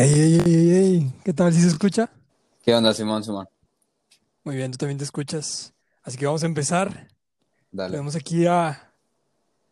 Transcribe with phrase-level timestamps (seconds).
[0.00, 1.52] Ey, ey, ey, ey, ey, ¿qué tal?
[1.52, 2.08] ¿Sí se escucha?
[2.62, 3.48] ¿Qué onda, Simón, Simón?
[4.44, 5.74] Muy bien, tú también te escuchas.
[6.04, 7.08] Así que vamos a empezar.
[7.72, 7.90] Dale.
[7.90, 8.92] Tenemos aquí a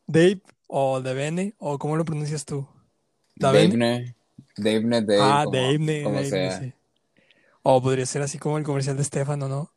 [0.09, 2.67] Dave o Devene, o ¿cómo lo pronuncias tú?
[3.37, 4.17] ¿Davene?
[4.57, 6.61] Davene, Dave, Ah, como, Davene, como Davene, sea.
[6.61, 6.72] sí.
[7.63, 9.72] O podría ser así como el comercial de Estefano, ¿no?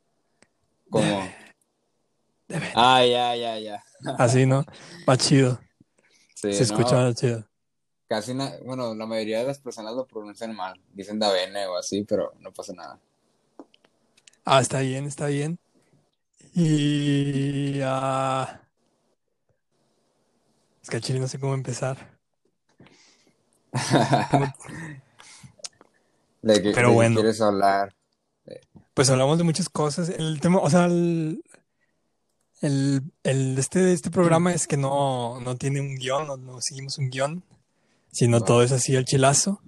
[0.89, 1.29] Como...
[2.47, 2.73] Devene.
[2.73, 3.83] Ah, ya, ya, ya.
[4.17, 4.65] Así, ¿no?
[5.07, 5.59] Va chido.
[6.33, 7.48] Sí, Se escucha no, más chido.
[8.09, 10.81] Casi, na- bueno, la mayoría de las personas lo pronuncian mal.
[10.93, 12.99] Dicen Davene o así, pero no pasa nada.
[14.43, 15.59] Ah, está bien, está bien.
[16.53, 17.79] Y...
[17.83, 18.61] ah,
[20.81, 22.17] es que al chile no sé cómo empezar.
[24.31, 24.51] ¿Cómo-
[26.41, 27.15] ¿De qué, Pero de bueno.
[27.15, 27.93] quieres hablar?
[28.93, 30.09] Pues hablamos de muchas cosas.
[30.09, 31.43] El tema, o sea, el,
[32.61, 36.61] el, el de este, este programa es que no, no tiene un guion, no, no
[36.61, 37.43] seguimos un guion,
[38.11, 38.45] sino Va.
[38.45, 39.61] todo es así al chilazo.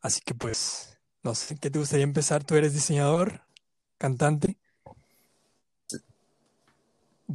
[0.00, 2.44] Así que pues, no sé, ¿qué te gustaría empezar?
[2.44, 3.42] Tú eres diseñador,
[3.98, 4.58] cantante,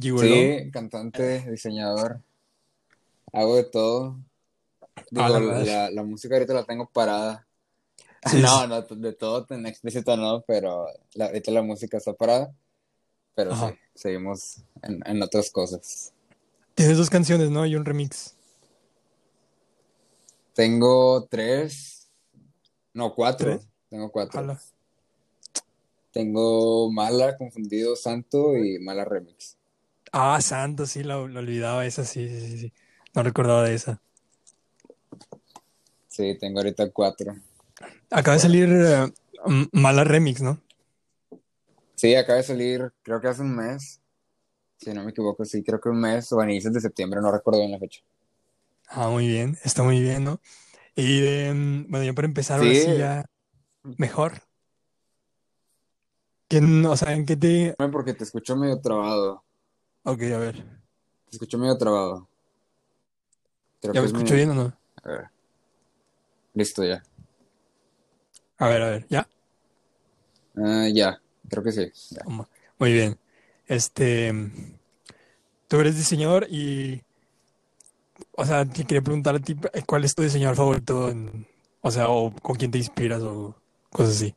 [0.00, 0.26] gigoló.
[0.26, 2.20] Sí, cantante, diseñador.
[3.32, 4.16] Hago de todo.
[5.16, 7.46] Ah, la Digo, la, la música ahorita la tengo parada.
[8.26, 8.68] Sí, No, sí.
[8.68, 12.54] no, de todo en explícito no, pero la- ahorita la música está parada.
[13.34, 13.70] Pero Ajá.
[13.70, 16.12] sí, seguimos en, en otras cosas.
[16.74, 17.66] Tienes dos canciones, ¿no?
[17.66, 18.33] Y un remix.
[20.54, 22.08] Tengo tres,
[22.92, 23.56] no, cuatro.
[23.56, 23.68] ¿Tres?
[23.90, 24.56] Tengo cuatro.
[26.12, 29.56] Tengo Mala, Confundido, Santo y Mala Remix.
[30.12, 32.72] Ah, Santo, sí, la olvidaba esa, sí, sí, sí, sí.
[33.14, 34.00] No recordaba de esa.
[36.06, 37.34] Sí, tengo ahorita cuatro.
[38.10, 39.12] Acaba de salir eh,
[39.72, 40.60] Mala Remix, ¿no?
[41.96, 44.00] Sí, acaba de salir, creo que hace un mes.
[44.78, 47.32] Si no me equivoco, sí, creo que un mes o a inicios de septiembre, no
[47.32, 48.02] recuerdo bien la fecha.
[48.88, 50.40] Ah, muy bien, está muy bien, ¿no?
[50.96, 53.26] Y em, bueno, ya para empezar, ahora sí Sí, ya
[53.98, 54.42] mejor.
[56.48, 57.74] ¿Quién, o sea, en qué te...
[57.92, 59.42] porque te escucho medio trabado.
[60.04, 60.64] Ok, a ver,
[61.28, 62.26] Te escucho medio trabado.
[63.80, 64.38] Creo ¿ya que me es escucho mi...
[64.38, 64.72] bien o no?
[65.02, 65.24] A ver,
[66.54, 67.02] listo ya.
[68.58, 69.28] A ver, a ver, ¿ya?
[70.56, 71.92] Ah, ya, creo que sí.
[72.10, 72.24] Ya.
[72.78, 73.18] Muy bien.
[73.66, 74.52] Este, em,
[75.68, 77.02] tú eres diseñador y,
[78.36, 79.56] o sea, te quería preguntar a ti,
[79.86, 81.08] ¿cuál es tu diseñador favorito?
[81.10, 81.46] en-
[81.82, 83.54] o sea, o con quién te inspiras o
[83.90, 84.34] cosas así.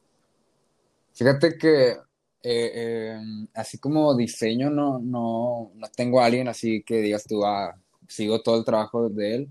[1.13, 1.97] Fíjate que eh,
[2.44, 3.19] eh,
[3.53, 7.75] así como diseño no, no, no tengo a alguien así que digas tú, ah,
[8.07, 9.50] sigo todo el trabajo de él,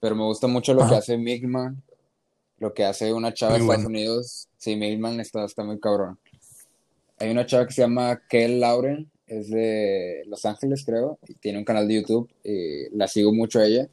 [0.00, 1.82] pero me gusta mucho lo que hace Migman,
[2.58, 3.88] lo que hace una chava de muy Estados bueno.
[3.88, 4.48] Unidos.
[4.58, 6.18] Sí, Migman está, está muy cabrón.
[7.18, 11.58] Hay una chava que se llama Kel Lauren, es de Los Ángeles, creo, y tiene
[11.58, 13.88] un canal de YouTube, y la sigo mucho a ella.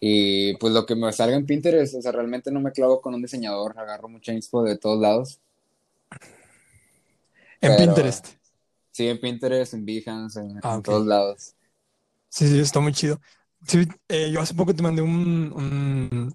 [0.00, 3.14] Y pues lo que me salga en Pinterest, o sea, realmente no me clavo con
[3.14, 5.40] un diseñador, agarro mucha inspo de todos lados.
[7.60, 8.26] En Pero Pinterest.
[8.92, 11.54] sí, en Pinterest, en Behance, en, Ah, en todos lados.
[12.28, 13.20] Sí, sí, está muy chido.
[13.66, 16.34] Sí, eh, yo hace poco te mandé un, un-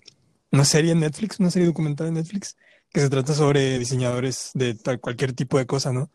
[0.52, 2.56] una serie en Netflix, una serie documental en Netflix,
[2.90, 6.10] que se trata sobre diseñadores de tal, cualquier tipo de cosa, ¿no?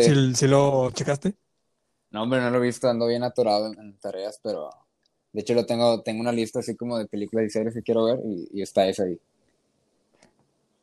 [0.00, 1.36] Sí, ¿Sí, sí lo checaste?
[2.10, 4.70] no, hombre, no lo he visto, ando bien atorado en, en tareas, pero
[5.32, 8.04] de hecho lo tengo, tengo una lista así como de películas y series que quiero
[8.04, 9.18] ver y, y está esa ahí.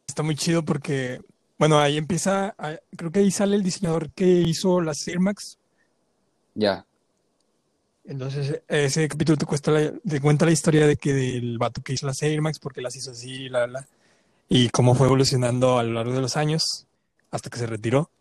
[0.08, 1.20] Está muy chido porque,
[1.58, 2.56] bueno, ahí empieza,
[2.98, 5.58] creo que ahí sale el diseñador que hizo las Air Max.
[6.56, 6.86] Ya,
[8.04, 11.94] Entonces, ese capítulo te, cuesta la- te cuenta la historia de que del vato que
[11.94, 13.88] hizo las Air Max, porque las hizo así, la, la,
[14.50, 16.88] y cómo fue evolucionando a lo largo de los años
[17.32, 18.12] hasta que se retiró.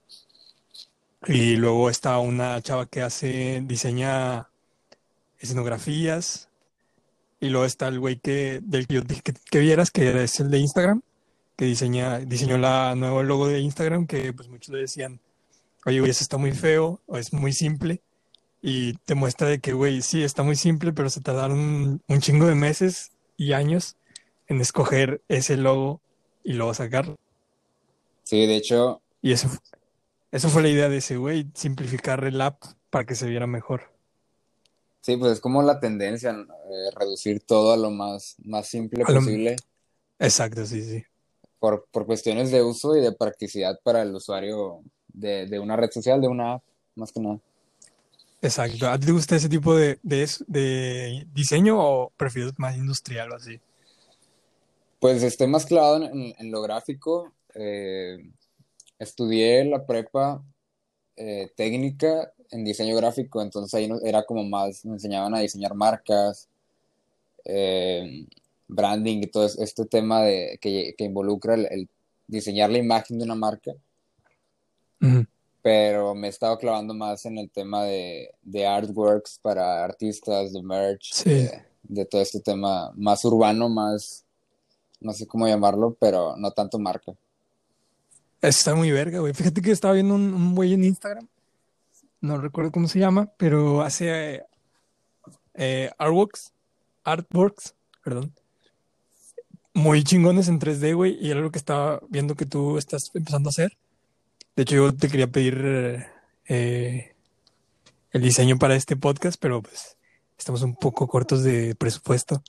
[1.27, 4.49] Y luego está una chava que hace, diseña
[5.39, 6.49] escenografías.
[7.41, 10.41] Y luego está el güey que, del que yo dije que, que vieras, que es
[10.41, 11.03] el de Instagram,
[11.57, 15.21] que diseña, diseñó la nuevo logo de Instagram, que pues muchos le decían,
[15.87, 18.03] oye, güey, eso está muy feo, o es muy simple.
[18.63, 22.21] Y te muestra de que, güey, sí, está muy simple, pero se tardaron un, un
[22.21, 23.97] chingo de meses y años
[24.49, 26.03] en escoger ese logo
[26.45, 27.17] y luego sacarlo.
[28.25, 29.49] sí, de hecho, Y eso,
[30.33, 33.91] eso fue la idea de ese güey, simplificar el app para que se viera mejor.
[35.01, 36.31] sí, pues es como la tendencia.
[36.31, 39.57] Eh, reducir todo a lo más, más simple A lo- posible
[40.19, 41.03] exacto, sí, sí.
[41.59, 44.81] por, por cuestiones de uso y de practicidad para el usuario
[45.13, 46.63] de, de una red social, de una app,
[46.97, 47.39] más que nada.
[48.43, 48.89] Exacto.
[48.89, 53.61] ¿A ti te gusta ese tipo de, de, diseño o prefieres más industrial o así?
[54.99, 57.33] Pues estoy más clavado en lo gráfico.
[57.55, 58.19] eh,
[59.01, 60.45] estudié la prepa
[61.17, 65.75] eh, técnica en diseño gráfico, entonces ahí no- era como más, me enseñaban a diseñar
[65.75, 66.49] marcas,
[67.45, 68.27] eh,
[68.69, 71.89] branding y todo este tema de que, que involucra el,
[72.29, 73.73] diseñar la imagen de una marca.
[75.63, 80.63] Pero me he estado clavando más en el tema de, de artworks para artistas, de
[80.63, 81.13] merch,
[81.83, 84.25] de, todo este tema más urbano, más,
[85.01, 87.13] no sé cómo llamarlo, pero no tanto marca.
[88.43, 89.35] Está muy verga, güey.
[89.35, 91.29] Fíjate que estaba viendo un güey en Instagram,
[92.21, 94.43] no recuerdo cómo se llama, pero hace
[95.55, 96.53] eh, artworks,
[97.05, 98.33] artworks, perdón,
[99.73, 103.49] muy chingones en 3D, güey, y era lo que estaba viendo que tú estás empezando
[103.49, 103.77] a hacer.
[104.57, 106.07] De hecho, yo te quería pedir
[106.47, 107.15] eh,
[108.11, 109.97] el diseño para este podcast, pero pues
[110.37, 112.43] estamos un poco cortos de presupuesto.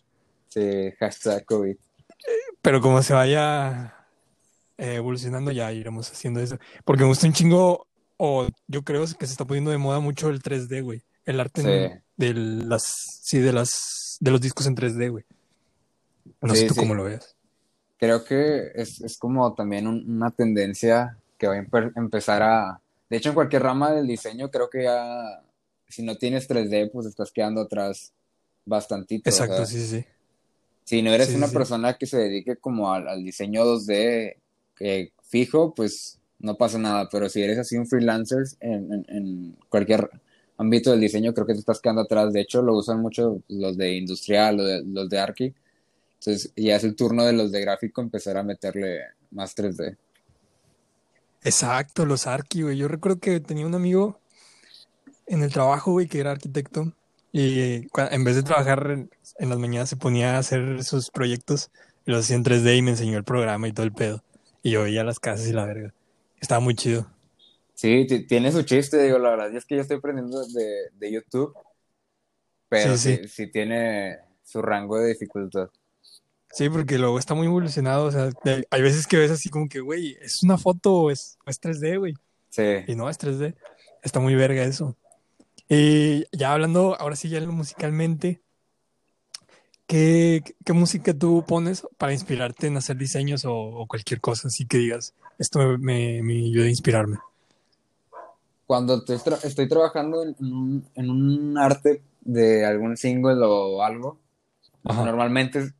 [0.49, 1.75] Sí, hashtag COVID.
[2.61, 4.00] Pero como se vaya
[4.81, 6.57] eh, evolucionando, ya iremos haciendo eso.
[6.83, 7.85] Porque me gusta un chingo,
[8.17, 11.03] o yo creo que se está poniendo de moda mucho el 3D, güey.
[11.23, 12.81] El arte de las,
[13.21, 15.23] sí, de las, de los discos en 3D, güey.
[16.41, 17.35] No sé tú cómo lo ves.
[17.99, 22.81] Creo que es, es como también una tendencia que va a empezar a...
[23.07, 25.43] De hecho, en cualquier rama del diseño, creo que ya,
[25.87, 28.13] si no tienes 3D, pues estás quedando atrás
[28.65, 29.29] bastantito.
[29.29, 30.03] Exacto, sí, sí.
[30.85, 34.40] Si no eres una persona que se dedique como al, diseño 2D
[35.23, 37.07] fijo, pues no pasa nada.
[37.11, 40.09] Pero si eres así un freelancer en, en, cualquier
[40.57, 42.33] ámbito del diseño, creo que te estás quedando atrás.
[42.33, 45.53] De hecho, lo usan mucho los de industrial, los de, los de Arki
[46.21, 49.01] entonces ya es el turno de los de gráfico empezar a meterle
[49.31, 49.97] más 3D.
[51.41, 52.77] Exacto, los arqui, güey.
[52.77, 54.19] Yo recuerdo que tenía un amigo
[55.25, 56.93] en el trabajo, güey, que era arquitecto.
[57.31, 59.09] Y en vez de trabajar en,
[59.49, 61.71] las mañanas se ponía a hacer sus proyectos
[62.05, 64.23] y los hacía en 3D y me enseñó el programa y todo el pedo.
[64.63, 65.93] Y yo veía las casas y la verga.
[66.39, 67.07] Estaba muy chido.
[67.73, 71.53] Sí, tiene su chiste, digo, la verdad es que yo estoy aprendiendo de, YouTube,
[72.69, 75.69] pero sí, sí tiene su rango de dificultad.
[76.51, 78.05] Sí, porque luego está muy evolucionado.
[78.05, 78.29] O sea,
[78.69, 82.13] hay veces que ves así como que, güey, ¿es una foto o es, 3D, güey?
[82.49, 82.83] Sí.
[82.87, 83.55] Y no, es 3D.
[84.03, 84.97] Está muy verga eso.
[85.69, 88.41] Y ya hablando, ahora sí, ya musicalmente,
[89.91, 94.77] ¿qué, ¿qué, música tú pones para inspirarte en hacer diseños o, cualquier cosa así que
[94.77, 97.17] digas, esto me, me, ayuda a inspirarme?
[98.65, 104.17] Cuando estoy trabajando en un, en un, arte de algún single o algo,
[104.83, 105.73] normalmente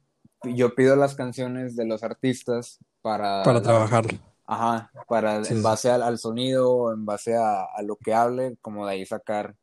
[0.44, 3.44] yo pido las canciones de los artistas para...
[3.44, 4.06] Para trabajar.
[4.46, 9.06] Ajá, para en base al, sonido, en base a, lo que hable, como de ahí
[9.06, 9.56] sacar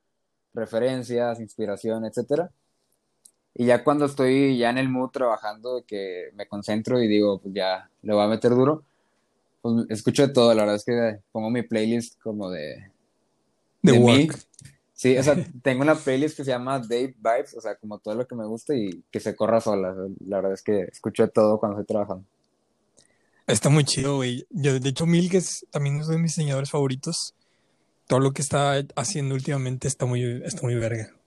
[0.54, 2.50] referencias, inspiración, etcétera.
[3.58, 7.52] Y ya cuando estoy ya en el mood trabajando, que me concentro y digo, pues
[7.52, 8.84] ya le voy a meter duro,
[9.60, 10.54] pues escucho de todo.
[10.54, 12.92] La verdad es que pongo mi playlist como de...
[13.82, 14.28] De, de
[14.92, 18.14] Sí, o sea, tengo una playlist que se llama Dave Vibes, o sea, como todo
[18.14, 19.92] lo que me gusta y que se corra sola.
[20.24, 22.24] La verdad es que escucho todo cuando estoy trabajando.
[23.48, 24.46] Está muy chido, güey.
[24.50, 27.34] Yo, de hecho, Mil, que es también uno de mis diseñadores favoritos,
[28.06, 31.17] todo lo que está haciendo últimamente está muy, está muy verga.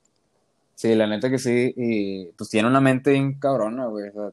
[0.82, 1.76] Sí, la neta que sí.
[1.78, 4.10] Y pues tiene una mente bien cabrona, güey.
[4.10, 4.32] O sea,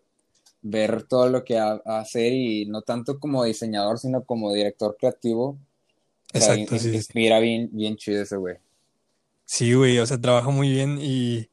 [0.62, 5.58] ver todo lo que hace y no tanto como diseñador, sino como director creativo.
[6.32, 8.56] Exacto, sí, inspira Bien, bien chido ese güey.
[9.44, 11.50] Sí, güey, o sea, trabaja muy bien y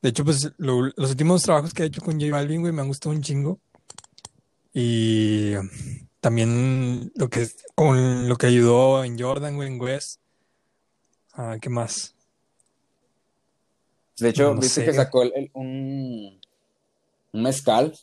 [0.00, 2.88] de hecho, pues los últimos trabajos que ha hecho con J Balvin, güey, me han
[2.88, 3.60] gustado un chingo.
[4.74, 5.52] Y
[6.18, 7.46] también lo que
[7.76, 10.18] con lo que ayudó en Jordan, güey, en West.
[11.32, 12.16] Ah, ¿qué más?
[14.18, 15.22] De hecho, viste que sacó
[15.54, 16.40] un,
[17.32, 17.96] un mezcal.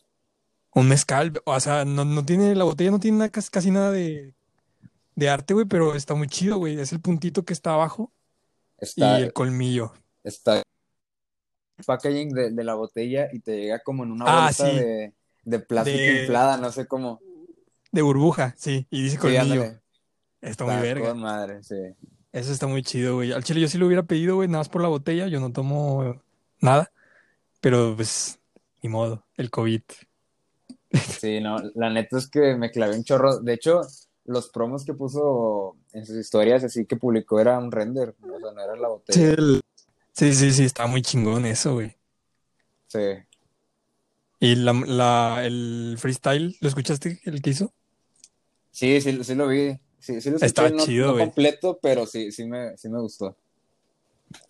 [0.74, 4.34] Un mezcal, o sea, no, tiene, la botella no tiene casi, nada de,
[5.16, 6.80] de arte, güey, pero está muy chido, güey.
[6.80, 8.12] Es el puntito que está abajo
[8.96, 9.94] y el colmillo.
[10.24, 10.63] Está el
[11.86, 15.13] packaging de, la botella y te llega como en una ah, bolsa de,
[15.44, 17.20] de, plástico inflada, no sé cómo.
[17.92, 19.80] De burbuja, sí, y dice colmillo.
[20.42, 21.13] está, muy verga.
[21.16, 21.75] madre, sí.
[22.31, 23.31] Eso está muy chido, güey.
[23.31, 25.27] Al chile yo sí lo hubiera pedido, güey, nada más por la botella.
[25.27, 26.21] Yo no tomo
[26.59, 26.91] nada.
[27.62, 28.39] Pero pues,
[28.81, 29.81] ni modo, el COVID.
[31.19, 33.39] Sí, no, la neta es que me clavé un chorro.
[33.39, 33.81] De hecho,
[34.25, 38.51] los promos que puso en sus historias, así que publicó, era un render, o sea,
[38.51, 39.36] no era la botella.
[40.13, 41.95] Sí, sí, sí, está muy chingón eso, güey.
[42.88, 43.00] Sí.
[44.39, 47.74] ¿Y la, la, el freestyle, lo escuchaste, el que hizo?
[48.71, 49.79] Sí, sí, sí lo vi.
[50.00, 51.25] Sí, sí lo Estaba chido, güey.
[51.25, 53.36] completo, pero sí, sí me, sí me gustó.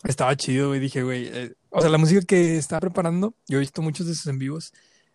[0.03, 0.79] Estaba chido, güey.
[0.79, 1.27] Dije, güey.
[1.27, 4.39] Eh, o sea, la música que está preparando, yo he visto muchos de sus en
[4.39, 4.73] vivos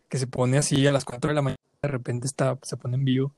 [0.09, 2.97] que se pone así a las 4 de la mañana, de repente está, se pone
[2.97, 3.33] en vivo.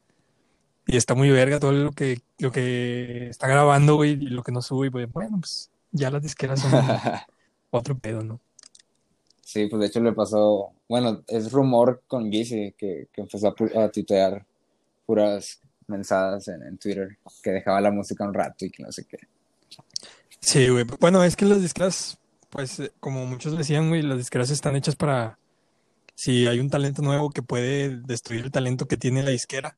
[0.86, 4.52] Y está muy verga todo lo que, lo que está grabando, güey, y lo que
[4.52, 5.06] no sube, güey.
[5.06, 6.72] Bueno, pues ya las disqueras son
[7.70, 8.40] otro pedo, ¿no?
[9.42, 13.84] Sí, pues de hecho le pasó, bueno, es rumor con Yeezy que, que empezó a,
[13.84, 14.44] a tuitear
[15.06, 19.04] puras mensajes en, en, Twitter, que dejaba la música un rato y que no sé
[19.04, 19.18] qué.
[20.40, 20.84] Sí, güey.
[21.00, 22.18] Bueno, es que las discas,
[22.50, 25.38] pues, eh, como muchos decían, güey, las disqueras están hechas para,
[26.14, 29.76] si hay un talento nuevo que puede destruir el talento que tiene la disquera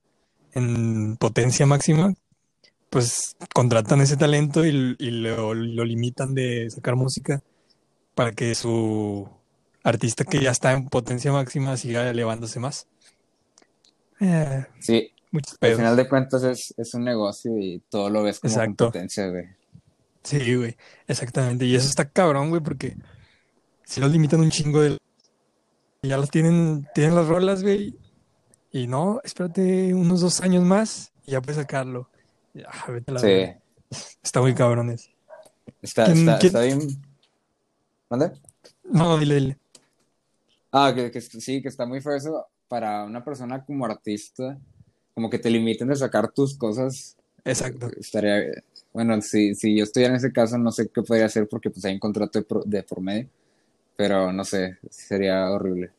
[0.52, 2.14] en potencia máxima,
[2.90, 7.42] pues contratan ese talento y, y lo, lo limitan de sacar música
[8.14, 9.28] para que su
[9.84, 12.86] artista que ya está en potencia máxima siga elevándose más.
[14.20, 15.12] Eh, sí,
[15.60, 18.86] al final de cuentas es, es, un negocio y todo lo ves como Exacto.
[18.86, 19.46] competencia, güey.
[20.22, 21.64] Sí, güey, exactamente.
[21.64, 22.96] Y eso está cabrón, güey, porque
[23.84, 24.98] si los limitan un chingo de...
[26.02, 27.96] Ya los tienen, tienen las rolas, güey.
[28.70, 32.08] Y no, espérate unos dos años más y ya puedes sacarlo.
[32.66, 34.08] Ah, vete la sí.
[34.22, 35.10] Está muy cabrones.
[35.80, 36.80] Está, está, está bien.
[38.10, 38.32] ¿Mande?
[38.84, 39.58] No, dile, dile.
[40.72, 44.58] Ah, que, que, sí, que está muy feo eso para una persona como artista,
[45.18, 47.16] como que te limiten de sacar tus cosas.
[47.44, 47.90] Exacto.
[47.98, 48.40] Estaría,
[48.92, 51.84] bueno, si, si yo estuviera en ese caso, no sé qué podría hacer porque pues
[51.84, 53.28] hay un contrato de, pro, de por medio,
[53.96, 55.90] pero no sé, sería horrible.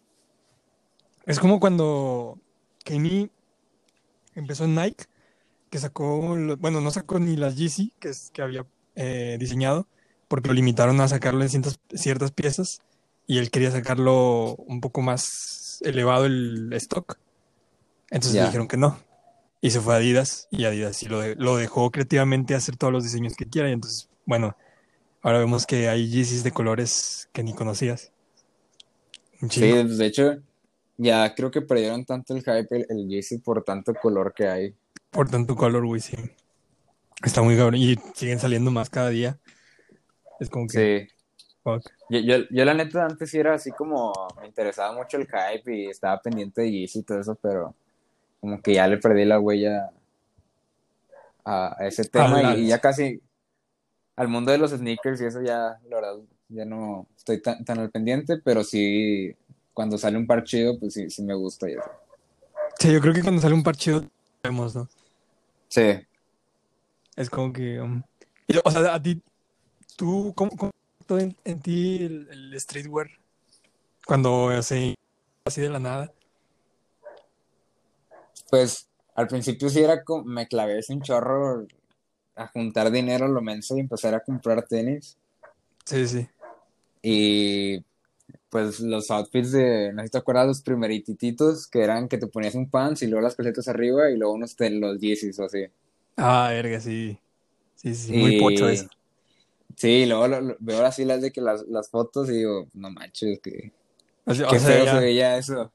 [1.25, 2.39] Es como cuando
[2.85, 3.29] Kenny
[4.35, 5.03] empezó en Nike,
[5.69, 9.85] que sacó, bueno, no sacó ni las Yeezy que, que había eh, diseñado,
[10.29, 12.79] porque lo limitaron a sacarlo en ciertas, ciertas piezas
[13.27, 17.17] y él quería sacarlo un poco más elevado el stock.
[18.11, 19.08] Entonces le dijeron que no.
[19.61, 23.03] Y se fue a Adidas y Adidas sí lo, lo dejó creativamente hacer todos los
[23.03, 23.69] diseños que quiera.
[23.69, 24.55] Y entonces, bueno,
[25.21, 28.11] ahora vemos que hay Yeezys de colores que ni conocías.
[29.49, 30.37] Sí, de hecho,
[30.97, 34.75] ya creo que perdieron tanto el hype el, el Yeezy por tanto color que hay.
[35.11, 36.17] Por tanto color, güey, sí.
[37.23, 37.75] Está muy cabrón.
[37.75, 39.39] Y siguen saliendo más cada día.
[40.39, 41.07] Es como que.
[41.07, 41.15] Sí.
[42.09, 44.11] Yo, yo, yo, la neta antes sí era así como
[44.41, 47.75] me interesaba mucho el hype y estaba pendiente de Yeezy y todo eso, pero
[48.39, 49.91] como que ya le perdí la huella
[51.45, 53.21] a, ese tema y, ya casi
[54.15, 56.15] al mundo de los sneakers y eso ya, la verdad,
[56.49, 59.35] ya no estoy tan, tan al pendiente, pero sí,
[59.73, 61.89] cuando sale un par chido, pues sí, sí me gusta y eso.
[62.79, 64.03] Sí, yo creo que cuando sale un par chido,
[64.43, 64.87] vemos, ¿no?
[65.69, 65.99] Sí.
[67.15, 68.01] Es como que, um,
[68.63, 69.21] o sea, a ti,
[69.95, 70.71] tú, ¿cómo, cómo
[71.09, 73.09] en, en, ti el, el, streetwear
[74.05, 74.95] cuando así,
[75.45, 76.11] así de la nada?
[78.49, 81.67] Pues al principio sí era como, me clavé ese un chorro
[82.35, 85.17] a juntar dinero lo menso y empezar a comprar tenis.
[85.85, 86.27] Sí, sí.
[87.01, 87.83] Y
[88.49, 92.27] pues los outfits de, no sé si te acuerdas, los primerititos que eran que te
[92.27, 95.45] ponías un pants y luego las calcetas arriba y luego unos de los Yeezys o
[95.45, 95.65] así.
[96.17, 97.17] Ah, verga, sí.
[97.75, 98.87] Sí, sí, muy pocho eso.
[99.75, 103.39] Sí, luego lo, veo así las de que las, las fotos y digo, no manches,
[103.39, 103.71] que
[104.25, 105.71] o sea, qué o sea, feo ya, se veía eso.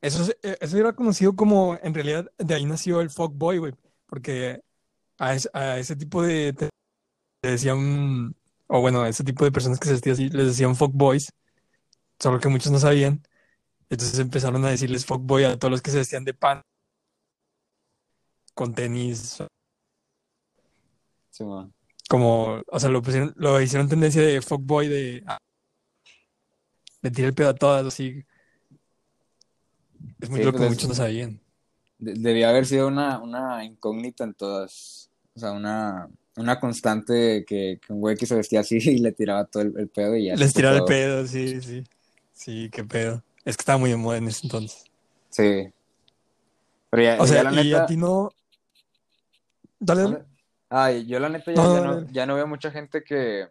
[0.00, 3.74] Eso, eh, eso era conocido como, en realidad, de ahí nació el fuckboy, güey,
[4.06, 4.62] porque
[5.18, 6.68] a, es, a, ese tipo de, te,
[7.42, 8.34] decían,
[8.68, 11.32] o bueno, a ese tipo de personas que se vestían así, les decían fuckboys,
[12.20, 13.22] solo que muchos no sabían.
[13.90, 16.62] Entonces empezaron a decirles fuckboy a todos los que se vestían de pan,
[18.54, 19.42] con tenis.
[21.30, 21.72] Sí, man
[22.08, 25.24] como, o sea, lo, pusieron, lo hicieron tendencia de fuckboy de
[27.02, 28.24] le tiré el pedo a todas, así.
[30.20, 31.40] Es muy sí, lo que pues muchos no sabían.
[31.98, 35.10] Debía haber sido una, una incógnita en todas.
[35.34, 39.12] O sea, una, una constante que, que un güey que se vestía así y le
[39.12, 40.36] tiraba todo el, el pedo y ya.
[40.36, 41.84] Les tiraba el pedo, sí, sí.
[42.32, 43.22] Sí, qué pedo.
[43.44, 44.84] Es que estaba muy de moda en ese entonces.
[45.30, 45.68] Sí.
[46.90, 48.30] Pero ya, o sea, ya la y a ti no.
[49.80, 50.24] Dale, dale.
[50.70, 53.48] Ay, yo la neta ya, no, ya, no, ya no, veo mucha gente que,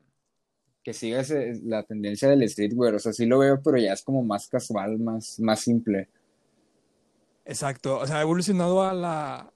[0.83, 2.95] que siga ese, la tendencia del streetwear.
[2.95, 6.09] O sea, sí lo veo, pero ya es como más casual, más, más simple.
[7.47, 7.97] Exacto.
[7.97, 9.51] O sea, ha evolucionado a la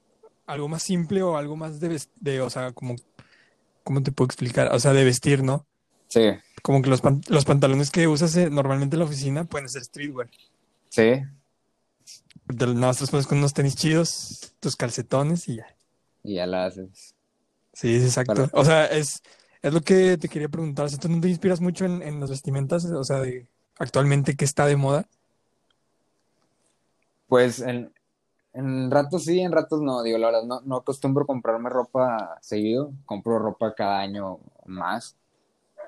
[0.46, 2.96] algo más simple o algo más de, de o sea, como,
[3.84, 4.72] ¿cómo te puedo explicar?
[4.72, 5.66] O sea, de vestir, ¿no?
[6.08, 6.30] Sí.
[6.62, 9.84] Como que los, pan, los pantalones que usas eh, normalmente en la oficina pueden ser
[9.84, 10.28] streetwear.
[10.88, 11.22] Sí.
[12.48, 15.66] Nada más te pones con unos tenis chidos, tus calcetones y ya.
[16.22, 17.14] Y ya la haces.
[17.72, 18.48] Sí, exacto.
[18.52, 19.22] O sea, es,
[19.62, 20.90] es lo que te quería preguntar.
[20.98, 22.84] ¿Tú no te inspiras mucho en, en las vestimentas?
[22.84, 23.46] O sea, de
[23.78, 25.08] actualmente, ¿qué está de moda?
[27.32, 27.90] Pues en,
[28.52, 30.02] en ratos sí, en ratos no.
[30.02, 32.92] Digo, la verdad, no, no acostumbro comprarme ropa seguido.
[33.06, 35.16] Compro ropa cada año más.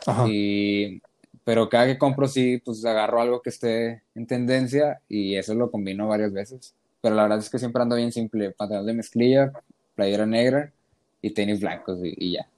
[0.06, 0.24] Ajá.
[0.26, 1.02] Y,
[1.44, 5.70] pero cada que compro sí, pues agarro algo que esté en tendencia y eso lo
[5.70, 6.74] combino varias veces.
[7.02, 8.52] Pero la verdad es que siempre ando bien simple.
[8.52, 9.52] Pantalón de mezclilla,
[9.94, 10.72] playera negra
[11.20, 12.48] y tenis blancos y, y ya.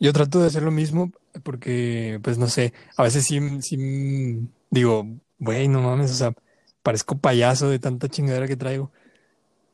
[0.00, 5.06] Yo trato de hacer lo mismo porque, pues no sé, a veces sí, sí digo,
[5.38, 6.34] güey, no mames, o sea,
[6.82, 8.90] parezco payaso de tanta chingadera que traigo.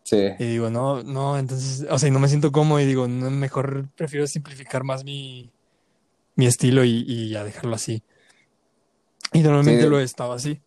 [0.02, 0.30] Sí.
[0.38, 3.30] Y digo, no, no, entonces, o sea, y no me siento cómodo y digo, no,
[3.30, 5.50] mejor prefiero simplificar más mi,
[6.34, 8.02] mi estilo y, y ya dejarlo así.
[9.32, 10.60] Y normalmente lo he estado así.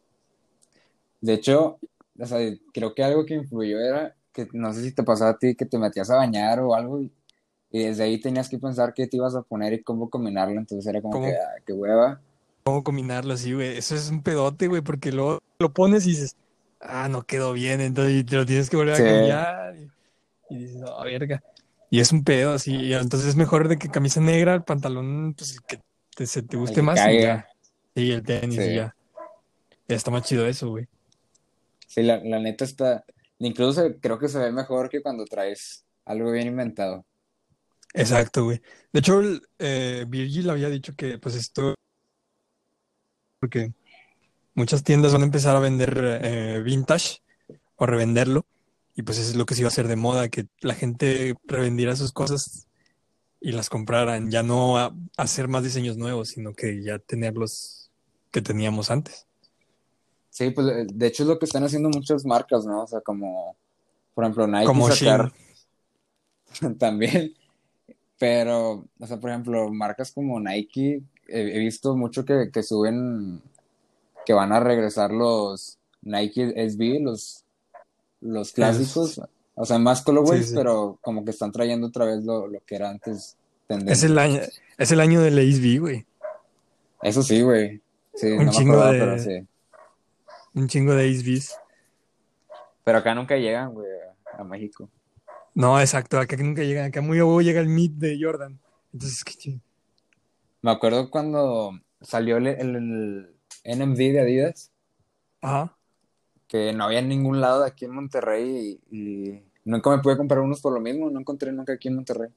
[1.20, 1.80] De hecho,
[2.20, 2.40] o sea,
[2.74, 5.66] creo que algo que influyó era que no sé si te pasaba a ti que
[5.66, 7.12] te metías a bañar o algo y,
[7.72, 10.60] desde ahí tenías que pensar qué te ibas a poner y cómo combinarlo.
[10.60, 12.20] Entonces era como que, ah, qué hueva.
[12.64, 13.78] ¿Cómo combinarlo así, güey?
[13.78, 16.36] Eso es un pedote, güey, porque luego lo pones y dices,
[16.80, 19.76] ah, no quedó bien, entonces te lo tienes que volver a cambiar.
[20.50, 21.42] Y, dices, no, verga.
[21.90, 22.76] Y es un pedo así.
[22.76, 25.80] Y entonces es mejor de que camisa negra, el pantalón, pues el que
[26.16, 27.00] te, se te guste más.
[27.10, 27.48] Y ya.
[27.96, 28.96] Sí, el tenis y ya.
[29.88, 30.88] Ya está más chido eso, güey.
[31.88, 33.04] Sí, la, la neta está.
[33.40, 37.06] Incluso creo que se ve mejor que cuando traes algo bien inventado.
[37.94, 38.62] Exacto, güey.
[38.94, 39.22] De hecho,
[39.60, 41.76] eh, Virgil había dicho que, pues, esto.
[43.42, 43.74] Porque
[44.54, 47.22] muchas tiendas van a empezar a vender eh, vintage
[47.76, 48.46] o revenderlo.
[48.96, 51.36] Y pues eso es lo que se iba a hacer de moda, que la gente
[51.46, 52.68] revendiera sus cosas
[53.40, 54.30] y las compraran.
[54.30, 57.90] Ya no a hacer más diseños nuevos, sino que ya tenerlos
[58.30, 59.28] que teníamos antes.
[60.30, 62.84] Sí, pues eh, de hecho es lo que están haciendo muchas marcas, ¿no?
[62.84, 63.58] O sea, como,
[64.14, 65.34] por ejemplo, Nike como sacar
[66.78, 67.34] también.
[68.20, 73.42] Pero, o sea, por ejemplo, marcas como Nike, he, visto mucho que, suben,
[74.26, 77.44] que van a regresar los Nike SB, los,
[78.22, 79.22] los clásicos.
[79.56, 83.38] O sea, más colorways, pero como que están trayendo otra vez lo, que era antes.
[83.88, 84.42] Es el año,
[84.78, 86.06] es el año del SB, güey.
[87.02, 87.82] Eso sí, güey.
[88.14, 89.00] Sí, Un no chingo de...
[89.00, 89.48] pero sí
[90.54, 91.56] un chingo de Ace
[92.84, 93.88] Pero acá nunca llegan, güey,
[94.38, 94.90] a México.
[95.54, 96.86] No, exacto, acá nunca llegan.
[96.86, 98.60] Acá muy a llega el Meet de Jordan.
[98.94, 99.60] Entonces, qué chido.
[100.62, 104.72] Me acuerdo cuando salió el, el, NMD de Adidas.
[105.42, 105.76] Ajá.
[106.48, 110.62] Que no había en ningún lado aquí en Monterrey y, nunca me pude comprar unos
[110.62, 111.10] por lo mismo.
[111.10, 112.30] No encontré nunca aquí en Monterrey.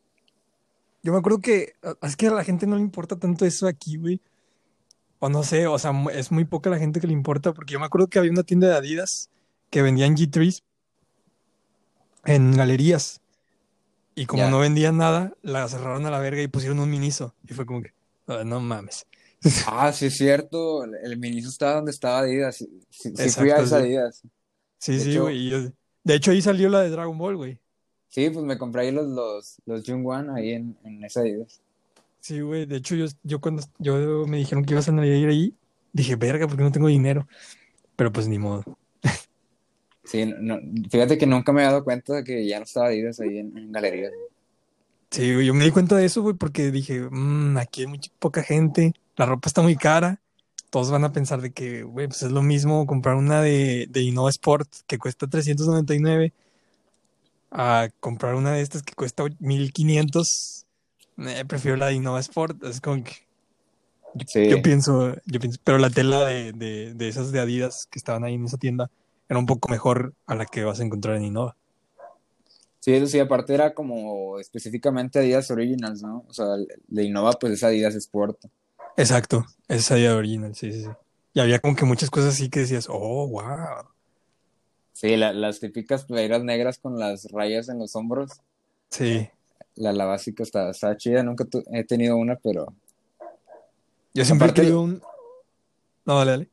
[1.03, 3.98] Yo me acuerdo que es que a la gente no le importa tanto eso aquí,
[3.98, 4.20] güey.
[5.18, 7.81] O no sé, o sea, es muy poca la gente que le importa, porque yo
[7.81, 9.31] me acuerdo que había una tienda de Adidas
[9.70, 10.62] que vendían G3
[12.25, 13.20] en galerías.
[14.14, 17.35] Y como no vendían nada, la cerraron a la verga y pusieron un Miniso.
[17.48, 17.92] Y fue como que,
[18.26, 19.06] ah, no mames.
[19.66, 20.84] Ah, sí es cierto.
[20.84, 22.56] El Miniso estaba donde estaba Adidas.
[22.90, 24.22] Sí, fui a esa Adidas.
[24.78, 25.72] Sí, sí, güey.
[26.02, 27.60] De hecho, ahí salió la de Dragon Ball, güey.
[28.08, 31.60] Sí, pues me compré ahí los, los, los Jung ahí en, en esa Adidas.
[32.20, 32.64] Sí, güey.
[32.64, 35.54] De hecho, yo, yo cuando yo me dijeron que ibas a ir ahí,
[35.92, 37.26] dije, verga, porque no tengo dinero.
[37.96, 38.64] Pero pues ni modo.
[40.04, 40.60] Sí, no,
[40.90, 43.72] fíjate que nunca me he dado cuenta de que ya no estaba Adidas ahí en,
[43.72, 44.12] galerías.
[45.14, 48.11] Sí, güey, yo me di cuenta de eso, güey, porque dije, mmm, aquí hay mucha
[48.18, 50.20] poca gente, la ropa está muy cara,
[50.70, 54.03] todos van a pensar de que, güey, pues es lo mismo comprar una de, de
[54.03, 56.33] Innova Sport que cuesta 399
[57.53, 60.64] a comprar una de estas que cuesta 1500
[61.18, 62.64] eh, prefiero la de Innova Sport.
[62.64, 63.12] Es como que.
[64.48, 68.35] Yo, pienso, yo pienso, pero la tela de, de, esas de Adidas que estaban ahí
[68.35, 68.88] en esa tienda
[69.29, 71.57] era un poco mejor a la que vas a encontrar en Innova.
[72.85, 76.25] Sí, eso sí, aparte era como específicamente Adidas Originals, ¿no?
[76.29, 76.47] O sea,
[76.88, 78.44] de Innova pues es Adidas Sport.
[78.97, 80.90] Exacto, es Adidas Original, sí, sí, sí.
[81.33, 83.87] Y había como que muchas cosas así que decías, oh, wow.
[84.92, 88.31] Sí, las típicas playeras negras con las rayas en los hombros.
[88.90, 89.29] Sí
[89.77, 92.73] la, la básica está, está chida, nunca he tenido una, pero...
[94.12, 95.03] Yo siempre he tenido un...
[96.05, 96.49] No, dale, dale.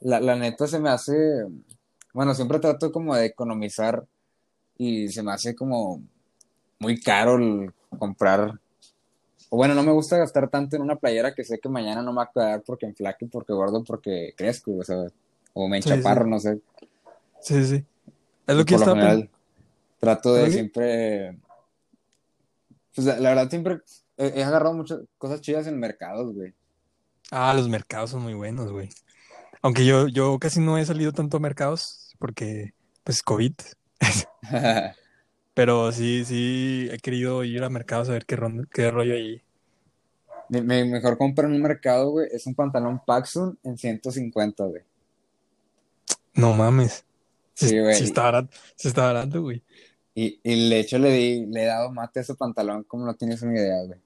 [0.00, 1.46] La, la neta se me hace...
[2.12, 4.06] Bueno, siempre trato como de economizar
[4.76, 6.02] y se me hace como
[6.78, 8.58] muy caro el comprar...
[9.50, 12.12] O bueno, no me gusta gastar tanto en una playera que sé que mañana no
[12.12, 14.96] me va a quedar porque enflaque, porque gordo, porque crezco, o sea,
[15.52, 16.60] o me enchaparro, no sé.
[17.40, 17.84] Sí, sí.
[18.46, 18.94] Es lo que está...
[20.00, 21.38] Trato de siempre
[22.94, 23.80] pues la, verdad siempre
[24.16, 26.54] he, agarrado muchas cosas chidas en mercados, güey.
[27.30, 28.88] Ah, los mercados son muy buenos, güey.
[29.62, 33.54] Aunque yo, yo casi no he salido tanto a mercados porque, pues, COVID.
[35.54, 38.36] Pero sí, sí, he querido ir a mercados a ver qué,
[38.72, 39.40] qué rollo ahí.
[40.48, 44.82] Mi, mejor compra en un mercado, güey, es un pantalón Paxson en 150, güey.
[46.34, 47.04] No mames.
[47.54, 47.94] Sí, güey.
[47.94, 49.62] Sí está barato, sí está barato, güey.
[50.14, 53.14] Y, y de hecho le, di, le he dado mate a ese pantalón como no
[53.14, 53.98] tienes una idea, güey.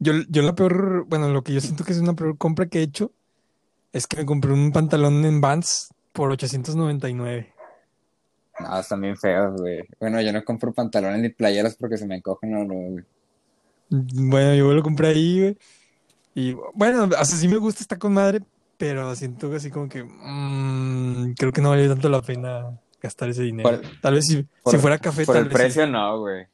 [0.00, 2.80] Yo, yo la peor, bueno, lo que yo siento que es una peor compra que
[2.80, 3.12] he hecho
[3.92, 7.52] es que me compré un pantalón en Vans por 899.
[8.60, 9.86] No, están bien feos, güey.
[10.00, 13.04] Bueno, yo no compro pantalones ni playeras porque se me encogen o no, güey.
[13.90, 15.58] Bueno, yo lo compré ahí, güey.
[16.34, 18.40] Y bueno, así sí me gusta, está con madre,
[18.76, 23.42] pero siento así como que mmm, creo que no vale tanto la pena gastar ese
[23.42, 23.80] dinero.
[24.00, 26.46] tal vez si, si fuera café, por el precio no, güey.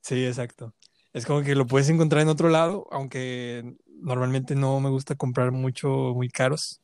[0.00, 0.74] Sí, exacto.
[1.12, 5.52] Es como que lo puedes encontrar en otro lado, aunque normalmente no me gusta comprar
[5.52, 6.80] mucho muy caros.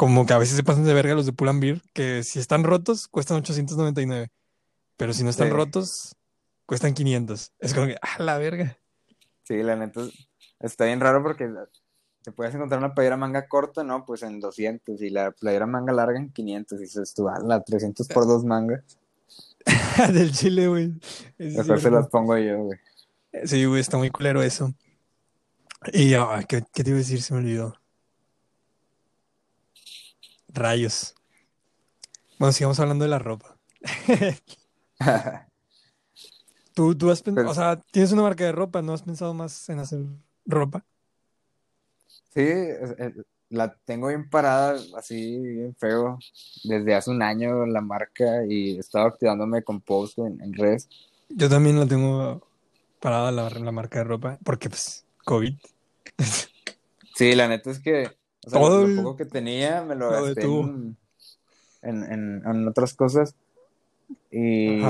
[0.00, 2.64] Como que a veces se pasan de verga los de Pull Beer, que si están
[2.64, 4.30] rotos cuestan 899,
[4.96, 6.16] pero si no están rotos
[6.64, 7.52] cuestan 500.
[7.58, 8.78] Es como que, ah, la verga.
[9.44, 10.00] Sí, la neta
[10.58, 11.50] está bien raro porque
[12.22, 14.06] te puedes encontrar una playera manga corta, ¿no?
[14.06, 16.78] Pues en 200 y la playera manga larga en 500.
[16.78, 18.82] Y dices tú, ah, la 300 por dos mangas.
[20.14, 20.94] Del chile, güey.
[21.36, 22.78] Mejor se las pongo yo, güey.
[23.44, 24.72] Sí, güey, está muy culero eso.
[25.92, 27.20] Y, ah, ¿qué, ¿qué, te iba a decir?
[27.20, 27.79] Se me olvidó.
[30.52, 31.14] Rayos.
[32.38, 33.56] Bueno, sigamos hablando de la ropa.
[36.74, 39.68] ¿Tú, tú has pensado, o sea, tienes una marca de ropa, ¿no has pensado más
[39.68, 40.00] en hacer
[40.46, 40.84] ropa?
[42.34, 42.48] Sí,
[43.48, 46.18] la tengo bien parada, así bien feo,
[46.64, 50.88] desde hace un año la marca y he estado activándome con post en, redes.
[51.28, 52.46] Yo también la tengo
[53.00, 55.54] parada la, la marca de ropa, porque pues, COVID.
[57.16, 60.96] Sí, la neta es que Todo lo, poco que tenía me lo, gasté en,
[61.82, 63.34] en, en, otras cosas
[64.30, 64.80] y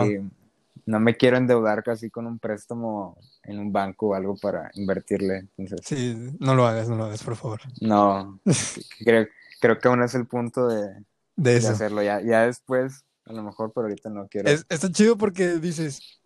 [0.87, 5.49] no me quiero endeudar casi con un préstamo en un banco o algo para invertirle.
[5.57, 7.61] Entonces, sí, no lo hagas, no lo hagas, por favor.
[7.81, 8.41] No,
[9.05, 9.27] creo,
[9.61, 11.05] creo que aún es el punto de,
[11.37, 12.03] de, hacerlo.
[12.03, 14.49] Ya, ya después, a lo mejor, pero ahorita no quiero.
[14.51, 16.21] está chido porque dices,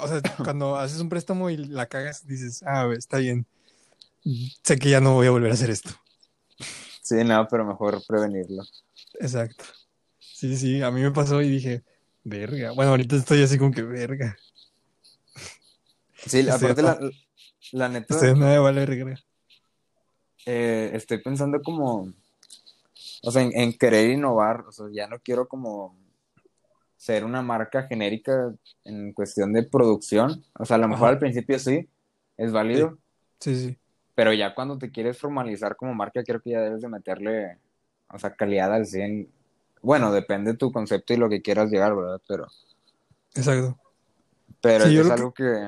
[0.00, 3.46] o sea, cuando haces un préstamo y la cagas, dices, ah, está bien.
[4.62, 5.90] Sé que ya no voy a volver a hacer esto.
[7.10, 8.62] Sí, no, pero mejor prevenirlo.
[9.18, 9.64] Exacto.
[10.20, 11.82] Sí, sí, a mí me pasó y dije,
[12.22, 12.70] verga.
[12.70, 14.36] Bueno, ahorita estoy así como que verga.
[16.14, 17.00] Sí, aparte la,
[17.72, 18.14] la neta.
[18.14, 19.16] Estoy vale
[20.46, 22.14] eh, estoy pensando como.
[23.24, 24.60] O sea, en, querer innovar.
[24.68, 25.98] O sea, ya no quiero como
[26.96, 30.44] ser una marca genérica en cuestión de producción.
[30.56, 31.88] O sea, a lo mejor al principio sí,
[32.36, 32.98] es válido.
[33.40, 33.56] Sí.
[33.56, 33.78] sí,
[34.20, 37.56] Pero ya cuando te quieres formalizar como marca, creo que ya debes de meterle,
[38.12, 39.26] o sea, calidad al 100.
[39.80, 42.20] Bueno, depende de tu concepto y lo que quieras llegar, ¿verdad?
[42.28, 42.46] Pero.
[43.34, 43.78] Exacto.
[44.60, 45.66] Pero es algo que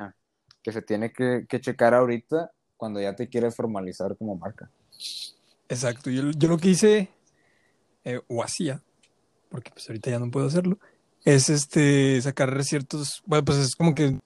[0.62, 4.70] que se tiene que, checar ahorita cuando ya te quieres formalizar como marca.
[5.68, 7.08] Exacto, yo, lo que hice,
[8.04, 8.82] eh, o hacía,
[9.48, 10.78] porque pues ahorita ya no puedo hacerlo,
[11.24, 14.18] es este sacar ciertos, bueno, pues es como que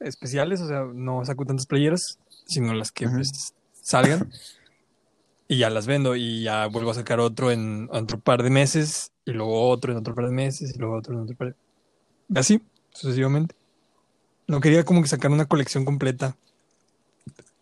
[0.00, 4.30] especiales, o sea, no saco tantas playeras, sino las que pues, salgan
[5.48, 9.12] y ya las vendo y ya vuelvo a sacar otro en otro par de meses
[9.24, 12.38] y luego otro en otro par de meses y luego otro en otro par de...
[12.38, 12.60] Así,
[12.92, 13.54] sucesivamente.
[14.48, 16.36] No quería como que sacar una colección completa.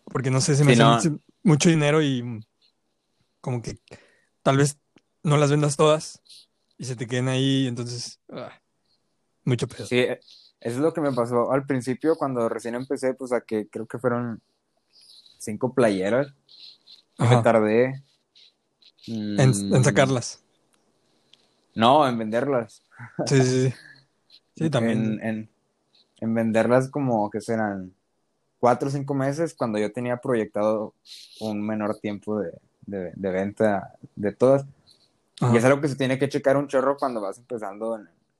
[0.05, 1.11] Porque no sé, se me hace
[1.43, 2.43] mucho, dinero y
[3.41, 3.77] como que
[4.43, 4.77] tal vez
[5.23, 6.21] no las vendas todas
[6.77, 8.51] y se te queden ahí, entonces ah,
[9.43, 9.87] mucho peso.
[9.87, 10.19] Sí, eso
[10.61, 13.99] es lo que me pasó al principio cuando recién empecé, pues a que creo que
[13.99, 14.41] fueron
[15.45, 16.33] cinco playeras.
[17.17, 18.03] Me tardé.
[19.07, 20.43] En, mm, sacarlas.
[21.73, 22.83] No, en venderlas.
[23.25, 23.73] Sí, sí, sí.
[24.55, 25.19] Sí, también.
[25.21, 25.49] en,
[26.19, 27.93] en venderlas como que serán
[28.59, 30.93] cuatro o cinco meses cuando yo tenía proyectado
[31.39, 34.65] un menor tiempo de, venta de todas.
[35.53, 37.99] Y es algo que se tiene que checar un chorro cuando vas empezando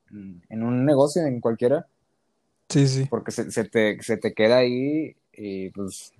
[0.10, 1.86] en, un negocio, en cualquiera.
[2.70, 3.06] Sí, sí.
[3.10, 6.14] Porque se, te, se te queda ahí y pues,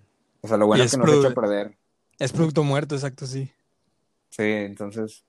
[0.46, 1.76] o sea, lo bueno es que no se echa a perder.
[2.20, 3.52] Es producto muerto, exacto, sí.
[4.30, 5.26] Sí, entonces,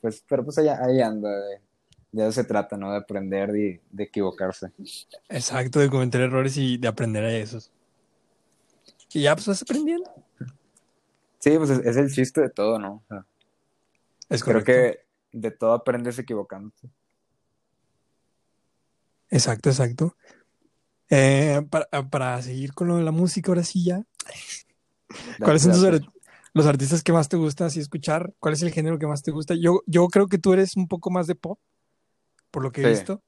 [0.00, 1.60] pues, pero pues ahí, ahí anda, de,
[2.12, 2.92] de eso se trata, ¿no?
[2.92, 4.70] De aprender y de equivocarse.
[5.28, 7.72] Exacto, de cometer errores y de aprender a esos.
[9.12, 10.08] Y ya pues vas aprendiendo.
[11.40, 13.02] Sí, pues es, el chiste de todo, ¿no?
[14.28, 16.88] es Creo que de todo aprendes equivocándote.
[19.28, 20.16] Exacto, exacto.
[21.10, 21.60] Eh,
[22.10, 24.02] para, seguir con lo de la música, ahora sí ya.
[25.38, 25.72] ¿Cuáles son
[26.52, 28.34] los artistas que más te gustan así escuchar?
[28.40, 29.54] ¿Cuál es el género que más te gusta?
[29.54, 31.58] Yo, yo creo que tú eres un poco más de pop
[32.50, 33.22] por lo que he visto.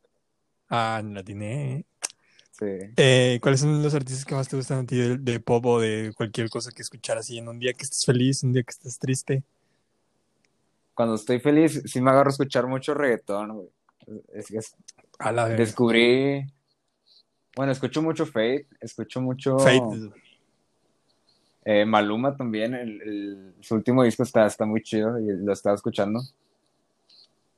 [0.70, 1.84] Ah, la tiene.
[2.50, 2.66] Sí.
[2.96, 6.12] Eh, ¿Cuáles son los artistas que más te gustan a ti de, pop o de
[6.16, 8.98] cualquier cosa que escuchar así en un día que estés feliz, un día que estés
[8.98, 9.44] triste?
[10.94, 13.68] Cuando estoy feliz, sí me agarro a escuchar mucho reggaetón, güey.
[14.32, 14.74] Es,
[15.18, 15.58] a la vez.
[15.58, 16.46] Descubrí.
[17.58, 19.58] Bueno, escucho mucho Fate, escucho mucho.
[19.58, 20.12] Fate.
[21.64, 26.22] Eh, Maluma también, el, su último disco está, está muy chido y lo estaba escuchando.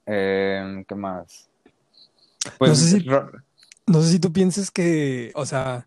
[0.06, 1.50] Eh, ¿Qué más?
[2.56, 3.06] Pues, no, sé si,
[3.86, 5.86] no sé si tú piensas que, o sea,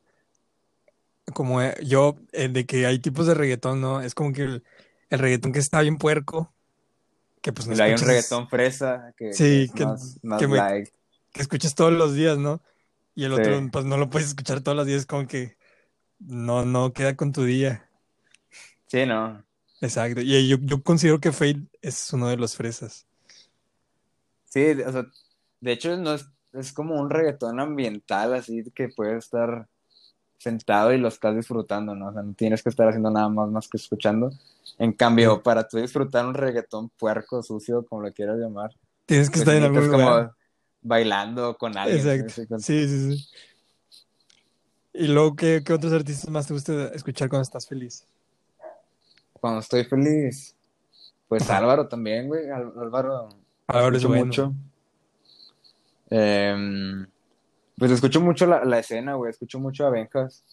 [1.33, 3.99] como eh, yo, de que hay tipos de reggaetón, ¿no?
[3.99, 4.63] Es como que el,
[5.09, 6.53] el reggaetón que está bien puerco,
[7.41, 9.87] que pues no y hay un reggaetón fresa, que, sí, que,
[10.37, 10.83] que,
[11.33, 12.61] que, escuchas todos los días, ¿no?
[13.15, 15.57] Y el otro, pues no lo puedes escuchar todos los días, como que
[16.19, 17.87] no, no queda con tu día.
[18.87, 19.43] Sí, no.
[19.81, 20.21] Exacto.
[20.21, 23.05] Y yo, yo considero que Fade es uno de los fresas.
[24.45, 25.05] Sí, o sea,
[25.61, 29.67] de hecho no es, es como un reggaetón ambiental, así que puedes estar
[30.37, 32.09] sentado y lo estás disfrutando, ¿no?
[32.09, 34.31] O sea, no tienes que estar haciendo nada más más que escuchando.
[34.77, 38.71] En cambio, para tú disfrutar un reggaetón puerco, sucio, como lo quieras llamar.
[39.05, 39.99] Tienes que pues estar en algún lugar.
[39.99, 40.42] Como
[40.83, 41.99] bailando con alguien.
[41.99, 42.59] Exacto.
[42.59, 43.27] Sí, sí, sí.
[44.93, 48.05] ¿Y luego ¿qué, qué otros artistas más te gusta escuchar cuando estás feliz?
[49.33, 50.55] Cuando estoy feliz.
[51.27, 52.49] Pues Álvaro también, güey.
[52.49, 53.29] Álvaro.
[53.67, 54.25] Álvaro es bueno.
[54.25, 54.53] mucho.
[56.11, 57.05] Eh,
[57.77, 59.31] pues escucho mucho la, la escena, güey.
[59.31, 60.43] Escucho mucho a Benjas.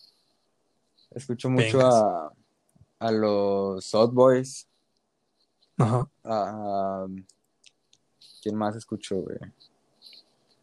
[1.11, 2.33] Escucho mucho a,
[2.99, 4.67] a los South Boys.
[5.77, 6.09] Ajá.
[6.25, 7.07] A,
[8.43, 9.39] ¿Quién más escucho, güey?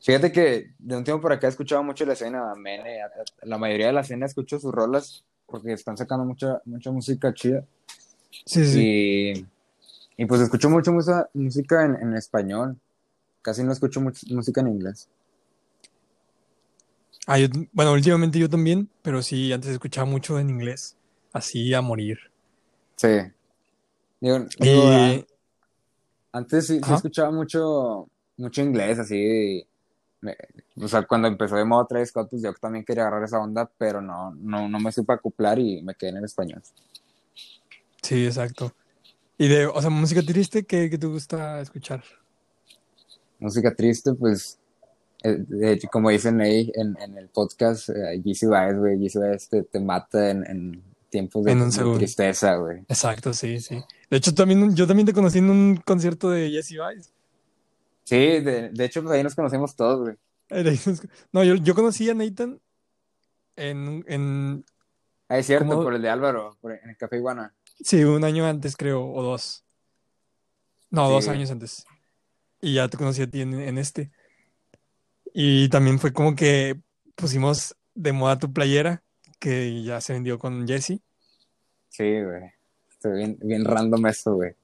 [0.08, 2.54] Fíjate que de un tiempo por acá he escuchado mucho la escena.
[3.42, 7.66] La mayoría de la escena escucho sus rolas porque están sacando mucha, mucha música chida.
[8.46, 9.44] Sí, sí.
[10.16, 12.78] Y, y pues escucho mucho mucha música en, en español.
[13.42, 15.10] Casi no escucho mucha música en inglés.
[17.28, 17.40] Ah,
[17.74, 20.96] bueno, últimamente yo también, pero sí, antes escuchaba mucho en inglés,
[21.34, 22.18] así a morir.
[22.96, 23.10] Sí.
[24.22, 25.26] Digo, y...
[26.32, 29.68] antes sí, escuchaba mucho, mucho inglés, así.
[30.82, 33.70] O sea, cuando empezó de modo Travis Scott, pues yo también quería agarrar esa onda,
[33.78, 36.62] pero no, no, no me supe acoplar y me quedé en el español.
[38.02, 38.74] Sí, exacto.
[39.38, 42.04] Y de, o sea, música triste, ¿qué, qué te gusta escuchar?
[43.40, 44.58] Música triste, pues
[45.24, 49.80] eh, hecho, como dicen ahí en, en el podcast, eh, Baez, güey, Baez te, te
[49.80, 51.56] mata en, en tiempos de,
[51.98, 52.80] tristeza, güey.
[52.88, 53.84] Exacto, sí, sí.
[54.10, 57.14] De hecho, también, yo también te conocí en un concierto de Jesse Baez.
[58.08, 60.16] Sí, de, de hecho, pues ahí nos conocemos todos, güey.
[61.34, 62.62] No, yo, yo conocí a Nathan
[63.58, 64.06] en...
[64.08, 64.64] en
[65.28, 67.54] ah, es cierto, por el de Álvaro, por, en el Café Iguana.
[67.82, 69.66] Sí, un año antes, creo, o dos.
[70.90, 71.84] No, dos años antes.
[72.62, 74.10] Y ya te conocí a ti en, en este.
[75.34, 76.80] Y también fue como que
[77.16, 79.04] pusimos de moda tu playera,
[79.38, 81.02] que ya se vendió con Jesse.
[81.90, 82.54] Sí, güey.
[82.90, 84.56] Estoy bien, bien random esto, güey.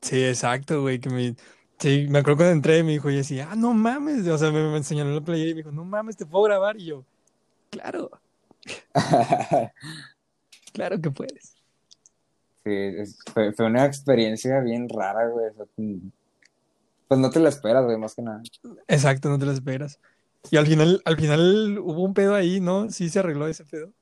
[0.00, 1.00] Sí, exacto, güey.
[1.00, 1.36] Que me,
[1.78, 4.26] sí, me acuerdo cuando entré y me dijo Jesse, ah, no mames.
[4.26, 6.76] O sea, me, me enseñó la playera y me dijo, no mames, te puedo grabar.
[6.76, 7.04] Y yo,
[7.70, 8.10] claro.
[10.72, 11.56] claro que puedes.
[12.64, 12.92] Sí,
[13.32, 15.50] fue, fue, una experiencia bien rara, güey.
[17.08, 18.42] Pues no te la esperas, güey, más que nada.
[18.86, 19.98] Exacto, no te la esperas.
[20.50, 22.90] Y al final, al final hubo un pedo ahí, ¿no?
[22.90, 23.92] Sí se arregló ese pedo.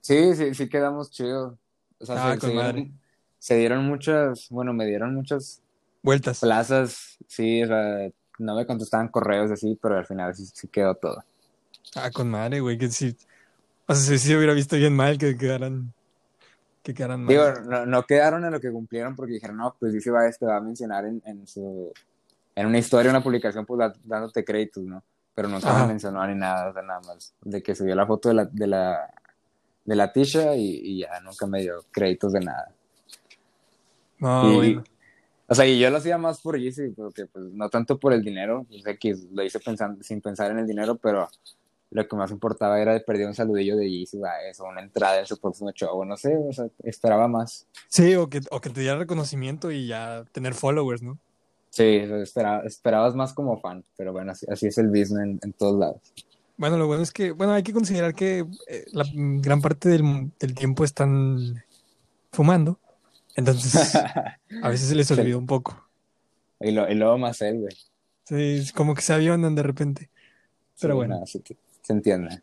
[0.00, 1.54] Sí, sí, sí quedamos chidos.
[1.98, 3.00] O sea, ah, se, dieron,
[3.38, 5.62] se, dieron, muchas, bueno, me dieron muchas
[6.04, 6.40] vueltas.
[6.40, 10.94] Plazas, sí, o sea, no me contestaban correos así, pero al final sí, sí quedó
[10.94, 11.24] todo.
[11.96, 13.16] Ah, con madre, güey, que sí.
[13.86, 15.92] O sea, se hubiera visto bien mal que quedaran
[16.82, 17.44] que quedaran Digo,
[17.86, 20.60] no, quedaron en lo que cumplieron porque dijeron, no, pues dice va, este va a
[20.60, 21.90] mencionar en, en, su,
[22.54, 25.02] en una historia, una publicación, pues dándote créditos, ¿no?
[25.34, 27.34] Pero no se mencionó ni nada, o sea, nada más.
[27.42, 29.10] De que subió la foto de la, de la,
[29.84, 32.70] de la tisha y, y ya nunca me dio créditos de nada.
[34.18, 34.84] No, bueno.
[35.46, 38.22] O sea, y yo lo hacía más por Yeezy, porque pues no tanto por el
[38.22, 41.28] dinero, o sea, que lo hice pensando, sin pensar en el dinero, pero
[41.90, 45.26] lo que más importaba era de perder un saludillo de Yeezy, eso, una entrada en
[45.26, 47.66] su próximo show, no sé, o sea, esperaba más.
[47.88, 51.18] Sí, o que, o que te diera reconocimiento y ya tener followers, ¿no?
[51.74, 52.02] Sí,
[52.64, 56.00] esperabas más como fan, pero bueno, así, es el business en, todos lados.
[56.56, 60.30] Bueno, lo bueno es que, bueno, hay que considerar que eh, la gran parte del,
[60.54, 61.64] tiempo están
[62.30, 62.78] fumando,
[63.36, 65.88] entonces a veces se les olvida un poco.
[66.60, 67.76] Y, lo, y luego más él, güey.
[68.24, 70.10] Sí, es como que se avionan de repente.
[70.80, 71.22] Pero bueno
[71.84, 72.42] se entiende.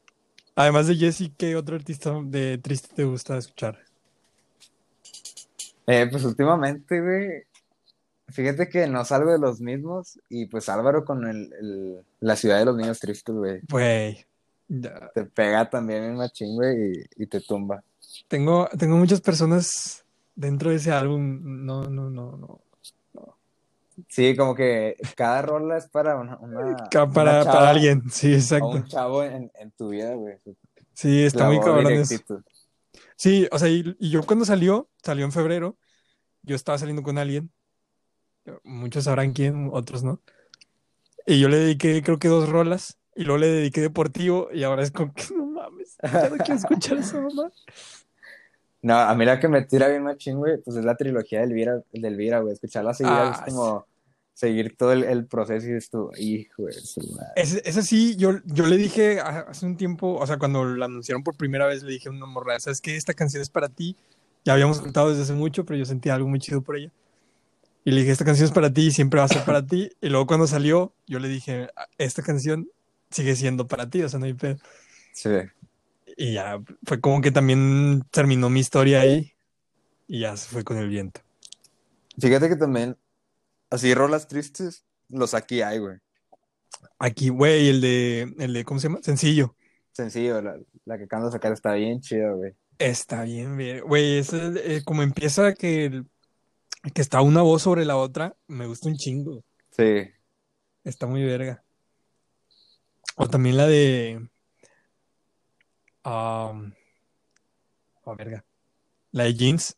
[0.56, 3.80] Además de Jesse, ¿qué otro artista de triste te gusta escuchar?
[5.88, 7.44] Eh, pues últimamente, güey,
[8.28, 12.66] fíjate que no salgo de los mismos y pues Álvaro con el, la ciudad de
[12.66, 13.62] los niños tristes, güey.
[13.68, 14.26] Güey.
[15.14, 17.84] Te pega también en machín, güey, y, te tumba.
[18.28, 20.06] Tengo, tengo muchas personas
[20.42, 21.66] dentro de ese álbum.
[21.66, 22.62] No, no, no, no.
[24.10, 26.38] Sí, como que cada rola es para una.
[27.14, 28.68] para, para, alguien, sí, exacto.
[28.68, 30.38] un chavo en, en tu vida, güey.
[30.94, 32.44] Sí, está muy cabrón eso.
[33.16, 35.78] Sí, o sea, y, yo cuando salió, salió en febrero,
[36.42, 37.52] yo estaba saliendo con alguien.
[38.64, 40.20] Muchos sabrán quién, otros no.
[41.28, 44.82] Y yo le dediqué, creo que dos rolas, y luego le dediqué deportivo, y ahora
[44.82, 45.98] es como que no mames.
[46.02, 47.52] Ya no quiero escuchar eso, mamá.
[48.82, 51.54] No, a mí la que me tira bien machín, güey, pues es la trilogía del
[51.54, 52.54] Vira, del Vira, güey.
[52.54, 53.86] Escucharla seguida Ah, es como
[54.34, 57.32] seguir todo el, el proceso y esto, hijo de su madre.
[57.36, 61.24] Ese, ese sí, yo, yo le dije hace un tiempo, o sea, cuando la anunciaron
[61.24, 62.96] por primera vez, le dije a una morra, ¿sabes qué?
[62.96, 63.96] Esta canción es para ti.
[64.44, 66.92] Ya habíamos contado desde hace mucho, pero yo sentía algo muy chido por ella.
[67.86, 69.92] Y le dije, esta canción es para ti y siempre va a ser para ti.
[70.02, 72.68] Y luego cuando salió, yo le dije, esta canción
[73.12, 74.58] sigue siendo para ti, o sea, no hay pedo.
[75.14, 75.30] Sí.
[76.22, 79.34] Y ya fue como que también terminó mi historia ahí
[80.08, 81.22] y ya se fue con el viento.
[82.20, 82.96] Fíjate que también,
[83.72, 85.98] así rolas tristes, los aquí hay, güey.
[87.00, 89.00] Aquí, güey, el de, el de, ¿cómo se llama?
[89.02, 89.56] Sencillo.
[89.94, 92.54] Sencillo, la, la que acabamos de sacar está bien chida, güey.
[92.78, 93.82] Está bien, bien.
[93.82, 96.04] Güey, ese, eh, como empieza que,
[96.94, 99.44] que está una voz sobre la otra, me gusta un chingo.
[99.72, 100.08] Sí.
[100.84, 101.64] Está muy verga.
[103.16, 104.30] O también la de.
[106.04, 106.74] Um,
[108.04, 108.44] oh, verga.
[109.12, 109.76] La de Jeans.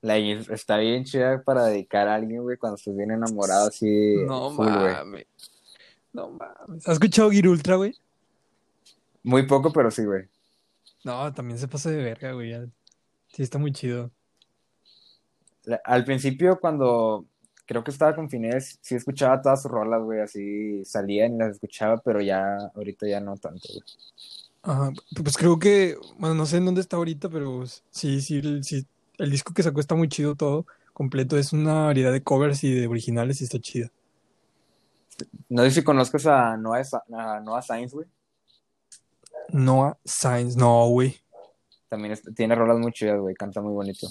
[0.00, 4.16] La Jeans está bien chida para dedicar a alguien, güey, cuando estés bien enamorado, así.
[4.26, 4.92] No full, güey.
[4.94, 5.26] mames.
[6.12, 6.86] No mames.
[6.86, 7.94] ¿Has escuchado Gear Ultra, güey?
[9.22, 10.24] Muy poco, pero sí, güey.
[11.04, 12.52] No, también se pasa de verga, güey.
[13.32, 14.10] Sí, está muy chido.
[15.64, 17.24] La- Al principio, cuando
[17.66, 21.52] creo que estaba con Finés, sí escuchaba todas sus rolas, güey, así salían y las
[21.52, 23.82] escuchaba, pero ya, ahorita ya no tanto, güey.
[24.66, 28.64] Ajá, pues creo que, bueno, no sé en dónde está ahorita, pero sí, sí, el,
[28.64, 28.86] sí,
[29.18, 32.72] el disco que sacó está muy chido todo, completo, es una variedad de covers y
[32.72, 33.90] de originales y está chido.
[35.50, 38.06] No sé si conozcas a Noah, a Noah Sainz, güey.
[39.50, 41.20] Noah Sainz, no, güey.
[41.90, 44.08] También es- tiene rolas muy chidas, güey, canta muy bonito.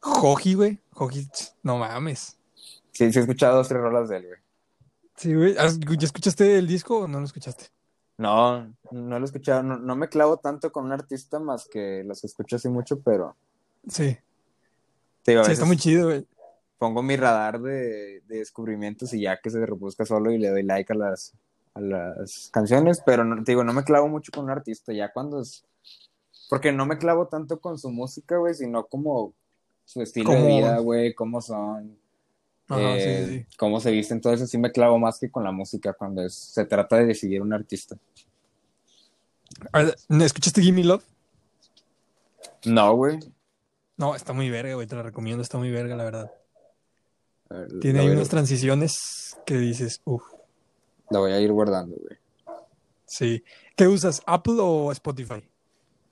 [0.00, 1.26] Joji, güey, Joji,
[1.62, 2.36] no mames.
[2.92, 4.38] Sí, sí he escuchado dos, tres rolas de él, güey.
[5.16, 7.68] Sí, güey, ¿has- ¿ya escuchaste el disco o no lo escuchaste?
[8.16, 12.04] No, no lo he escuchado, no, no me clavo tanto con un artista más que
[12.04, 13.34] los escucho así mucho, pero
[13.88, 14.16] Sí,
[15.22, 16.26] te digo, sí, está muy chido, güey.
[16.78, 20.62] pongo mi radar de, de descubrimientos y ya que se reproduzca solo y le doy
[20.62, 21.34] like a las,
[21.74, 25.12] a las canciones, pero no, te digo, no me clavo mucho con un artista, ya
[25.12, 25.64] cuando es...
[26.48, 29.32] Porque no me clavo tanto con su música, güey, sino como
[29.84, 31.98] su estilo de vida, güey, cómo son,
[32.68, 33.56] Ajá, eh, sí, sí, sí.
[33.58, 36.34] cómo se visten, todo eso sí me clavo más que con la música cuando es-
[36.34, 37.96] se trata de decidir un artista.
[40.08, 41.04] ¿Escuchaste Gimme Love?
[42.64, 43.18] No, güey.
[43.96, 46.32] No, está muy verga, güey, te la recomiendo, está muy verga, la verdad.
[47.50, 50.22] Ver, Tiene ahí unas transiciones que dices, uff,
[51.10, 52.18] La voy a ir guardando, güey.
[53.06, 53.44] sí.
[53.76, 55.42] ¿Qué usas, Apple o Spotify?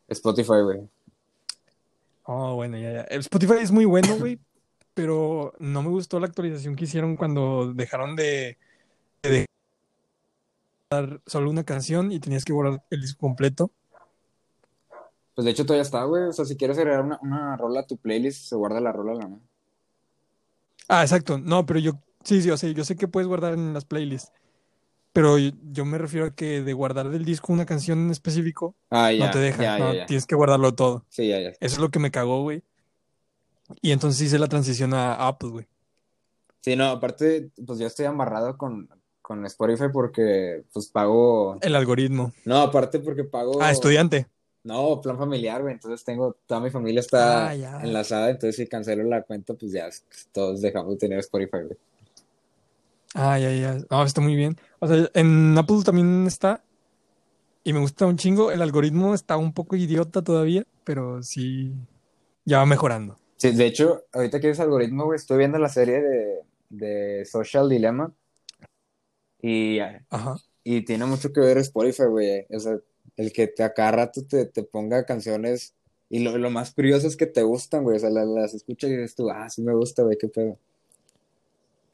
[0.09, 0.89] Spotify, güey.
[2.25, 3.01] Oh, bueno, ya, ya.
[3.03, 4.39] El Spotify es muy bueno, güey,
[4.95, 8.59] pero no me gustó la actualización que hicieron cuando dejaron de,
[9.23, 9.47] de
[10.91, 13.71] dejar solo una canción y tenías que borrar el disco completo.
[15.35, 16.25] Pues de hecho todavía está, güey.
[16.25, 19.27] O sea, si quieres agregar una, una rola a tu playlist, se guarda la rola,
[19.27, 19.41] ¿no?
[20.89, 21.39] Ah, exacto.
[21.39, 24.31] No, pero yo, sí, sí, o sea, yo sé que puedes guardar en las playlists,
[25.15, 28.75] pero yo, yo me refiero a que de guardar del disco una canción en específico
[28.91, 29.27] Ah, ya.
[29.27, 31.07] no te deja, Ya, no, ya, tienes que guardarlo todo.
[31.09, 31.49] Sí, ya, ya.
[31.49, 32.63] Eso es lo que me cagó, güey.
[33.81, 35.67] Y entonces hice la transición a Apple, güey.
[36.61, 38.89] Sí, no, aparte, pues yo estoy amarrado con,
[39.21, 41.59] con Spotify porque, pues pago.
[41.61, 42.33] El algoritmo.
[42.45, 43.61] No, aparte porque pago.
[43.61, 44.29] Ah, estudiante.
[44.65, 45.75] No, plan familiar, güey.
[45.75, 46.37] Entonces tengo.
[46.47, 47.81] Toda mi familia está Ah, ya.
[47.83, 48.31] enlazada.
[48.31, 49.89] Entonces, si cancelo la cuenta, pues ya
[50.31, 51.79] todos dejamos de tener Spotify, güey.
[53.15, 53.79] Ah, ya, ya.
[53.91, 54.57] No, está muy bien.
[54.79, 56.63] O sea, en Apple también está.
[57.65, 58.53] Y me gusta un chingo.
[58.53, 61.73] El algoritmo está un poco idiota todavía, pero sí.
[62.45, 63.17] Ya va mejorando.
[63.43, 67.69] Sí, de hecho, ahorita que es algoritmo, güey, estoy viendo la serie de, de Social
[67.69, 68.13] Dilemma.
[69.41, 70.37] Y Ajá.
[70.63, 72.47] Y tiene mucho que ver Spotify, güey.
[72.51, 72.79] O sea,
[73.17, 75.75] el que te a cada rato te, te ponga canciones.
[76.09, 77.97] Y lo, lo más curioso es que te gustan, güey.
[77.97, 80.57] O sea, las, las escuchas y dices tú, ah, sí me gusta, güey, qué pedo.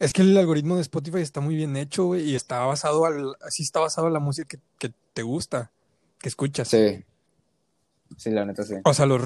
[0.00, 3.36] Es que el algoritmo de Spotify está muy bien hecho, güey, y está basado al,
[3.40, 5.72] así está basado en la música que, que te gusta,
[6.18, 6.68] que escuchas.
[6.68, 7.02] Sí.
[8.18, 8.74] Sí, la neta sí.
[8.84, 9.22] O sea, los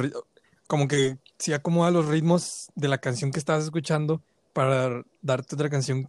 [0.72, 4.22] como que sí acomoda los ritmos de la canción que estás escuchando
[4.54, 6.08] para darte otra canción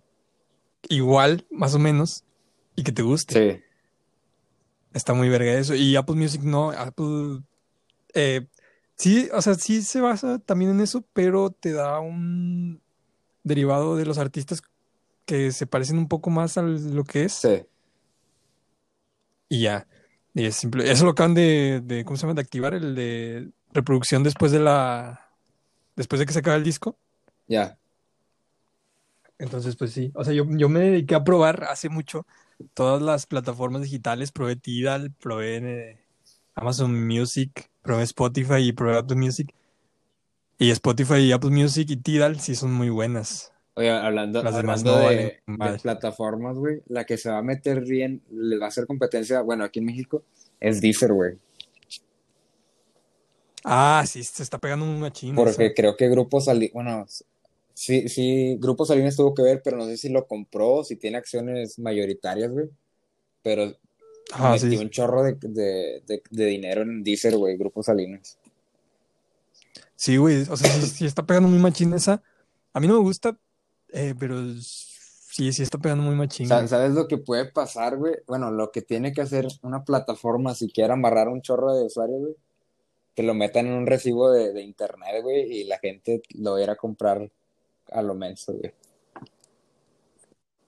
[0.88, 2.24] igual, más o menos,
[2.78, 3.58] y que te guste.
[3.58, 3.62] Sí.
[4.94, 5.76] Está muy verga eso.
[5.76, 7.42] Y Apple Music no, Apple
[8.14, 8.48] eh,
[8.96, 12.82] sí, o sea, sí se basa también en eso, pero te da un
[13.44, 14.62] derivado de los artistas
[15.26, 17.34] que se parecen un poco más a lo que es.
[17.34, 17.66] Sí.
[19.50, 19.86] Y ya.
[20.34, 20.90] Y es simple.
[20.90, 22.36] Eso lo acaban de, de, ¿cómo se llama?
[22.36, 25.30] De activar el de reproducción después de la.
[25.96, 26.98] Después de que se acaba el disco.
[27.48, 27.78] Ya.
[29.38, 30.12] Entonces, pues sí.
[30.16, 32.26] O sea, yo, yo me dediqué a probar hace mucho
[32.74, 34.32] todas las plataformas digitales.
[34.32, 36.00] Probé Tidal, probé eh,
[36.56, 39.54] Amazon Music, probé Spotify y probé Apple Music.
[40.58, 43.52] Y Spotify y Apple Music y Tidal sí son muy buenas.
[43.76, 45.42] Oye, hablando, de,
[45.82, 49.64] plataformas, güey, la que se va a meter bien, le va a hacer competencia, bueno,
[49.64, 50.24] aquí en México,
[50.60, 51.40] es Deezer, güey.
[53.64, 55.36] Ah, sí, se está pegando una china.
[55.36, 57.06] Porque creo que Grupo Salinas, bueno,
[57.74, 61.18] sí, sí, Grupo Salinas tuvo que ver, pero no sé si lo compró, si tiene
[61.18, 62.70] acciones mayoritarias, güey.
[63.42, 63.74] Pero
[64.34, 68.38] ah, metió un chorro de, de, de, dinero en Deezer, güey, Grupo Salinas.
[69.96, 72.22] Sí, güey, o sea, sí, está pegando muy machín esa.
[72.74, 73.38] A mí no me gusta,
[73.94, 76.50] eh, pero sí, sí está pegando muy machín.
[76.50, 78.16] ¿Sabes lo que puede pasar, güey?
[78.28, 82.20] Bueno, lo que tiene que hacer una plataforma si quiere amarrar un chorro de usuarios,
[82.20, 82.36] güey,
[83.16, 86.76] que lo metan en un recibo de, internet, güey, y la gente lo vaya a
[86.76, 87.30] comprar
[87.92, 88.74] a lo menos, güey.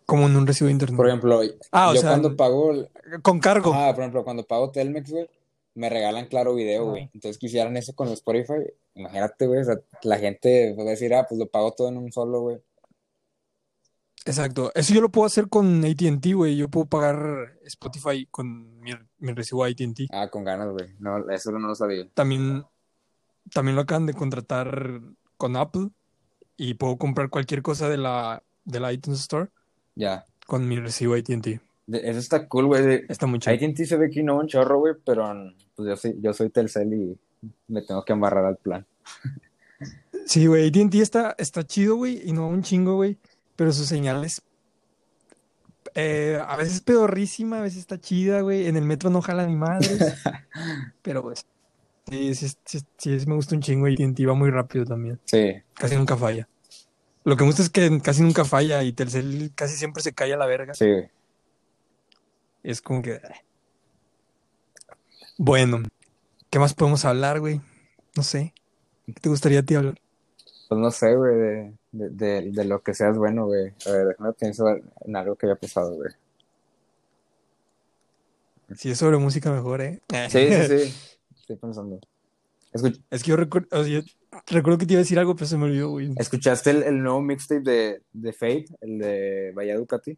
[0.06, 0.98] Como en un recibo de internet.
[0.98, 1.42] Por ejemplo,
[1.72, 2.88] ah, yo cuando pago.
[3.24, 3.74] Con cargo.
[3.74, 5.28] Ah, por ejemplo, cuando pago Telmex, güey,
[5.74, 7.10] me regalan claro video, güey.
[7.14, 8.72] Entonces quisieran eso con Spotify.
[8.94, 9.62] Imagínate, güey.
[9.62, 12.42] O sea, la gente va a decir, ah, pues lo pago todo en un solo,
[12.42, 12.58] güey.
[14.26, 14.72] Exacto.
[14.74, 16.58] Eso yo lo puedo hacer con ATT, güey.
[16.58, 20.10] Yo puedo pagar Spotify con mi, mi recibo ATT.
[20.12, 20.96] Ah, con ganas, güey.
[21.00, 22.08] No, eso no lo sabía.
[22.16, 22.64] También,
[23.54, 25.02] también lo acaban de contratar
[25.38, 25.90] con Apple
[26.58, 29.50] y puedo comprar cualquier cosa de la, de la iTunes Store.
[29.94, 30.26] Ya.
[30.48, 31.62] Con mi recibo ATT.
[31.88, 33.06] Eso está cool, güey.
[33.08, 33.54] Está muy chido.
[33.54, 35.32] AT&T se ve que no un chorro, güey, pero
[35.76, 37.18] pues yo soy, yo soy Telcel y
[37.68, 38.86] me tengo que embarrar al plan.
[40.26, 43.20] Sí, güey, AT&T está, está chido, güey, y no un chingo, güey,
[43.56, 44.42] pero su señal es
[45.94, 48.68] eh, a veces pedorrísima, a veces está chida, güey.
[48.68, 49.88] En el metro no jala ni madre.
[51.02, 51.46] pero pues,
[52.10, 55.20] sí, sí, sí, sí, me gusta un chingo y va muy rápido también.
[55.26, 55.54] Sí.
[55.74, 56.50] Casi nunca falla.
[57.24, 60.34] Lo que me gusta es que casi nunca falla y Telcel casi siempre se cae
[60.34, 60.74] a la verga.
[60.74, 61.10] Sí, güey.
[62.62, 63.22] Es como que.
[65.38, 65.82] Bueno,
[66.50, 67.62] ¿qué más podemos hablar, güey?
[68.16, 68.54] No sé.
[69.06, 70.00] ¿Qué te gustaría a ti hablar?
[70.68, 73.74] Pues no sé, güey, de, de, de, lo que seas bueno, güey.
[73.86, 76.12] A ver, déjame pensar en algo que haya pasado, güey.
[78.76, 80.02] Si es sobre música, mejor, ¿eh?
[80.30, 80.96] Sí, sí, sí.
[81.40, 82.00] Estoy pensando.
[83.10, 83.70] Es que yo recuerdo,
[84.48, 86.12] recuerdo que te iba a decir algo, pero se me olvidó, güey.
[86.18, 90.18] ¿Escuchaste el, el nuevo mixtape de, de Fate, el de Vaya Ducati?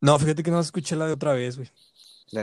[0.00, 1.68] No, fíjate que no escuché la de otra vez, güey.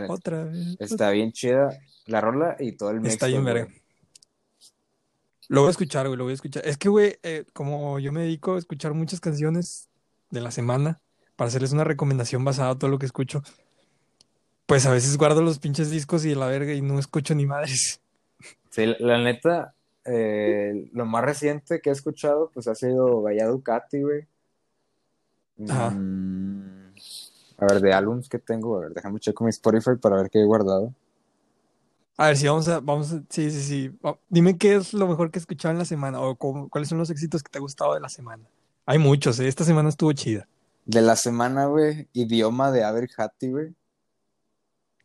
[0.10, 0.76] Otra vez.
[0.80, 3.14] Está bien chida la rola y todo el mix.
[3.14, 3.68] Está bien verga.
[5.50, 6.66] Lo voy a escuchar, güey, lo voy a escuchar.
[6.66, 9.90] Es que, güey, eh, como yo me dedico a escuchar muchas canciones
[10.30, 11.00] de la semana
[11.36, 13.44] para hacerles una recomendación basada en todo lo que escucho,
[14.66, 18.02] pues a veces guardo los pinches discos y la verga y no escucho ni madres.
[18.70, 19.74] Sí, la, neta,
[20.04, 24.26] eh, lo más reciente que he escuchado, pues ha sido Vaya Ducati, güey.
[25.70, 25.92] Ajá.
[25.92, 26.92] Mm,
[27.58, 30.42] a ver, de álbums que tengo, a ver, déjame checar mi Spotify para ver qué
[30.42, 30.94] he guardado.
[32.20, 34.00] A ver, si vamos a, vamos a, sí, sí, sí.
[34.28, 37.12] Dime qué es lo mejor que he escuchado en la semana o cuáles son los
[37.12, 38.44] éxitos que te ha gustado de la semana.
[38.88, 39.48] Hay muchos, ¿eh?
[39.48, 40.48] Esta semana estuvo chida.
[40.86, 43.76] De la semana, güey, idioma de Aver Hattie, güey.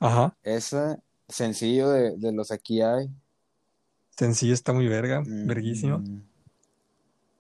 [0.01, 0.35] Ajá.
[0.43, 0.99] Ese
[1.29, 3.11] sencillo de, de, los aquí hay.
[4.17, 6.03] Sencillo está muy verga, mm, verguísimo.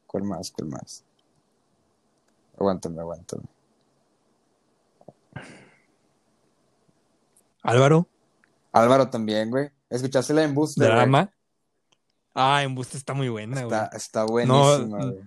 [0.06, 0.50] ¿Cuál más?
[0.50, 1.02] ¿Cuál más?
[2.58, 3.44] Aguántame, aguántame.
[7.62, 8.11] Álvaro.
[8.72, 9.70] Álvaro también, güey.
[9.90, 10.84] ¿Escuchaste la Embuste?
[10.84, 11.32] ¿Drama?
[12.34, 13.80] Ah, Embuste está muy buena, güey.
[13.92, 15.20] Está, buenísima, no, güey.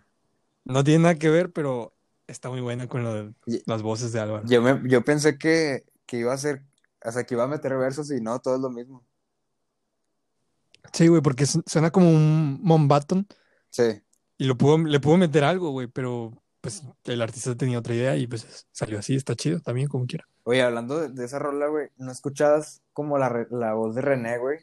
[0.66, 1.96] No tiene nada que ver, pero
[2.28, 3.34] está muy buena con lo de
[3.68, 4.44] las voces de Álvaro.
[4.48, 6.64] Yo, me, yo pensé que, que iba a ser,
[7.04, 9.06] o sea, que iba a meter versos y no, todo es lo mismo.
[10.92, 13.28] Sí, güey, porque suena como un Mombaton.
[13.70, 14.02] Sí.
[14.38, 16.32] Y lo pudo, le pudo meter algo, güey, pero
[16.62, 20.28] pues el artista tenía otra idea y pues salió así, está chido también, como quiera.
[20.48, 24.60] Oye, hablando de, esa rola, güey, ¿no escuchabas como la, la voz de René, güey?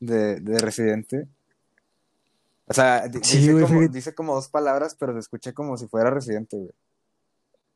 [0.00, 1.28] De, de Residente.
[2.66, 6.56] O sea, dice, como, dice, como, dos palabras, pero se escucha como si fuera Residente,
[6.56, 6.72] güey.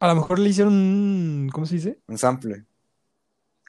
[0.00, 2.00] A lo mejor le hicieron un, ¿cómo se dice?
[2.08, 2.64] Un sample.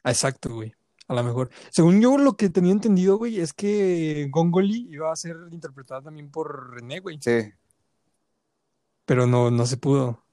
[0.03, 0.74] Exacto, güey.
[1.07, 1.49] A lo mejor.
[1.69, 6.32] Según yo, lo que tenía entendido, güey, es que Gongoli iba a ser interpretada también
[6.32, 7.19] por René, güey.
[7.22, 7.51] Sí
[9.11, 10.24] pero no, no se pudo.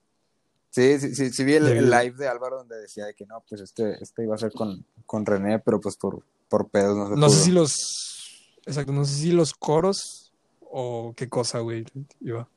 [0.71, 4.03] Sí, sí, sí, sí vi el, live de Álvaro donde decía que no, pues este,
[4.03, 7.29] este iba a ser con, con René, pero pues por, por pedos no se No
[7.31, 11.87] sé si los, exacto, no sé si los coros o qué cosa, güey,
[12.21, 12.49] iba.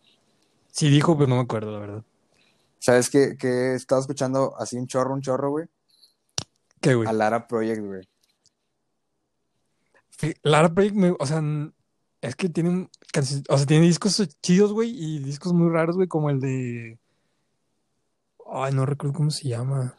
[0.72, 2.04] Sí dijo, pero no me acuerdo, la verdad.
[2.80, 5.68] ¿Sabes qué, qué he estado escuchando así un chorro, un chorro, güey?
[6.82, 7.08] ¿Qué, güey?
[7.08, 8.08] A Lara Project, güey.
[10.44, 11.42] Lara Project, me, o sea,
[12.22, 12.90] es que tienen
[13.50, 17.00] o sea, tiene discos chidos, güey, y discos muy raros, güey, como el de.
[18.54, 19.96] Ay, no recuerdo cómo se llama.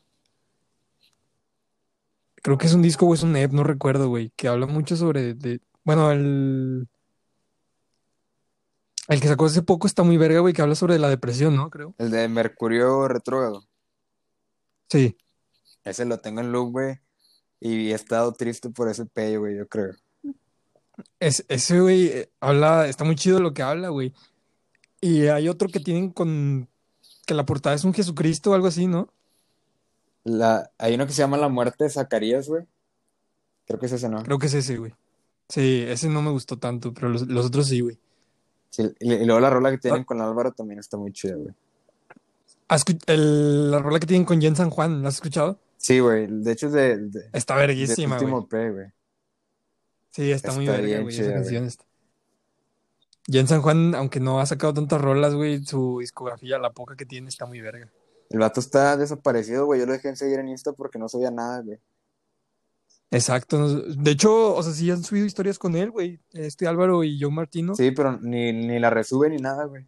[2.42, 4.94] creo que es un disco o es un EP, no recuerdo, güey, que habla mucho
[4.96, 6.86] sobre, de, bueno, el,
[9.09, 11.70] el que sacó hace poco está muy verga, güey, que habla sobre la depresión, ¿no?
[11.70, 11.94] Creo.
[11.96, 13.66] El de Mercurio retrógrado.
[14.90, 15.16] Sí.
[15.84, 16.98] Ese lo tengo en loop, güey.
[17.59, 19.94] Y he estado triste por ese pello, güey, yo creo.
[21.20, 24.12] Es, ese, güey, eh, habla, está muy chido lo que habla, güey.
[25.00, 26.68] Y hay otro que tienen con,
[27.32, 29.08] que la portada es un Jesucristo o algo así, ¿no?
[30.24, 32.64] La, hay uno que se llama La muerte de Zacarías, güey.
[33.66, 34.22] Creo que es ese, ¿no?
[34.22, 34.94] Creo que es ese, güey.
[35.48, 37.98] Sí, ese no me gustó tanto, pero los, los otros sí, güey.
[38.68, 40.04] Sí, y, luego la rola que tienen ah.
[40.04, 41.54] con Álvaro también está muy chida, güey.
[43.06, 45.58] El, la rola que tienen con Jen San Juan, ¿la has escuchado?
[45.78, 46.26] Sí, güey.
[46.28, 48.92] De hecho, de, de está verguísima, güey.
[50.10, 51.70] Sí, está, muy verga, güey, esa canción.
[53.26, 57.06] Jen San Juan, aunque no ha sacado tantas rolas, güey, su discografía, la poca que
[57.06, 57.90] tiene, está muy verga.
[58.30, 59.80] El vato está desaparecido, güey.
[59.80, 61.78] Yo lo dejé en seguir en Insta porque no sabía nada, güey.
[63.10, 63.82] Exacto.
[63.82, 66.18] De hecho, o sea, sí han subido historias con él, güey.
[66.32, 67.74] Este Álvaro y yo Martino.
[67.74, 69.86] Sí, pero ni, ni la resube ni nada, güey.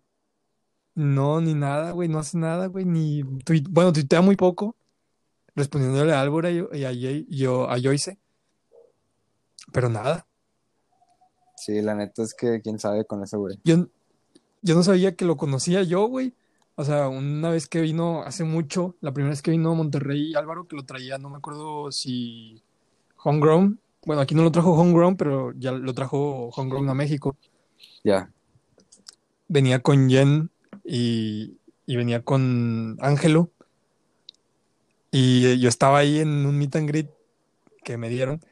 [0.94, 2.06] No, ni nada, güey.
[2.06, 2.84] No hace nada, güey.
[2.84, 3.22] Ni.
[3.22, 4.76] Bueno, tuitea muy poco.
[5.56, 8.18] Respondiéndole a Álvaro y a, yo, a Joyce.
[9.72, 10.26] Pero nada.
[11.64, 13.58] Sí, la neta es que quién sabe con eso, güey.
[13.64, 13.86] Yo,
[14.60, 16.34] yo no sabía que lo conocía yo, güey.
[16.74, 20.34] O sea, una vez que vino hace mucho, la primera vez que vino a Monterrey,
[20.34, 22.62] Álvaro, que lo traía, no me acuerdo si
[23.22, 23.80] Homegrown.
[24.04, 27.34] Bueno, aquí no lo trajo Homegrown, pero ya lo trajo Homegrown a México.
[28.02, 28.30] Ya.
[29.48, 30.50] Venía con Jen
[30.84, 31.56] y,
[31.86, 33.52] y venía con Ángelo.
[35.10, 37.08] Y yo estaba ahí en un meet and greet
[37.82, 38.42] que me dieron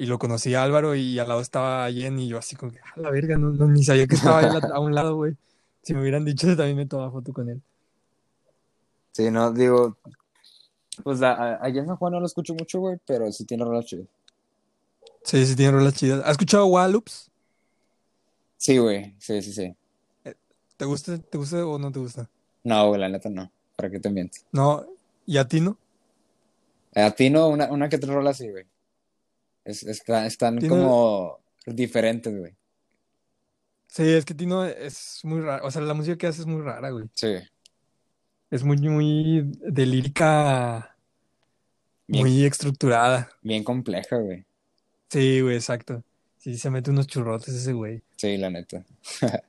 [0.00, 2.78] y lo conocí a Álvaro y al lado estaba Jen y yo así como que,
[2.78, 5.36] a la verga, no, ni sabía que estaba él a, un lado, güey.
[5.82, 7.60] Si me hubieran dicho, también me tomaba foto con él.
[9.12, 9.98] Sí, no, digo,
[11.04, 13.84] pues a, a Jen San Juan no lo escucho mucho, güey, pero sí tiene rolas
[13.84, 14.06] chidas.
[15.22, 16.22] Sí, sí tiene rolas chidas.
[16.24, 17.30] ¿Has escuchado Wallops?
[18.56, 19.76] Sí, güey, sí, sí, sí.
[20.24, 20.34] Eh,
[20.78, 22.26] ¿Te gusta, ¿Te gusta o no te gusta?
[22.64, 23.52] No, güey, la neta no.
[23.76, 24.46] ¿Para qué te mientes?
[24.50, 24.82] No,
[25.26, 25.76] ¿y a ti no?
[26.94, 28.64] A ti no, una, una que otra rola sí, güey.
[29.64, 32.54] Es, están como diferentes, güey.
[33.88, 35.66] Sí, es que Tino es muy raro.
[35.66, 37.06] O sea, la música que hace es muy rara, güey.
[37.14, 37.36] Sí.
[38.50, 40.96] Es muy, muy de lírica.
[42.06, 43.28] muy estructurada.
[43.42, 44.44] Bien compleja, güey.
[45.08, 46.04] Sí, güey, exacto.
[46.38, 48.02] Sí, se mete unos churrotes ese güey.
[48.16, 48.84] Sí, la neta.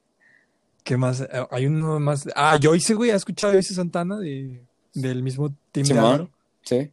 [0.84, 1.22] ¿Qué más?
[1.22, 2.28] Eh, hay uno más.
[2.36, 3.12] Ah, Joyce, güey.
[3.12, 4.62] ¿Has escuchado a Joyce Santana de,
[4.93, 6.28] del mismo team de
[6.64, 6.91] Sí.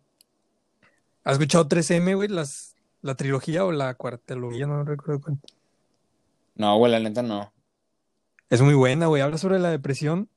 [1.25, 2.29] ¿Has escuchado 3M, güey?
[2.29, 2.68] Las
[3.03, 5.39] la trilogía o la cuartelogía, no recuerdo cuál.
[6.57, 7.53] No, güey, la neta no.
[8.51, 9.23] Es muy buena, güey.
[9.23, 10.29] Habla sobre la depresión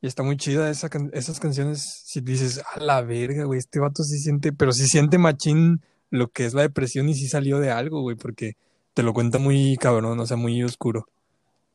[0.00, 2.02] y está muy chida esa esas canciones.
[2.04, 6.28] Si dices, a la verga, güey, este vato sí siente, pero sí siente machín lo
[6.28, 8.56] que es la depresión y sí salió de algo, güey, porque
[8.94, 11.08] te lo cuenta muy cabrón, o sea, muy oscuro.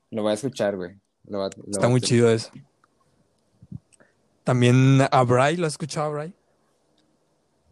[0.09, 0.95] Lo voy a escuchar, güey.
[1.69, 2.49] está muy chido eso.
[4.43, 6.33] También a Bray, ¿lo has escuchado a Bray?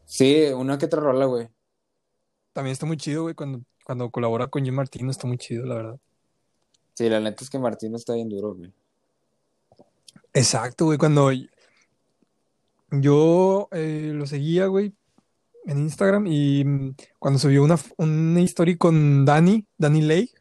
[0.05, 1.49] Sí, una que otra rola, güey
[2.53, 5.75] también está muy chido, güey, cuando, cuando colabora con Jim Martino, está muy chido, la
[5.75, 5.99] verdad.
[6.93, 8.73] Sí, la neta es que Martino está bien duro, güey.
[10.33, 11.31] Exacto, güey, cuando
[12.91, 14.93] yo eh, lo seguía, güey,
[15.65, 20.33] en Instagram y mm, cuando subió una, una historia con Dani, Dani Lake.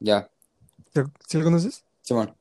[0.00, 0.30] Ya.
[1.26, 1.84] ¿Sí lo conoces?
[2.02, 2.34] Simón.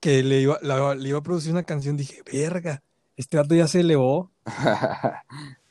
[0.00, 0.58] Que le iba,
[0.94, 2.82] le iba a producir una canción, dije, verga,
[3.16, 4.30] este vato ya se elevó.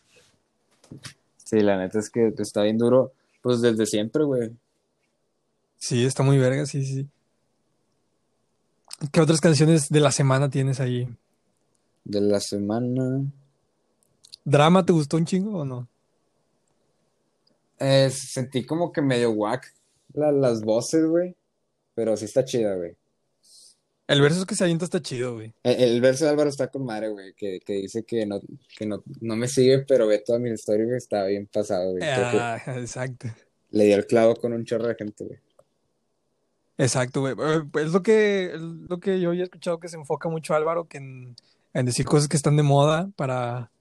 [1.53, 4.57] Sí, la neta es que está bien duro, pues desde siempre, güey.
[5.77, 7.07] Sí, está muy verga, sí, sí.
[9.11, 11.07] ¿Qué otras canciones de la semana tienes ahí?
[12.05, 13.23] De la semana.
[14.43, 15.87] ¿Drama te gustó un chingo o no?
[17.77, 19.71] Eh, sentí como que medio whack
[20.15, 21.35] las voces, güey.
[21.93, 22.95] Pero sí está chida, güey.
[24.13, 25.53] El verso que se avienta está chido, güey.
[25.63, 28.39] El, verso de Álvaro está con madre, güey, que, que, dice que, no,
[28.77, 32.03] que no, no, me sigue, pero ve toda mi historia, güey, está bien pasado, güey.
[32.03, 33.27] Ah, exacto.
[33.71, 35.39] Le dio el clavo con un chorro de gente, güey.
[36.77, 37.33] Exacto, güey.
[37.33, 40.97] Eh, es lo que, lo que yo he escuchado que se enfoca mucho Álvaro, que
[40.97, 41.35] en,
[41.73, 43.71] en decir cosas que están de moda para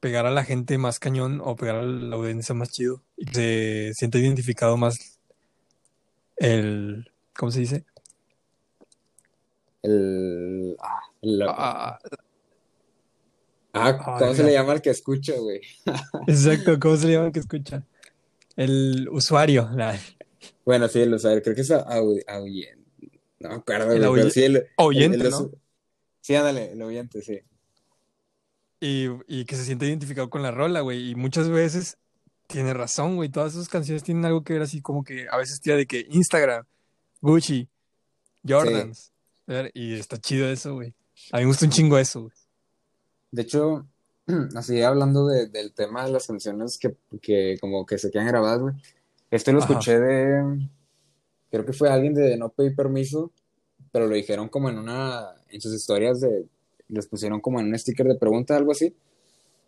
[0.00, 3.90] pegar a la gente más cañón o pegar a la audiencia más chido y que
[3.92, 5.18] se sienta identificado más
[6.36, 7.84] el, ¿cómo se dice?
[9.82, 10.76] El.
[10.80, 11.00] Ah,
[11.46, 11.98] ah,
[13.72, 15.60] ah ¿cómo se le llama al que escucha, güey?
[16.26, 17.82] Exacto, ¿cómo se le llama al que escucha?
[18.56, 19.70] El usuario.
[20.64, 21.42] Bueno, sí, el usuario.
[21.42, 22.78] Creo que es ahuyente.
[23.38, 25.50] No me acuerdo, el sí, el, oyente, ¿no?
[26.20, 27.40] Sí, ándale, el oyente, sí.
[28.80, 31.10] y, y que se siente identificado con la rola, güey.
[31.10, 31.98] Y muchas veces
[32.48, 33.28] tiene razón, güey.
[33.28, 36.06] Todas esas canciones tienen algo que ver así como que a veces tía de que
[36.10, 36.64] Instagram,
[37.20, 37.68] Gucci,
[38.46, 39.12] Jordans.
[39.74, 40.94] Y está chido eso, güey.
[41.32, 42.32] A mí me gusta un chingo eso, güey.
[43.30, 43.86] De hecho,
[44.56, 48.74] así hablando del tema de las canciones que, que, como que se quedan grabadas, güey.
[49.30, 50.68] Este lo escuché de.
[51.50, 53.32] Creo que fue alguien de No Pedí Permiso,
[53.92, 55.34] pero lo dijeron como en una.
[55.48, 56.46] En sus historias de.
[56.88, 58.94] Les pusieron como en un sticker de pregunta, algo así.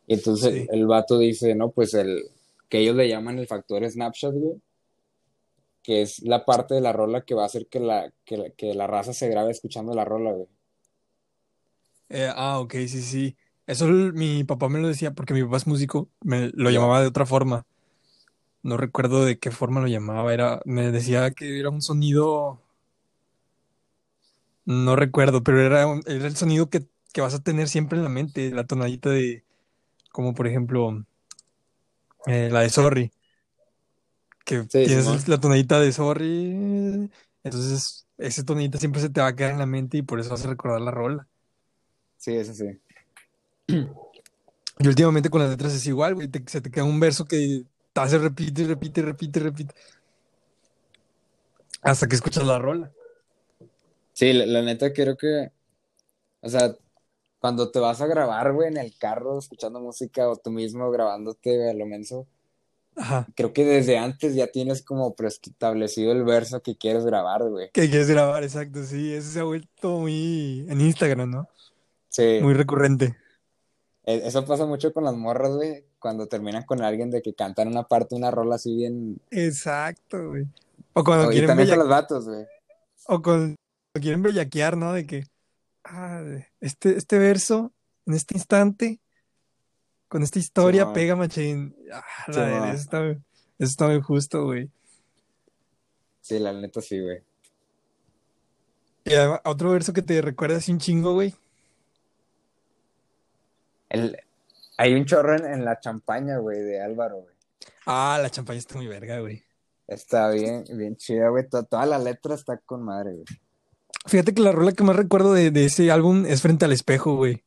[0.06, 2.24] Y entonces el, vato dice, no, pues el.
[2.68, 4.60] Que ellos le llaman el factor Snapchat, güey.
[5.82, 8.86] Que es la parte de la rola que va a hacer que la, que la,
[8.86, 10.48] raza se grabe escuchando la rola, güey.
[12.10, 13.36] Eh, ah, ok, sí, sí.
[13.66, 17.06] Eso mi papá me lo decía porque mi papá es músico, me lo llamaba de
[17.06, 17.66] otra forma.
[18.62, 22.60] No recuerdo de qué forma lo llamaba, era, me decía que era un sonido,
[24.64, 28.50] no recuerdo, pero era, era el sonido que, vas a tener siempre en la mente,
[28.50, 29.44] la tonadita de,
[30.12, 31.04] como por ejemplo,
[32.26, 33.12] eh, la de Sorry,
[34.50, 37.10] que tienes la tonadita de Sorry,
[37.42, 40.30] entonces ese tonadita siempre se te va a quedar en la mente y por eso
[40.30, 41.28] vas a recordar la rola.
[42.16, 42.78] Sí, eso sí.
[43.66, 46.28] Y últimamente con las letras es igual, güey.
[46.46, 49.74] se te queda un verso que te hace repite, repite, repite, repite.
[51.82, 52.90] Hasta que escuchas la rola.
[54.12, 55.50] Sí, la, neta creo que.
[56.40, 56.74] O sea,
[57.38, 61.70] cuando te vas a grabar, güey, en el carro escuchando música o tú mismo grabándote
[61.70, 62.26] a lo menso.
[63.34, 67.70] Creo que desde antes ya tienes como preestablecido el verso que quieres grabar, güey.
[67.72, 69.14] Que quieres grabar, exacto, sí.
[69.14, 71.48] Eso se ha vuelto muy en Instagram, ¿no?
[72.08, 72.38] Sí.
[72.42, 73.16] Muy recurrente.
[74.04, 77.68] E, eso pasa mucho con las morras, güey, cuando terminan con alguien de que cantan
[77.68, 79.20] una parte, una rola así bien.
[79.30, 80.46] Exacto, güey.
[80.92, 81.48] O cuando quieren.
[81.48, 82.44] también con los vatos, güey.
[83.06, 83.56] O cuando
[83.94, 84.92] quieren bellaquear, ¿no?
[84.92, 85.24] De que.
[85.84, 86.22] Ah,
[86.60, 87.72] este, este verso,
[88.06, 89.00] en este instante,
[90.10, 91.74] con esta historia, pega machín.
[91.92, 93.20] Ah, la eso, está, eso
[93.58, 94.68] está muy justo, güey.
[96.20, 97.22] Sí, la neta sí, güey.
[99.04, 101.32] Y además, otro verso que te recuerda así un chingo, güey.
[103.88, 104.18] El,
[104.76, 107.34] hay un chorro en, la champaña, güey, de Álvaro, güey.
[107.86, 109.44] Ah, la champaña está muy verga, güey.
[109.86, 111.48] Está bien, bien chida, güey.
[111.48, 113.24] Toda, la letra está con madre, güey.
[114.06, 117.44] Fíjate que la rola que más recuerdo de, ese álbum es Frente al Espejo, güey.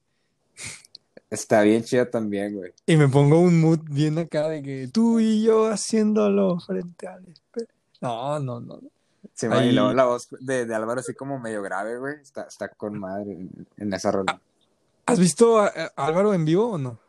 [1.34, 2.74] Está bien chida también, güey.
[2.86, 7.26] Y me pongo un mood bien acá de que tú y yo haciéndolo frente al
[7.28, 7.72] espejo.
[8.02, 8.80] No, no, no.
[9.34, 12.22] Sí, y luego la voz de, Álvaro así como medio grave, güey.
[12.22, 14.40] Está, está con madre en, en esa rola.
[15.08, 17.00] ¿Has visto a, Álvaro en vivo o no?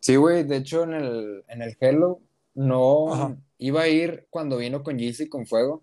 [0.00, 2.20] Sí, güey, de hecho en el, en el Hello
[2.56, 5.82] no iba a ir cuando vino con Yeezy con Fuego.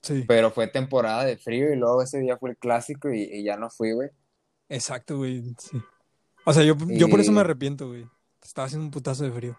[0.00, 0.24] Sí.
[0.26, 3.68] Pero fue temporada de frío y luego ese día fue el clásico y, ya no
[3.68, 4.08] fui, güey.
[4.70, 5.78] Exacto, güey, sí.
[6.44, 8.06] O sea, yo, yo por eso me arrepiento, güey.
[8.42, 9.58] Estaba haciendo un putazo de frío.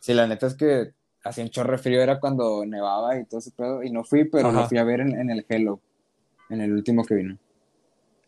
[0.00, 3.40] Sí, la neta es que hacía un chorro de frío, era cuando nevaba y todo
[3.40, 3.82] ese pedo.
[3.82, 5.80] Y no fui, pero lo fui a ver en, en el Hello,
[6.50, 7.38] en el último que vino.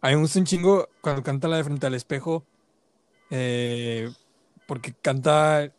[0.00, 2.44] A mí me gusta un chingo cuando canta la de frente al espejo.
[3.30, 4.08] Eh,
[4.66, 5.72] porque canta,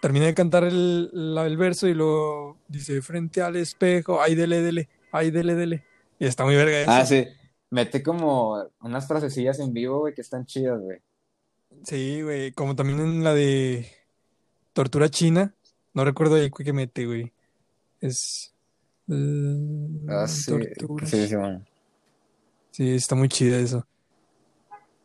[0.00, 4.88] termina de cantar el, el, verso y luego dice frente al espejo, ay, dele, dele,
[5.12, 5.84] ay, dele, dele.
[6.18, 6.90] Y está muy verga eso.
[6.90, 7.26] Ah, sí.
[7.70, 11.00] Mete como unas frasecillas en vivo, güey, que están chidas, güey.
[11.84, 12.52] Sí, güey.
[12.52, 13.90] Como también en la de
[14.72, 15.54] Tortura China.
[15.94, 17.32] No recuerdo ahí qué mete, güey.
[18.00, 18.52] Es.
[20.08, 20.52] ah, sí.
[21.04, 21.64] Sí, sí, bueno.
[22.70, 23.86] Sí, está muy chida eso.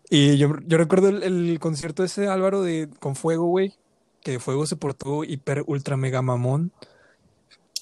[0.09, 3.73] Y yo, yo recuerdo el, concierto ese Álvaro de con Fuego, güey.
[4.21, 6.71] Que Fuego se portó hiper ultra mega mamón.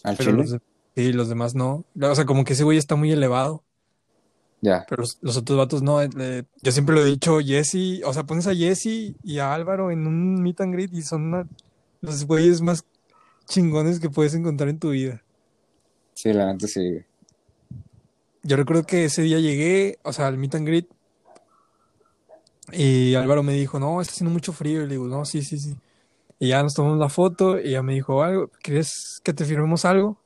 [0.04, 0.58] ¿Al pero los
[0.96, 1.86] sí, los demás no.
[2.02, 3.63] O sea, como que ese güey está muy elevado.
[4.64, 4.86] Ya.
[4.88, 6.02] Pero los, otros vatos no.
[6.02, 9.92] Eh, yo siempre lo he dicho, Jesse, o sea, pones a Jesse y a Álvaro
[9.92, 11.50] en un meet and greet y son
[12.00, 12.86] los güeyes más
[13.46, 15.22] chingones que puedes encontrar en tu vida.
[16.14, 17.02] Sí, la neta sí.
[18.44, 20.88] Yo recuerdo que ese día llegué, o sea, al meet and greet,
[22.72, 24.84] y Álvaro me dijo, no, está haciendo mucho frío.
[24.84, 25.76] Y le digo, no, sí, sí, sí.
[26.40, 29.84] Y ya nos tomamos la foto y ya me dijo, algo, ¿quieres que te firmemos
[29.84, 30.18] algo?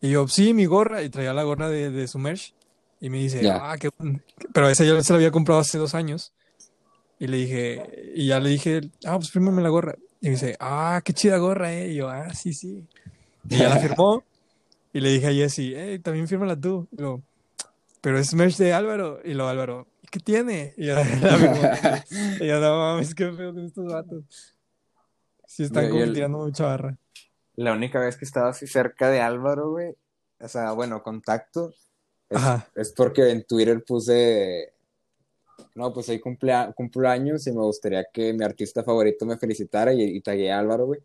[0.00, 1.02] Y yo, sí, mi gorra.
[1.02, 2.52] Y traía la gorra de, de su merch.
[3.04, 3.90] Y me dice, ah, qué
[4.54, 6.32] Pero esa ya se la había comprado hace dos años.
[7.18, 9.94] Y le dije, y ya le dije, ah, pues fírmame la gorra.
[10.22, 11.92] Y me dice, ah, qué chida gorra, eh.
[11.92, 12.82] Y yo, ah, sí, sí.
[13.50, 14.24] Y ya la firmó.
[14.94, 16.88] Y le dije a Jesse, hey, también fírmala tú.
[16.92, 17.22] Y lo,
[18.00, 19.20] pero es merch de Álvaro.
[19.22, 20.72] Y lo Álvaro, ¿qué tiene?
[20.78, 20.94] Y yo,
[22.40, 24.24] y yo no mames, qué feo con estos vatos.
[25.46, 26.96] Sí, están como tirando mucha barra.
[27.56, 29.94] La única vez que estaba así cerca de Álvaro, güey,
[30.40, 31.74] o sea, bueno, contacto,
[32.34, 34.74] es, es porque en Twitter puse
[35.74, 40.20] no, pues hoy cumpleaños y me gustaría que mi artista favorito me felicitara y, y
[40.20, 41.00] tagué a Álvaro, güey.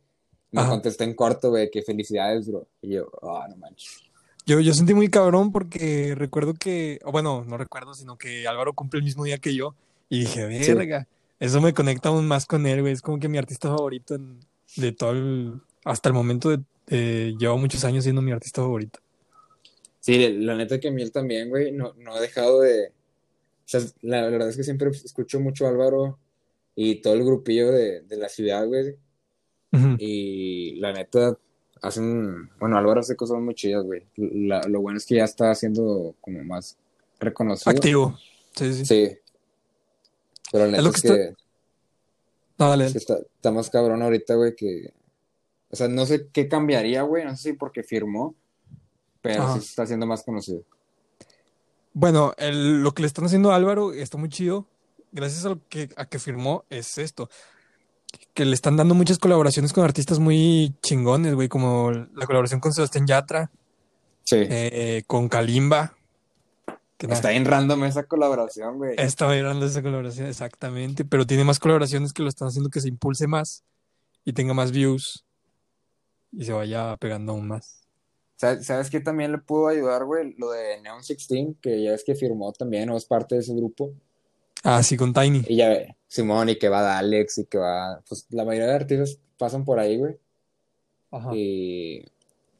[0.51, 2.67] Me contesté en corto, güey, que felicidades, bro.
[2.81, 4.03] Y yo, ah, no manches.
[4.45, 8.99] Yo, yo sentí muy cabrón porque recuerdo que, bueno, no recuerdo, sino que Álvaro cumple
[8.99, 9.75] el mismo día que yo.
[10.09, 11.07] Y dije, verga,
[11.39, 12.93] eso me conecta aún más con él, güey.
[12.93, 14.17] Es como que mi artista favorito
[14.75, 18.99] de todo el, hasta el momento de, eh, llevo muchos años siendo mi artista favorito.
[20.09, 22.87] Sí, la neta que él también, güey, no, no ha dejado de...
[22.87, 22.91] O
[23.65, 26.17] sea, la, verdad es que siempre escucho mucho a Álvaro
[26.73, 28.95] y todo el grupillo de, de la ciudad, güey.
[29.99, 31.37] Y la neta,
[31.83, 32.49] hacen...
[32.59, 34.07] Bueno, Álvaro hace cosas muy chidas, güey.
[34.15, 36.75] lo bueno es que ya está haciendo como más
[37.19, 37.69] reconocido.
[37.69, 38.17] Activo.
[38.55, 38.85] Sí, sí.
[38.85, 39.17] Sí.
[40.51, 41.35] Pero la neta es, que...
[42.57, 42.85] No, dale.
[42.87, 44.91] está, está, más cabrón ahorita, güey, que...
[45.69, 47.25] O sea, no sé qué cambiaría, güey.
[47.25, 48.33] No sé si porque firmó,
[49.21, 50.63] pero sí se está haciendo más conocido.
[51.93, 54.67] Bueno, lo que le están haciendo a Álvaro está muy chido.
[55.11, 57.29] Gracias a, lo que, a que firmó es esto.
[58.33, 61.49] Que le están dando muchas colaboraciones con artistas muy chingones, güey.
[61.49, 63.51] Como la colaboración con Sebastián Yatra.
[64.23, 64.37] Sí.
[64.39, 65.95] Eh, con Kalimba.
[66.99, 68.95] está en random esa colaboración, güey.
[68.97, 71.05] Está bien random esa colaboración, exactamente.
[71.05, 73.63] Pero tiene más colaboraciones que lo están haciendo que se impulse más
[74.23, 75.25] y tenga más views
[76.31, 77.78] y se vaya pegando aún más.
[78.39, 80.33] ¿Sabes qué también le pudo ayudar, güey?
[80.37, 83.53] Lo de Neon 16, que ya es que firmó también o es parte de ese
[83.53, 83.91] grupo.
[84.63, 85.43] Ah, sí, con Tiny.
[85.45, 88.01] Y ya ve, Simón, y que va de Alex, y que va.
[88.07, 90.17] Pues la mayoría de artistas pasan por ahí, güey.
[91.11, 91.31] Ajá.
[91.35, 92.05] Y,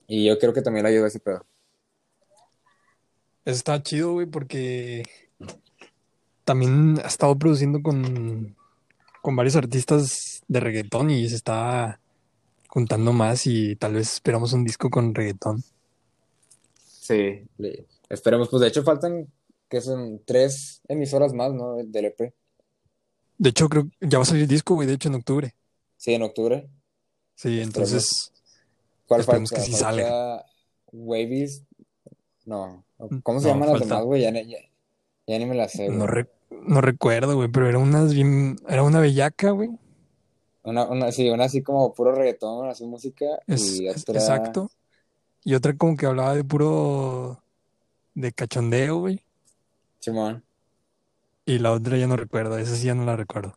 [0.07, 1.45] y yo creo que también le ayudó ese pedo.
[3.45, 5.03] Eso está chido, güey, porque
[6.43, 8.53] también ha estado produciendo con,
[9.21, 12.01] con varios artistas de reggaetón y se está
[12.69, 15.63] juntando más y tal vez esperamos un disco con reggaetón.
[16.77, 17.41] Sí,
[18.09, 18.47] esperemos.
[18.49, 19.27] Pues de hecho faltan,
[19.67, 21.75] que son tres emisoras más, ¿no?
[21.83, 22.33] Del EP.
[23.37, 25.55] De hecho, creo que ya va a salir el disco, güey, de hecho en octubre.
[25.97, 26.69] Sí, en octubre.
[27.35, 28.31] Sí, entonces.
[29.07, 29.55] ¿Cuál falta?
[29.55, 30.45] que sí salga.
[30.91, 31.63] Wavies.
[32.45, 32.83] No.
[33.23, 34.21] ¿Cómo se llaman las demás, güey?
[34.21, 35.89] Ya, ni me las sé.
[35.89, 36.05] No,
[36.51, 38.57] no recuerdo, güey, pero era unas bien.
[38.67, 39.69] Era una bellaca, güey.
[40.63, 43.25] Una, una, sí, una así como puro reggaetón, así música.
[43.47, 44.15] y otra...
[44.15, 44.69] Exacto.
[45.43, 47.41] Y otra como que hablaba de puro.
[48.13, 49.23] de cachondeo, güey.
[49.99, 50.43] Simón.
[51.45, 53.53] Y la otra ya no recuerdo, esa sí ya no la recuerdo.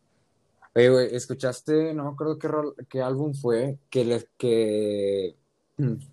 [0.74, 1.92] Oye, güey, ¿escuchaste?
[1.92, 2.48] No me acuerdo qué,
[2.88, 5.36] qué álbum fue, que les, que.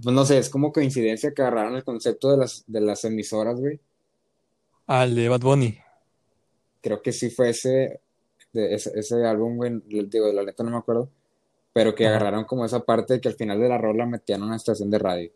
[0.00, 3.58] Pues no sé, es como coincidencia que agarraron el concepto de las, de las emisoras,
[3.58, 3.80] güey.
[4.86, 5.76] Ah, el de Bad Bunny.
[6.80, 8.00] Creo que sí fue ese,
[8.60, 11.08] de ese, álbum, güey, digo, la neta no me acuerdo,
[11.72, 14.56] pero que agarraron como esa parte de que al final de la rola metían una
[14.56, 15.30] estación de radio.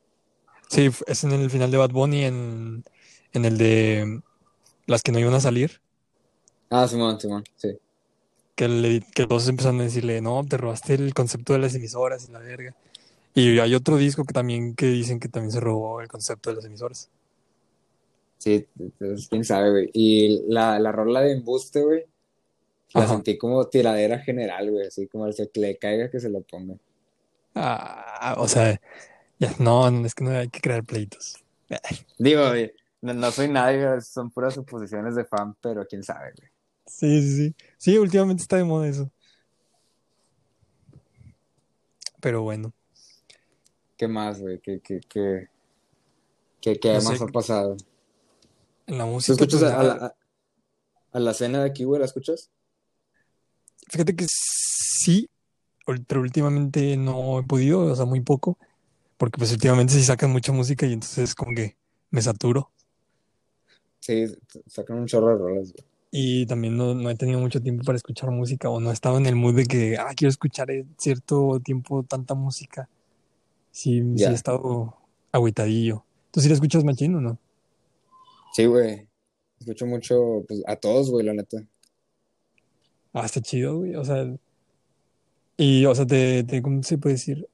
[0.68, 2.85] Sí, es en el final de Bad Bunny, en,
[3.33, 4.23] en el de
[4.87, 5.81] las que no iban a salir.
[6.70, 7.79] Ah, Simón, Simón, sí.
[8.55, 12.29] Que, le, que todos empezaron a decirle, no, te robaste el concepto de las emisoras
[12.29, 12.75] y la verga.
[13.35, 16.57] Y hay otro disco que también que dicen que también se robó el concepto de
[16.57, 17.11] las emisoras.
[18.39, 18.66] Sí,
[18.99, 19.91] pues, quién sabe, güey.
[19.93, 22.05] Y la, la rola de Embuste, güey,
[22.95, 26.43] la sentí como tiradera general, güey, así como el que le caiga que se lo
[26.43, 26.76] ponga.
[27.55, 28.80] Ah, o sea,
[29.38, 31.43] ya, no, es que no hay que crear pleitos.
[32.18, 32.43] Digo,
[33.01, 36.51] no, soy nadie, son puras suposiciones de fan, pero quién sabe, güey.
[36.86, 37.55] Sí, sí, sí.
[37.78, 39.11] Sí, últimamente está de moda eso.
[42.20, 42.72] Pero bueno.
[43.97, 44.61] ¿Qué más, güey?
[44.61, 45.49] ¿Qué, qué, qué,
[46.61, 47.76] qué, qué más ha pasado?
[48.86, 49.36] En la música.
[49.36, 50.16] ¿Tú escuchas pues, a, la,
[51.12, 52.01] a la cena de aquí, güey?
[52.01, 52.51] ¿La escuchas?
[53.93, 55.28] Fíjate que sí,
[56.07, 58.57] pero últimamente no he podido, o sea, muy poco,
[59.18, 61.76] porque pues últimamente sí sacan mucha música y entonces como que
[62.11, 62.70] me saturo.
[64.01, 64.24] Sí,
[64.66, 65.74] sacan un chorro de rolas.
[66.11, 69.26] Y también no, he tenido mucho tiempo para escuchar música o no he estado en
[69.26, 72.88] el mood de que, ah, quiero escuchar cierto tiempo tanta música.
[73.72, 74.97] Sí, sí he estado
[75.32, 76.03] agüitadillo.
[76.30, 77.38] ¿Tú sí la escuchas machín o no?
[78.55, 79.07] Sí, güey.
[79.61, 81.59] Escucho mucho pues, a todos, güey, la neta.
[83.13, 83.95] Ah, está chido, güey.
[83.95, 84.27] O sea,
[85.57, 87.47] y, o sea, te, te ¿cómo se puede decir?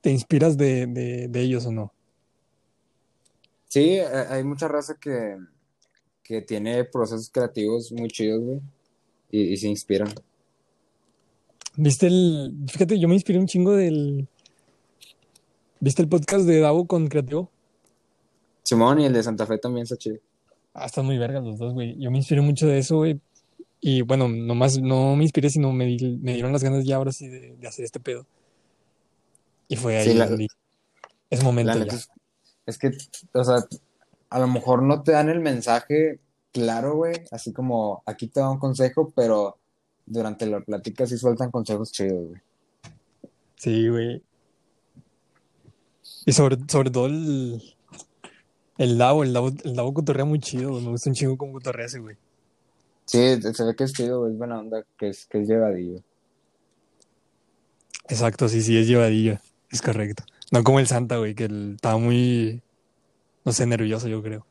[0.00, 1.92] ¿Te inspiras de, de, ellos o no?
[3.66, 5.36] Sí, hay mucha raza que,
[6.22, 8.60] que tiene procesos creativos muy chidos, güey.
[9.30, 10.08] Y, se inspiran.
[11.76, 12.54] ¿Viste el.
[12.68, 14.26] Fíjate, yo me inspiré un chingo del.
[15.80, 17.50] ¿Viste el podcast de Davo con Creativo?
[18.62, 20.18] Simón y el de Santa Fe también está chido.
[20.74, 21.98] Ah, están muy vergas los dos, güey.
[21.98, 23.20] Yo me inspiré mucho de eso, güey,
[23.80, 25.86] y bueno, nomás no me inspiré, sino me,
[26.20, 28.26] me dieron las ganas ya ahora sí de, hacer este pedo.
[29.68, 30.48] Y fue ahí
[31.30, 31.98] es momento ya.
[32.66, 32.90] Es, que,
[33.32, 33.56] o sea,
[34.30, 36.20] a lo mejor no te dan el mensaje
[36.52, 39.58] claro, güey, así como aquí te da un consejo, pero
[40.06, 42.40] durante la plática sí sueltan consejos chidos, güey.
[43.56, 44.22] Sí, güey.
[46.24, 47.62] Y sobre, sobre todo el,
[48.78, 51.86] el Davo, el Davo, el Davo cotorrea muy chido, me gusta un chingo como cotorrea
[51.86, 52.16] ese, güey.
[53.08, 56.02] Sí, se ve que es chido, es buena onda, que es, que es llevadillo.
[58.06, 59.38] Exacto, sí, sí, es llevadillo,
[59.70, 60.24] es correcto.
[60.50, 62.60] No como el Santa, güey, que él estaba muy,
[63.46, 64.46] no sé, nervioso, yo creo.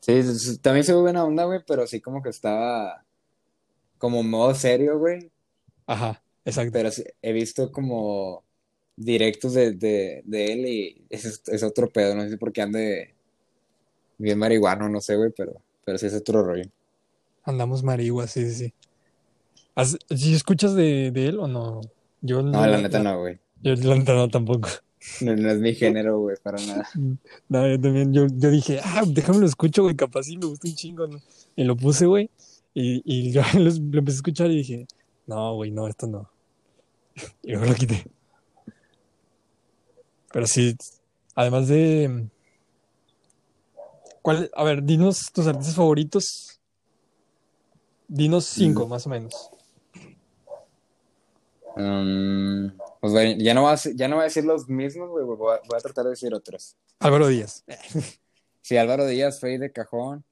[0.00, 0.20] Sí,
[0.60, 3.02] también se ve buena onda, güey, pero sí como que estaba
[3.96, 5.30] como modo serio, güey.
[5.86, 6.72] Ajá, exacto.
[6.74, 6.90] Pero
[7.22, 8.44] he visto como
[8.96, 13.14] directos de, de, de él y es, es, otro pedo, no sé por qué ande
[14.18, 16.70] bien marihuano, no sé, güey, pero, pero sí es otro rollo.
[17.46, 18.74] Andamos marihuas, sí, sí, sí.
[20.14, 21.80] ¿Sí escuchas de, de él o no?
[22.20, 23.38] Yo no, la, neta no, güey.
[23.62, 24.68] Yo la neta no tampoco.
[25.20, 26.88] No, es mi género, güey, para nada.
[27.48, 30.68] No, yo también, yo, yo dije, ah, déjame lo escucho, güey, capaz sí me gusta
[30.68, 31.20] un chingo, ¿no?
[31.54, 32.30] Y lo puse, güey,
[32.74, 34.86] y, y yo lo, empecé a escuchar y dije,
[35.26, 36.28] no, güey, no, esto no.
[37.42, 38.04] Y luego lo quité.
[40.32, 40.76] Pero sí,
[41.34, 42.28] además de...
[44.20, 44.50] ¿Cuál?
[44.54, 46.55] A ver, dinos tus artistas favoritos.
[48.08, 48.88] Dinos cinco, mm.
[48.88, 49.50] más o menos.
[51.76, 55.26] Um, pues bueno, ya no, va a, ya no voy a decir los mismos, güey,
[55.26, 56.74] voy, a, tratar de decir otros.
[57.00, 57.64] Álvaro Díaz.
[58.62, 60.24] sí, Álvaro Díaz, Fade de cajón.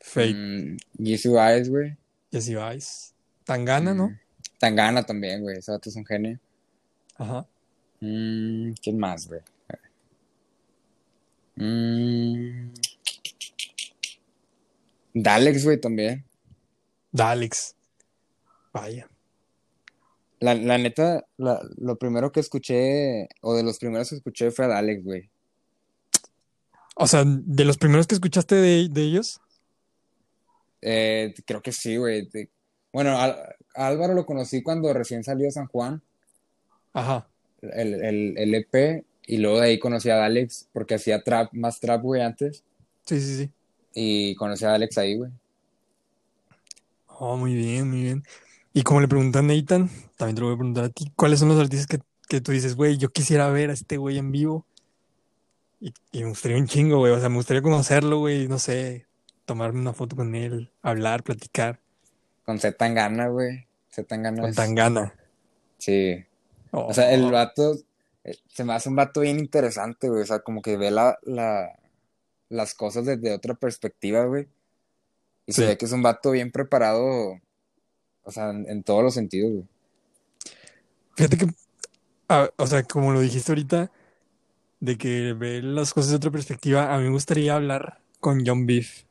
[0.00, 0.34] Fade.
[0.34, 1.96] Um, Jesse Vice, güey.
[2.30, 3.12] Jesse Vice.
[3.44, 4.08] Tangana, ¿no?
[4.08, 4.18] Mm,
[4.58, 6.38] Tangana también, güey, ese otro es un genio.
[7.16, 7.46] Ajá.
[8.00, 9.40] Mm, ¿Quién más, güey?
[11.56, 12.72] Mm.
[15.14, 16.24] Dalex, güey, también.
[17.12, 17.76] Dalex.
[18.72, 19.08] Vaya.
[20.40, 24.78] La, la neta, lo primero que escuché, o de los primeros que escuché fue a
[24.78, 25.30] Alex, güey.
[26.96, 29.40] O sea, ¿de los primeros que escuchaste de, ellos?
[30.80, 32.28] Eh, creo que sí, güey.
[32.92, 33.36] Bueno, a,
[33.74, 36.02] Álvaro lo conocí cuando recién salió San Juan.
[36.92, 37.26] Ajá.
[37.62, 39.04] El, el, el, EP.
[39.26, 42.64] Y luego de ahí conocí a Alex, porque hacía trap, más trap, güey, antes.
[43.06, 43.50] Sí, sí, sí.
[43.94, 45.30] Y conocí a Alex ahí, güey.
[47.24, 48.24] Oh, muy bien, muy bien.
[48.72, 51.38] Y como le pregunté a Nathan, también te lo voy a preguntar a ti, ¿cuáles
[51.38, 54.32] son los artistas que, que tú dices, güey, yo quisiera ver a este güey en
[54.32, 54.66] vivo?
[55.78, 59.06] Y, me gustaría un chingo, güey, o sea, me gustaría conocerlo, güey, no sé,
[59.44, 61.78] tomarme una foto con él, hablar, platicar.
[62.44, 63.68] Con Z Tangana, güey.
[63.88, 64.42] Z Tangana.
[64.42, 65.14] Con Tangana.
[65.78, 66.24] Sí.
[66.72, 67.30] O sea, el oh.
[67.30, 67.76] vato,
[68.24, 71.20] eh, se me hace un vato bien interesante, güey, o sea, como que ve la,
[71.22, 71.78] la,
[72.48, 74.48] las cosas desde otra perspectiva, güey.
[75.46, 77.40] Y se ve que es un vato bien preparado
[78.24, 79.64] o sea, en, todos los sentidos, güey.
[81.16, 81.46] Fíjate que,
[82.56, 83.90] o sea, como lo dijiste ahorita,
[84.80, 88.66] de que ve las cosas de otra perspectiva, a mí me gustaría hablar con John
[88.66, 89.04] Beef.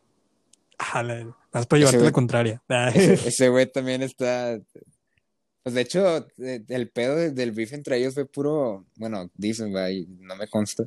[1.54, 2.64] más para llevarte la contraria.
[2.96, 4.60] Ese güey también está.
[5.64, 8.86] Pues de hecho, el pedo del beef entre ellos fue puro.
[8.96, 10.86] Bueno, dicen, güey, no me consta.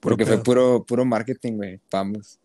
[0.00, 1.80] Porque fue puro, puro marketing, güey.
[1.90, 2.38] Vamos.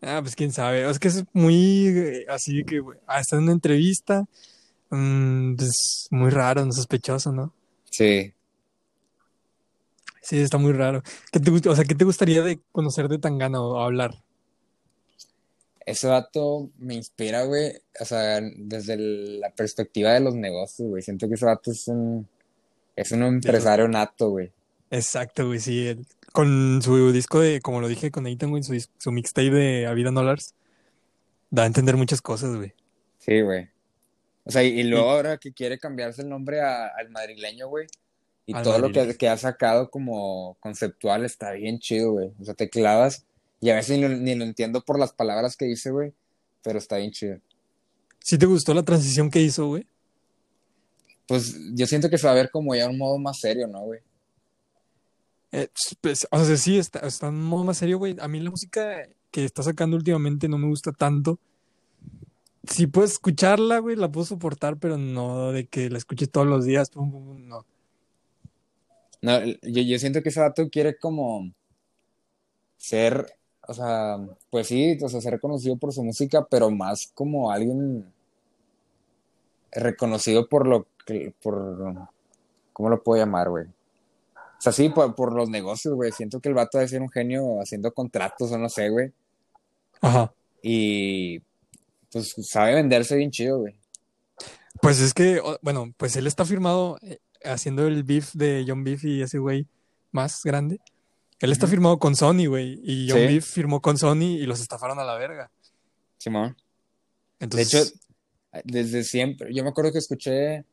[0.00, 0.88] Ah, pues quién sabe.
[0.88, 4.26] Es que es muy eh, así que, güey, ah, una entrevista.
[4.90, 7.52] Mmm, pues muy raro, no sospechoso, ¿no?
[7.90, 8.32] Sí.
[10.22, 11.02] Sí, está muy raro.
[11.32, 14.14] ¿Qué te, o sea, ¿qué te gustaría de conocer de Tangana o hablar?
[15.84, 17.72] Ese vato me inspira, güey.
[17.98, 21.02] O sea, desde la perspectiva de los negocios, güey.
[21.02, 22.28] Siento que ese vato es un,
[22.94, 24.52] es un empresario nato, güey.
[24.90, 25.96] Exacto, güey, sí
[26.32, 29.92] con su disco de, como lo dije con Nathan, güey, su, su mixtape de A
[29.92, 30.54] Vida Dollars,
[31.50, 32.72] da a entender muchas cosas, güey.
[33.18, 33.68] Sí, güey.
[34.44, 37.86] O sea, y, luego ahora que quiere cambiarse el nombre al madrileño, güey.
[38.46, 42.30] Y todo lo que, que, ha sacado como conceptual está bien chido, güey.
[42.40, 43.26] O sea, te clavas
[43.60, 46.12] y a veces ni, ni lo entiendo por las palabras que dice, güey.
[46.62, 47.38] Pero está bien chido.
[48.20, 49.86] ¿Sí te gustó la transición que hizo, güey?
[51.26, 53.82] Pues yo siento que se va a ver como ya un modo más serio, ¿no,
[53.82, 54.00] güey?
[55.52, 55.68] Eh,
[56.00, 58.16] pues, o sea, sí, está, está en modo más serio, güey.
[58.20, 61.38] A mí la música que está sacando últimamente no me gusta tanto.
[62.64, 66.64] Si puedo escucharla, güey, la puedo soportar, pero no de que la escuche todos los
[66.64, 66.90] días.
[66.94, 67.64] no.
[69.20, 71.50] No, yo, yo siento que ese vato quiere como
[72.76, 73.26] ser,
[73.66, 74.18] o sea,
[74.50, 78.12] pues sí, o sea, ser reconocido por su música, pero más como alguien
[79.72, 82.08] reconocido por lo que, por,
[82.72, 83.66] ¿cómo lo puedo llamar, güey?
[84.58, 86.10] O sea, sí, por, los negocios, güey.
[86.10, 89.12] Siento que el vato debe ser un genio haciendo contratos o no sé, güey.
[90.00, 90.32] Ajá.
[90.62, 91.40] Y
[92.10, 93.76] pues sabe venderse bien chido, güey.
[94.82, 99.04] Pues es que, bueno, pues él está firmado eh, haciendo el beef de John Beef
[99.04, 99.66] y ese güey
[100.10, 100.80] más grande.
[101.38, 102.80] Él está firmado con Sony, güey.
[102.82, 105.50] Y John Beef firmó con Sony y los estafaron a la verga.
[106.16, 106.56] Simón.
[107.38, 107.70] Entonces...
[107.70, 107.92] De hecho,
[108.64, 110.64] desde siempre, yo me acuerdo que escuché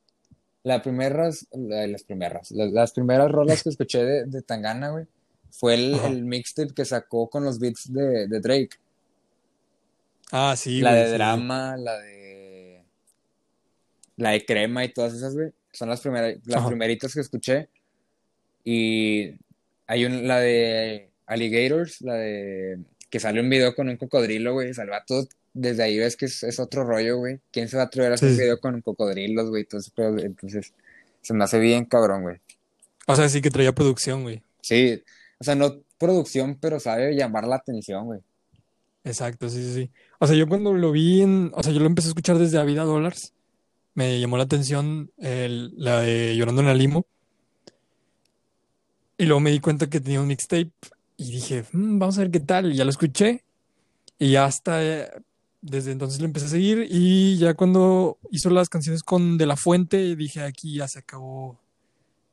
[0.65, 5.05] las primeras, las primeras, las, primeras rolas que escuché de, Tangana, güey,
[5.51, 8.71] fue el, mixtape que sacó con los beats de, Drake.
[10.31, 12.83] Ah, sí, La de drama, la de.
[14.17, 15.51] La de crema y todas esas, güey.
[15.71, 17.69] Son las primeras, las primeritas que escuché.
[18.63, 19.35] Y
[19.85, 22.79] hay un, la de Alligators, la de.
[23.11, 24.73] Que sale un video con un cocodrilo, güey.
[24.73, 27.39] Salvato desde ahí ves que es, otro rollo, güey.
[27.51, 29.63] ¿Quién se va a atrever a hacer video con cocodrilos, güey?
[29.63, 30.73] Entonces, entonces,
[31.21, 32.37] se me hace bien cabrón, güey.
[33.07, 34.43] O sea, sí que traía producción, güey.
[34.61, 35.01] Sí,
[35.39, 38.19] o sea, no producción, pero sabe llamar la atención, güey.
[39.05, 39.91] Exacto, sí, sí, sí.
[40.19, 42.57] O sea, yo cuando lo vi en, o sea, yo lo empecé a escuchar desde
[42.57, 43.33] A Vida Dólares,
[43.93, 47.05] me llamó la atención la de Llorando en la Limo.
[49.17, 50.71] Y luego me di cuenta que tenía un mixtape
[51.15, 52.73] y dije, mm, vamos a ver qué tal.
[52.73, 53.45] Y ya lo escuché.
[54.19, 54.81] Y ya hasta
[55.65, 59.57] desde entonces lo empecé a seguir y ya cuando hizo las canciones con De La
[59.57, 61.59] Fuente dije aquí ya se acabó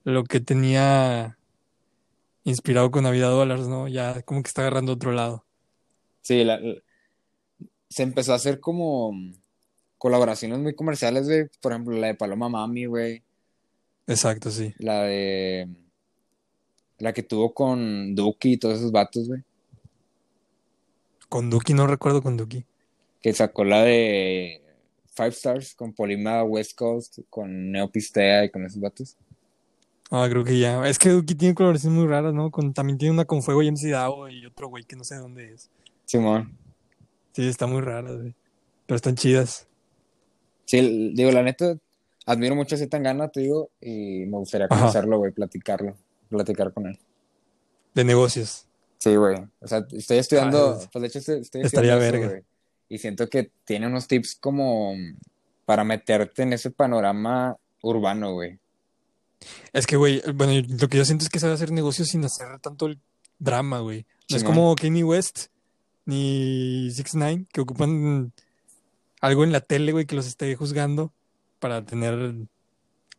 [0.04, 1.38] lo que tenía
[2.44, 3.88] inspirado con Navidad Dólares, ¿no?
[3.88, 5.44] Ya como que está agarrando otro lado.
[6.20, 6.44] Sí,
[7.88, 9.12] se empezó a hacer como
[9.96, 11.48] colaboraciones muy comerciales, güey.
[11.60, 13.22] Por ejemplo, la de Paloma Mami, güey.
[14.08, 14.74] Exacto, sí.
[14.78, 15.68] La de...
[16.98, 19.42] La que tuvo con Duki y todos esos vatos, güey.
[21.28, 22.66] Con Duki, no recuerdo con Duki
[23.22, 24.60] que sacó la de
[25.14, 29.16] Five Stars con Polima West Coast, con Neopistea y con esos vatos.
[30.10, 30.86] Ah, creo que ya.
[30.86, 32.50] Es que Duki tiene coloraciones muy raras, ¿no?
[32.50, 35.16] Con, también tiene una con Fuego y MC Dao y otro güey que no sé
[35.16, 35.70] dónde es.
[36.04, 36.56] Simón.
[37.32, 38.34] Sí, está muy rara, güey.
[38.86, 39.66] Pero están chidas.
[40.66, 41.76] Sí, digo, la neta,
[42.26, 45.96] admiro mucho a ese Tangana, te digo, y me gustaría conocerlo, güey, platicarlo,
[46.28, 46.98] platicar con él.
[47.94, 48.66] De negocios.
[48.98, 49.36] Sí, güey.
[49.60, 52.42] O sea, estoy estudiando, ah, pues de hecho estoy, estudiando Estaría verga
[52.92, 54.94] y siento que tiene unos tips como
[55.64, 58.58] para meterte en ese panorama urbano, güey.
[59.72, 62.58] Es que, güey, bueno, lo que yo siento es que sabe hacer negocios sin hacer
[62.60, 63.00] tanto el
[63.38, 64.04] drama, güey.
[64.28, 65.46] No es como Kanye West
[66.04, 68.34] ni Six Nine que ocupan
[69.22, 71.14] algo en la tele, güey, que los esté juzgando
[71.60, 72.34] para tener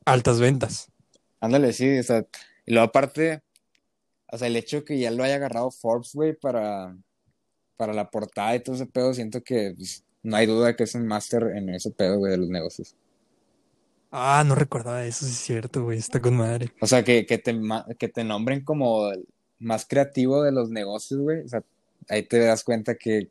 [0.05, 0.91] altas ventas.
[1.39, 2.27] Ándale, sí, o sea,
[2.67, 3.41] y luego aparte,
[4.27, 6.95] o sea, el hecho que ya lo haya agarrado Forbes, güey, para
[7.77, 10.95] para la portada y todo ese pedo, siento que pues, no hay duda que es
[10.95, 12.95] un máster en ese pedo, güey, de los negocios.
[14.11, 16.71] Ah, no recordaba eso, sí es cierto, güey, está con madre.
[16.79, 17.59] O sea, que, que, te,
[17.97, 19.25] que te nombren como el
[19.59, 21.41] más creativo de los negocios, güey.
[21.41, 21.63] O sea,
[22.09, 23.29] ahí te das cuenta que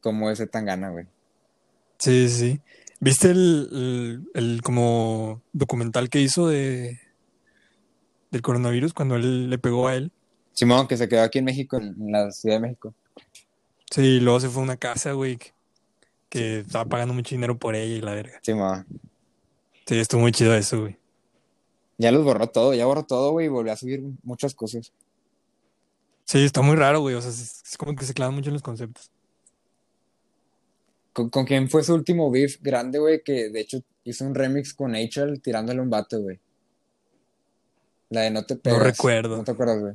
[0.00, 1.06] cómo ese tan gana, güey.
[1.98, 2.60] Sí, sí.
[3.00, 7.00] ¿Viste el, el, como documental que hizo de
[8.30, 10.12] del coronavirus cuando él le pegó a él?
[10.52, 12.94] Simón, que se quedó aquí en México, en la Ciudad de México.
[13.92, 15.38] Sí, luego se fue a una casa, güey,
[16.30, 18.40] que estaba pagando mucho dinero por ella y la verga.
[18.42, 18.86] Sí, ma.
[19.86, 20.96] Sí, estuvo muy chido eso, güey.
[21.98, 24.94] Ya los borró todo, ya borró todo, güey, y volvió a subir muchas cosas.
[26.24, 27.16] Sí, está muy raro, güey.
[27.16, 29.10] O sea, es, como que se clava mucho en los conceptos.
[31.12, 33.22] ¿Con, quién fue su último beef grande, güey?
[33.22, 35.38] Que de hecho hizo un remix con H.L.
[35.40, 36.40] tirándole un vato, güey.
[38.08, 38.78] La de No te pegas.
[38.78, 39.36] No recuerdo.
[39.36, 39.94] No te acuerdas, güey.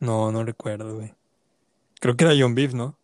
[0.00, 1.15] No, no recuerdo, güey.
[2.00, 2.96] Creo que era John Beef, ¿no?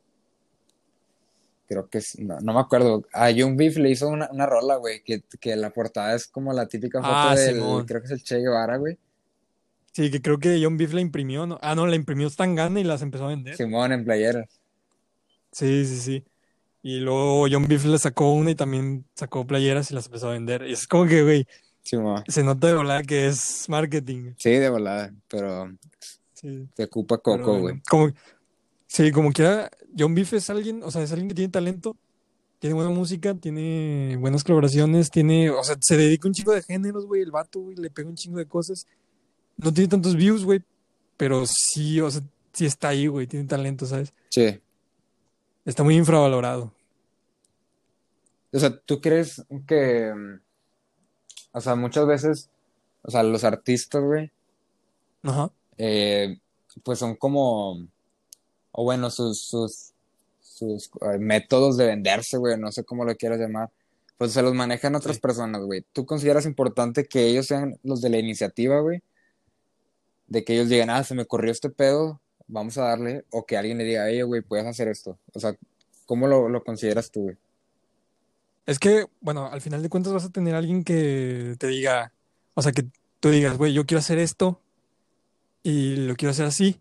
[1.68, 3.04] Creo que sí, no, me acuerdo.
[3.12, 6.52] A John Beef le hizo una, una rola, güey, que, que, la portada es como
[6.52, 8.98] la típica foto ah, del, creo que es el Che Guevara, güey.
[9.92, 11.58] Sí, que creo que John Beef la imprimió, ¿no?
[11.62, 13.56] Ah, no, la imprimió Stangana y las empezó a vender.
[13.56, 14.48] Simón, en playeras.
[15.50, 16.24] Sí, sí, sí.
[16.82, 20.32] Y luego John Beef le sacó una y también sacó playeras y las empezó a
[20.32, 20.66] vender.
[20.66, 21.46] Y es como que, güey,
[21.82, 24.32] se nota de volada que es marketing.
[24.38, 25.70] Sí, de volada, pero
[26.32, 26.68] sí.
[26.74, 27.80] se ocupa coco, güey.
[27.88, 28.12] Como,
[28.92, 31.96] Sí, como quiera, John Beef es alguien, o sea, es alguien que tiene talento,
[32.58, 37.06] tiene buena música, tiene buenas colaboraciones, tiene, o sea, se dedica un chingo de géneros,
[37.06, 38.86] güey, el vato, güey, le pega un chingo de cosas.
[39.56, 40.62] No tiene tantos views, güey,
[41.16, 42.20] pero sí, o sea,
[42.52, 44.12] sí está ahí, güey, tiene talento, ¿sabes?
[44.28, 44.60] Sí.
[45.64, 46.70] Está muy infravalorado.
[48.52, 50.12] O sea, ¿tú crees que,
[51.52, 52.50] o sea, muchas veces,
[53.00, 54.30] o sea, los artistas, güey,
[55.22, 55.50] Ajá.
[55.78, 56.38] Eh,
[56.84, 57.88] pues son como
[58.72, 59.92] o bueno, sus, sus,
[60.40, 63.70] sus eh, métodos de venderse, güey, no sé cómo lo quieras llamar,
[64.16, 65.84] pues se los manejan otras personas, güey.
[65.92, 69.02] ¿Tú consideras importante que ellos sean los de la iniciativa, güey?
[70.26, 73.56] De que ellos digan, ah, se me ocurrió este pedo, vamos a darle, o que
[73.56, 75.18] alguien le diga, oye, güey, puedes hacer esto.
[75.34, 75.54] O sea,
[76.06, 77.36] ¿cómo lo, lo consideras tú, güey?
[78.64, 82.12] Es que, bueno, al final de cuentas vas a tener alguien que te diga,
[82.54, 82.84] o sea, que
[83.18, 84.60] tú digas, güey, yo quiero hacer esto
[85.64, 86.80] y lo quiero hacer así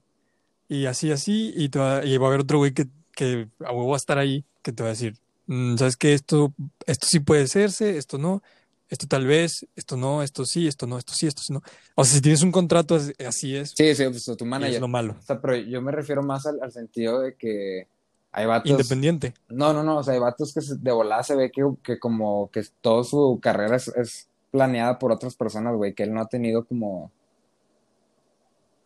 [0.71, 3.97] y así, así, y, va a haber otro güey que, que a huevo va a
[3.97, 5.17] estar ahí que te va a decir,
[5.47, 6.13] mm, ¿sabes qué?
[6.13, 6.53] Esto,
[6.85, 8.41] esto sí puede hacerse, esto no,
[8.87, 11.61] esto tal vez, esto no, esto sí, esto no, esto sí, esto sí no.
[11.95, 12.97] O sea, si tienes un contrato,
[13.27, 13.73] así es.
[13.75, 14.75] Sí, sí, pues tu manager.
[14.75, 15.17] Es lo malo.
[15.19, 17.87] O sea, pero yo me refiero más al, sentido de que
[18.31, 18.71] hay vatos.
[18.71, 19.33] Independiente.
[19.49, 19.97] No, no, no.
[19.97, 23.39] O sea, hay vatos que de volada se ve que, que como que toda su
[23.41, 27.11] carrera es, planeada por otras personas, güey, que él no ha tenido como.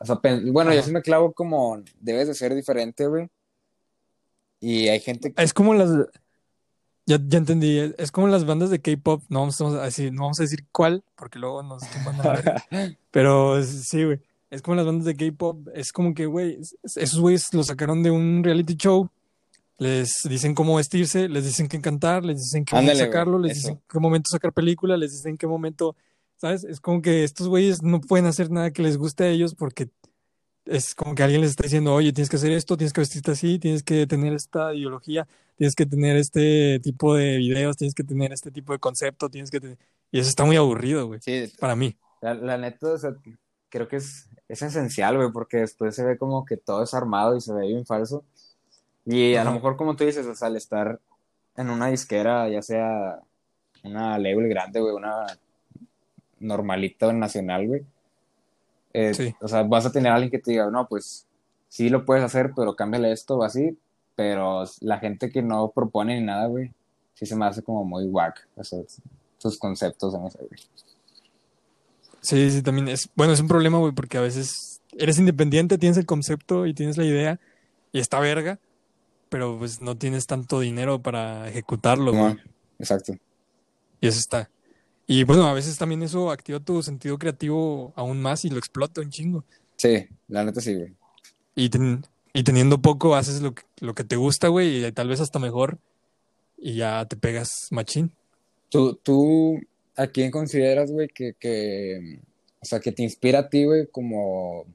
[0.10, 3.28] O sea, bueno, yo sí me clavo como debes de ser diferente, güey.
[4.60, 5.44] Y hay gente que...
[5.44, 5.90] Es como las
[7.06, 7.94] ya, ya entendí.
[7.98, 9.24] Es como las bandas de K-pop.
[9.30, 12.98] No vamos a decir, no vamos a decir cuál, porque luego nos tumban a ver.
[13.12, 14.20] Pero sí, güey.
[14.50, 15.68] Es como las bandas de K-pop.
[15.74, 19.10] Es como que, güey, esos güeyes lo sacaron de un reality show.
[19.78, 23.82] Les dicen cómo vestirse, les dicen qué cantar, les dicen qué momento sacarlo, les dicen
[23.90, 25.98] qué momento sacar película, les dicen qué momento.
[26.38, 26.64] ¿Sabes?
[26.64, 29.90] Es como que estos güeyes no pueden hacer nada que les guste a ellos porque
[30.66, 33.32] es como que alguien les está diciendo, oye, tienes que hacer esto, tienes que vestirte
[33.32, 35.28] así, tienes que tener esta ideología,
[35.58, 39.52] tienes que tener este tipo de videos, tienes que tener este tipo de concepto, tienes
[39.52, 39.78] que tener...
[40.12, 41.20] Y eso está muy aburrido, güey.
[41.22, 41.52] Sí.
[41.60, 41.98] Para mí.
[42.22, 43.16] La, neta, o sea,
[43.70, 47.36] creo que es, es esencial, güey, porque después se ve como que todo es armado
[47.36, 48.24] y se ve bien falso.
[49.06, 51.00] Y a lo mejor, como tú dices, o sea, al estar
[51.56, 53.20] en una disquera, ya sea
[53.84, 55.28] una label grande, güey, una
[56.40, 57.86] normalita nacional, güey,
[58.98, 61.28] eh, o sea, vas a tener a alguien que te diga, no, pues
[61.68, 63.78] sí lo puedes hacer, pero cámbiale esto o así.
[64.16, 66.72] Pero la gente que no propone ni nada, güey,
[67.14, 69.02] sí se me hace como muy whack esos,
[69.38, 70.62] sus conceptos en ese, güey.
[72.22, 75.98] Sí, sí, también es, bueno, es un problema, güey, porque a veces eres independiente, tienes
[75.98, 77.40] el concepto y tienes la idea
[77.92, 78.60] y está verga,
[79.28, 82.38] pero pues no tienes tanto dinero para ejecutarlo, güey.
[82.80, 83.14] exacto.
[84.00, 84.50] Y eso está.
[85.08, 89.02] Y bueno, a veces también eso activa tu sentido creativo aún más y lo explota
[89.02, 89.44] un chingo.
[89.78, 90.94] Sí, la neta sí, güey.
[91.56, 91.70] Y,
[92.34, 95.40] y teniendo poco haces lo que, lo que te gusta, güey, y tal vez hasta
[95.40, 95.78] mejor,
[96.58, 98.12] y ya te pegas machín.
[98.70, 99.60] ¿Tú, tú
[99.96, 102.20] a quién consideras, güey, que, que,
[102.60, 104.66] o sea, que te inspira a ti, güey, como,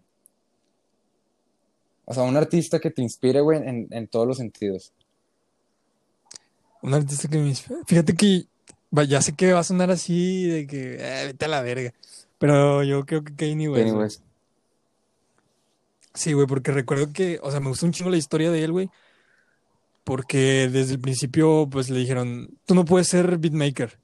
[2.05, 4.93] o sea, un artista que te inspire, güey, en, en todos los sentidos?
[6.83, 7.81] Un artista que me inspira.
[7.87, 8.47] Fíjate que
[8.93, 11.93] ya sé que va a sonar así de que eh, vete a la verga.
[12.38, 14.22] Pero yo creo que Kanye West.
[16.14, 18.72] Sí, güey, porque recuerdo que, o sea, me gustó un chingo la historia de él,
[18.72, 18.91] güey.
[20.05, 23.99] Porque desde el principio, pues le dijeron, tú no puedes ser beatmaker.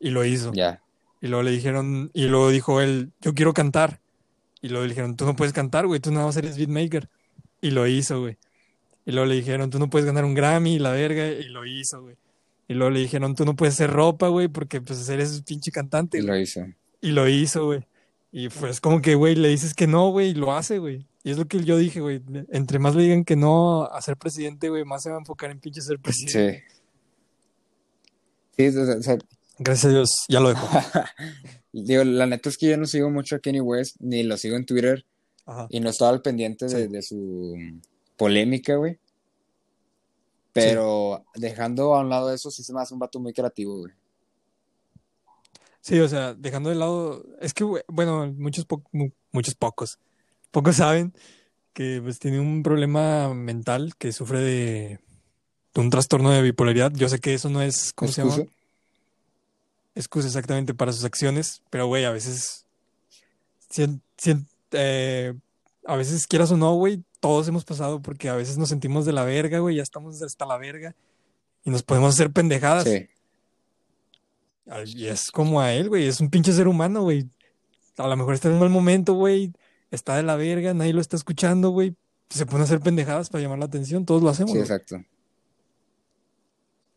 [0.00, 0.52] Y lo hizo.
[0.52, 0.82] Ya.
[1.20, 4.00] Y luego le dijeron, y luego dijo él, yo quiero cantar.
[4.60, 7.08] Y luego le dijeron, tú no puedes cantar, güey, tú nada más eres beatmaker.
[7.60, 8.36] Y lo hizo, güey.
[9.04, 11.28] Y luego le dijeron, tú no puedes ganar un Grammy, la verga.
[11.28, 12.16] Y lo hizo, güey.
[12.68, 16.18] Y luego le dijeron, tú no puedes hacer ropa, güey, porque pues eres pinche cantante.
[16.18, 16.66] Y lo hizo.
[17.00, 17.86] Y lo hizo, güey.
[18.32, 21.06] Y pues como que, güey, le dices que no, güey, y lo hace, güey.
[21.22, 22.22] Y es lo que yo dije, güey.
[22.50, 25.50] Entre más le digan que no a ser presidente, güey, más se va a enfocar
[25.50, 26.64] en pinche ser presidente.
[28.56, 28.70] Sí.
[28.70, 29.18] Sí, o sea,
[29.58, 30.68] Gracias a Dios, ya lo dejo.
[31.72, 34.56] Digo, la neta es que yo no sigo mucho a Kenny West, ni lo sigo
[34.56, 35.04] en Twitter.
[35.70, 37.54] Y no estaba al pendiente de, de su
[38.16, 38.98] polémica, güey.
[40.60, 43.92] Pero dejando a un lado eso, sí se me hace un vato muy creativo, güey.
[45.80, 48.66] Sí, o sea, dejando de lado, es que, bueno, muchos,
[49.30, 50.00] muchos pocos,
[50.50, 51.14] pocos saben
[51.72, 55.00] que pues tiene un problema mental, que sufre de,
[55.76, 56.90] un trastorno de bipolaridad.
[56.94, 58.36] Yo sé que eso no es, ¿cómo se llama?
[59.94, 62.66] Excusa exactamente para sus acciones, pero güey, a veces,
[64.72, 65.34] eh,
[65.86, 69.12] a veces quieras o no, güey, todos hemos pasado porque a veces nos sentimos de
[69.12, 70.94] la verga, güey, ya estamos hasta la verga
[71.64, 72.84] y nos podemos hacer pendejadas.
[72.84, 73.08] Sí.
[74.86, 77.28] Y es como a él, güey, es un pinche ser humano, güey.
[77.96, 79.52] A lo mejor está en un mal momento, güey,
[79.90, 81.94] está de la verga, nadie lo está escuchando, güey.
[82.28, 84.52] Se pone a hacer pendejadas para llamar la atención, todos lo hacemos.
[84.52, 84.96] Sí, exacto.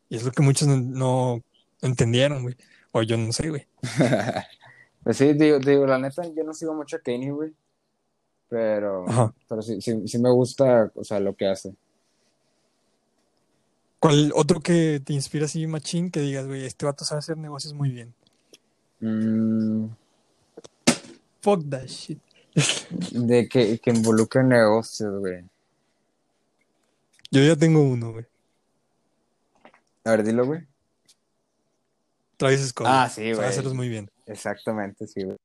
[0.10, 1.44] Y es lo que muchos no,
[1.82, 2.56] entendieron, güey.
[2.91, 3.68] O yo no sé, güey.
[5.03, 7.53] pues sí, digo, digo, la neta, yo no sigo mucho a Kenny, güey.
[8.49, 9.05] Pero,
[9.47, 11.73] pero sí, sí, sí, me gusta, o sea, lo que hace.
[13.99, 17.73] ¿Cuál otro que te inspira así, machín, que digas, güey, este vato sabe hacer negocios
[17.73, 18.13] muy bien?
[19.01, 19.89] Mm.
[21.41, 22.19] Fuck that shit.
[23.11, 25.43] De que, que involucre negocios, güey.
[27.30, 28.26] Yo ya tengo uno, güey.
[30.05, 30.67] A ver, dilo, güey.
[32.38, 32.88] Travis Scott.
[32.89, 33.35] Ah, sí, güey.
[33.35, 34.09] Sabe hacerlos muy bien.
[34.26, 35.38] Exactamente, sí, güey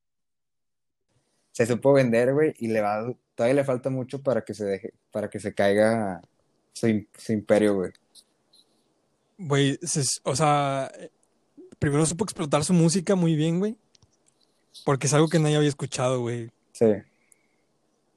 [1.55, 4.93] se supo vender, güey, y le va, todavía le falta mucho para que se deje,
[5.09, 6.21] para que se caiga
[6.73, 6.87] su,
[7.29, 7.91] imperio, güey.
[9.37, 9.79] Güey,
[10.23, 10.91] o sea,
[11.79, 13.77] primero supo explotar su música muy bien, güey,
[14.83, 16.51] porque es algo que nadie había escuchado, güey.
[16.73, 16.87] Sí.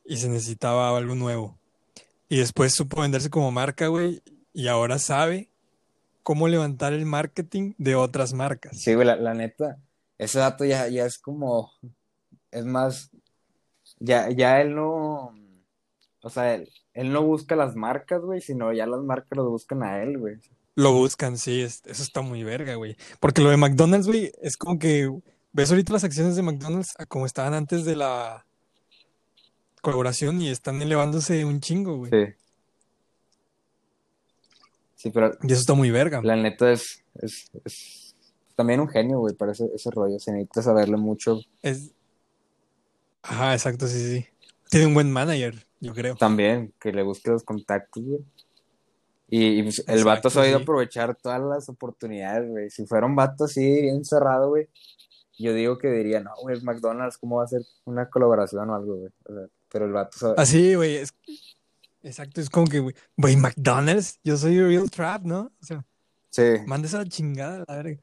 [0.04, 1.56] Y se necesitaba algo nuevo.
[2.28, 4.20] Y después supo venderse como marca, güey,
[4.52, 5.48] y ahora sabe
[6.24, 8.76] cómo levantar el marketing de otras marcas.
[8.80, 9.78] Sí, güey, la, neta,
[10.18, 11.70] ese dato ya, ya es como,
[12.50, 13.12] es más,
[14.00, 15.34] ya, ya él no,
[16.22, 19.82] o sea, él, él no busca las marcas, güey, sino ya las marcas lo buscan
[19.82, 20.36] a él, güey.
[20.74, 22.96] Lo buscan, sí, eso está muy verga, güey.
[23.18, 25.10] Porque lo de McDonald's, güey, es como que
[25.52, 28.46] ves ahorita las acciones de McDonald's como estaban antes de la
[29.80, 32.10] colaboración y están elevándose un chingo, güey.
[32.10, 32.34] Sí.
[34.94, 35.32] Sí, pero.
[35.42, 36.20] Y eso está muy verga.
[36.22, 38.14] La neta es, es,
[38.56, 40.18] también un genio, güey, para ese, ese rollo.
[40.18, 41.40] Se necesita saberle mucho.
[41.62, 41.92] Es.
[43.22, 44.26] Ajá, exacto, sí, sí.
[44.70, 46.16] Tiene un buen manager, yo creo.
[46.16, 48.20] También, que le busque los contactos, güey.
[49.30, 52.70] Y, pues, el vato se ha ido a aprovechar todas las oportunidades, güey.
[52.70, 54.68] Si fuera un vato así, bien cerrado, güey,
[55.38, 58.96] yo digo que diría, no, güey, McDonald's, ¿cómo va a ser una colaboración o algo,
[58.96, 59.12] güey?
[59.24, 60.34] O sea, pero el vato sabe.
[60.38, 61.12] Así, güey, es,
[62.02, 65.52] Exacto, es como que, güey, McDonald's, yo soy Real Trap, ¿no?
[65.60, 65.84] O sea,
[66.30, 66.42] sí.
[66.66, 68.00] mandes a la chingada, la verga.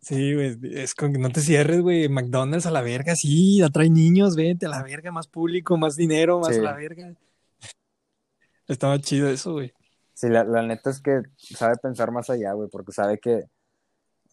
[0.00, 3.90] Sí, güey, es como que no te cierres, güey, McDonald's a la verga, sí, atrae
[3.90, 7.14] niños, vete a la verga, más público, más dinero, más a la verga.
[8.68, 9.72] Estaba chido eso, güey.
[10.14, 13.44] Sí, la, la neta es que sabe pensar más allá, güey, porque sabe que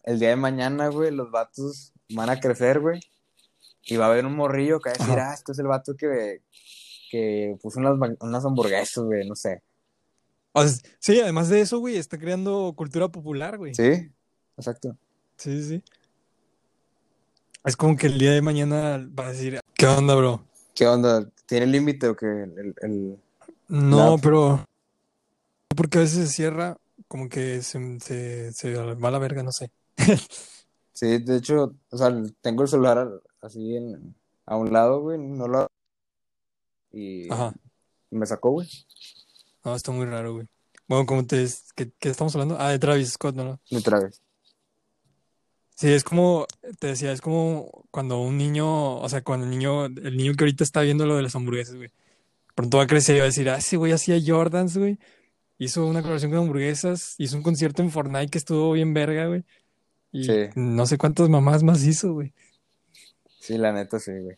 [0.04, 3.00] el día de mañana, güey, los vatos van a crecer, güey,
[3.82, 5.94] y va a haber un morrillo que va a decir, ah, este es el vato
[5.96, 6.42] que,
[7.10, 9.62] que puso unas, unas hamburguesas, güey, no sé.
[11.00, 13.74] sí, además de eso, güey, está creando cultura popular, güey.
[13.74, 14.10] Sí,
[14.56, 14.96] exacto.
[15.36, 15.82] Sí, sí.
[17.64, 20.44] Es como que el día de mañana va a decir, ¿qué onda, bro?
[20.74, 21.28] ¿Qué onda?
[21.46, 22.26] ¿Tiene límite o qué?
[22.26, 23.18] El,
[23.68, 24.64] No, pero...
[25.76, 26.76] Porque a veces se cierra,
[27.08, 29.70] como que se, se, se va a la verga, no sé.
[30.92, 32.10] sí, de hecho, o sea,
[32.40, 34.14] tengo el celular así en,
[34.46, 35.66] a un lado, güey, no lo
[36.96, 37.28] y
[38.10, 38.68] me sacó, güey.
[39.64, 40.46] No, está muy raro, güey.
[40.88, 41.46] Bueno, como te...
[41.74, 42.56] ¿qué, ¿Qué estamos hablando?
[42.58, 43.60] Ah, de Travis Scott, ¿no?
[43.70, 44.22] De Travis.
[45.76, 46.46] Sí, es como,
[46.78, 50.44] te decía, es como cuando un niño, o sea, cuando el niño, el niño que
[50.44, 51.90] ahorita está viendo lo de las hamburguesas, güey,
[52.54, 54.98] pronto va a crecer y va a decir, ah, ese güey hacía Jordans, güey,
[55.58, 59.44] hizo una colaboración con hamburguesas, hizo un concierto en Fortnite que estuvo bien verga, güey,
[60.12, 62.32] y no sé cuántas mamás más hizo, güey.
[63.38, 64.36] Sí, la neta sí, güey.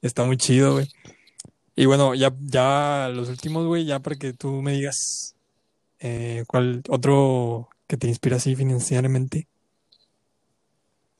[0.00, 0.88] Está muy chido, güey.
[1.76, 5.36] Y bueno, ya, ya los últimos, güey, ya para que tú me digas
[6.00, 9.48] eh, cuál otro que te inspira así financieramente.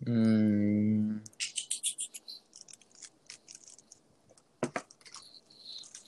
[0.00, 1.18] Mm.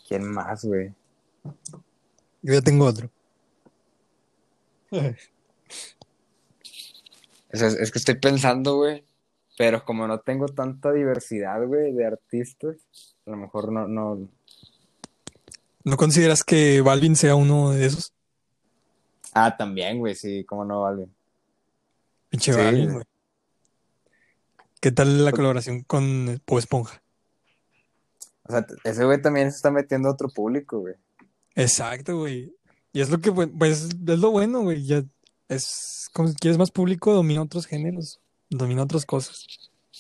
[0.09, 0.93] ¿Quién más, güey?
[2.43, 3.11] Yo ya tengo otro.
[7.51, 9.05] Es, es, que estoy pensando, güey,
[9.57, 12.77] pero como no tengo tanta diversidad, güey, de artistas,
[13.27, 14.29] a lo mejor no, no,
[15.83, 18.13] ¿No consideras que Balvin sea uno de esos?
[19.33, 21.11] Ah, también, güey, sí, cómo no, Balvin.
[22.29, 23.05] Pinche Balvin, güey.
[24.81, 27.03] ¿Qué tal la colaboración con Po Esponja?
[28.45, 30.95] O sea, ese güey también se está metiendo a otro público, güey.
[31.55, 32.55] Exacto, güey.
[32.93, 34.85] Y es lo que, pues, es lo bueno, güey.
[34.85, 35.05] Ya
[35.49, 39.47] es como si quieres más público, domina otros géneros, domina otras cosas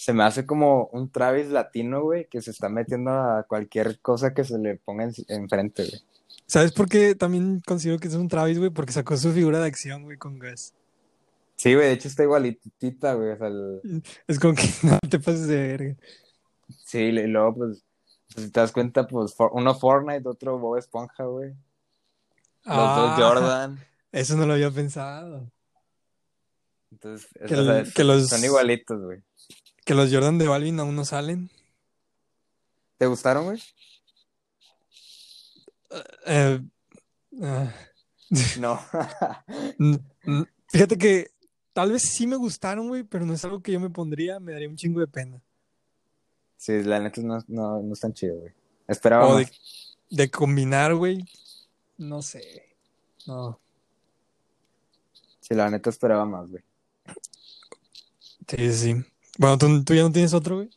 [0.00, 4.32] se me hace como un Travis latino, güey, que se está metiendo a cualquier cosa
[4.32, 6.00] que se le ponga enfrente, güey.
[6.46, 8.70] ¿Sabes por qué también considero que es un Travis, güey?
[8.70, 10.72] Porque sacó su figura de acción, güey, con Gas.
[11.60, 13.36] Sí, güey, de hecho está igualitita, güey.
[14.26, 15.96] Es como que no te pases de verga.
[16.86, 17.84] Sí, y luego, pues,
[18.32, 21.50] pues, si te das cuenta, pues, uno Fortnite, otro Bob Esponja, güey.
[22.64, 23.86] Los dos ah, Jordan.
[24.10, 25.52] Eso no lo había pensado.
[26.92, 27.28] Entonces,
[27.94, 28.30] que los...
[28.30, 29.22] son igualitos, güey.
[29.84, 31.50] Que los Jordan de Balvin aún no salen.
[32.96, 33.62] ¿Te gustaron, güey?
[36.24, 36.62] Eh,
[37.42, 37.70] eh,
[38.58, 38.80] no.
[40.72, 41.39] Fíjate que
[41.80, 44.52] tal vez sí me gustaron, güey, pero no es algo que yo me pondría, me
[44.52, 45.40] daría un chingo de pena.
[46.58, 48.52] Sí, la neta no, no, no están chido, güey.
[48.86, 49.34] Esperaba.
[49.38, 49.50] De,
[50.10, 51.24] de, combinar, güey.
[51.96, 52.76] No sé.
[53.26, 53.58] No.
[55.40, 56.62] Sí, la neta esperaba más, güey.
[58.46, 58.94] Sí, sí.
[59.38, 60.70] Bueno, ¿tú, ya no tienes otro, güey?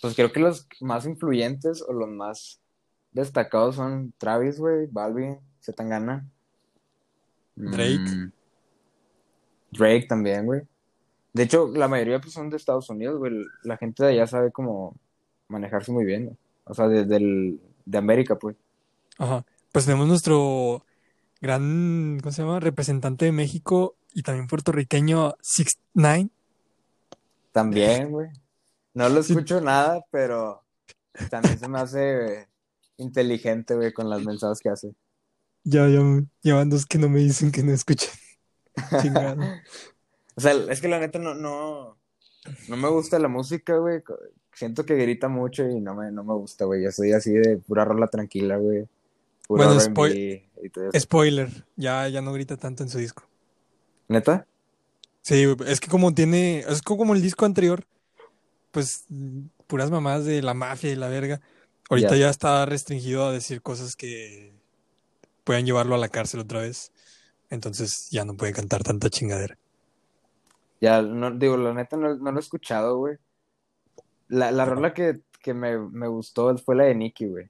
[0.00, 2.60] Pues creo que los más influyentes o los más
[3.12, 6.26] destacados son Travis, güey, Balvin, Zetangana.
[7.56, 7.98] Drake.
[7.98, 8.32] Mm,
[9.76, 10.62] Drake también, güey.
[11.32, 13.32] De hecho, la mayoría pues, son de Estados Unidos, güey.
[13.64, 14.96] La gente de allá sabe cómo
[15.48, 16.38] manejarse muy bien.
[16.64, 18.56] O sea, desde el, de América, pues.
[19.18, 19.44] Ajá.
[19.72, 20.84] Pues tenemos nuestro
[21.40, 22.60] gran, ¿cómo se llama?
[22.60, 26.30] Representante de México y también puertorriqueño, Six Nine.
[27.52, 28.28] También, güey.
[28.94, 30.62] No lo escucho nada, pero
[31.30, 32.48] también se me hace
[32.96, 34.94] inteligente, güey, con las mensajes que hace.
[35.64, 36.00] Ya, ya,
[36.42, 38.12] llevan dos que no me dicen que no escuchan.
[40.36, 41.96] O sea, es que la neta no, no,
[42.68, 44.02] no me gusta la música, güey.
[44.52, 46.82] Siento que grita mucho y no me, no me gusta, güey.
[46.82, 48.88] Yo soy así de pura rola tranquila, güey.
[49.48, 49.78] bueno,
[50.98, 53.22] spoiler, ya, ya no grita tanto en su disco.
[54.08, 54.46] ¿Neta?
[55.22, 57.86] Sí, es que como tiene, es como el disco anterior,
[58.72, 59.06] pues
[59.66, 61.40] puras mamás de la mafia y la verga.
[61.88, 64.52] Ahorita ya está restringido a decir cosas que
[65.44, 66.92] puedan llevarlo a la cárcel otra vez.
[67.50, 69.56] Entonces ya no puede cantar tanta chingadera.
[70.80, 73.16] Ya, no, digo, la neta no, lo he escuchado, güey.
[74.28, 75.22] La, la rola que,
[75.54, 75.76] me,
[76.08, 77.48] gustó fue la de Nicky, güey.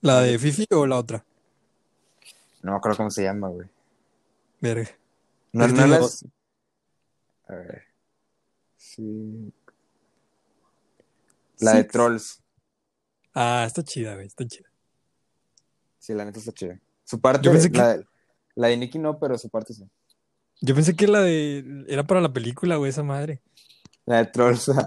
[0.00, 1.24] ¿La de Fifi o la otra?
[2.62, 3.68] No me acuerdo cómo se llama, güey.
[4.60, 4.88] Verga.
[5.52, 6.24] No, no las...
[7.48, 7.82] A ver.
[8.76, 9.52] Sí.
[11.58, 12.40] La de Trolls.
[13.34, 14.68] Ah, está chida, güey, está chida.
[15.98, 16.80] Sí, la neta está chida.
[17.04, 18.06] Su parte, la, de,
[18.58, 19.88] la de Nicky no, pero su parte sí.
[20.60, 21.84] Yo pensé que la de.
[21.86, 23.40] Era para la película, güey, esa madre.
[24.04, 24.70] La de Trolls.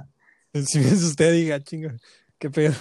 [0.53, 1.91] Si me usted diga, chingo,
[2.38, 2.73] qué pedo.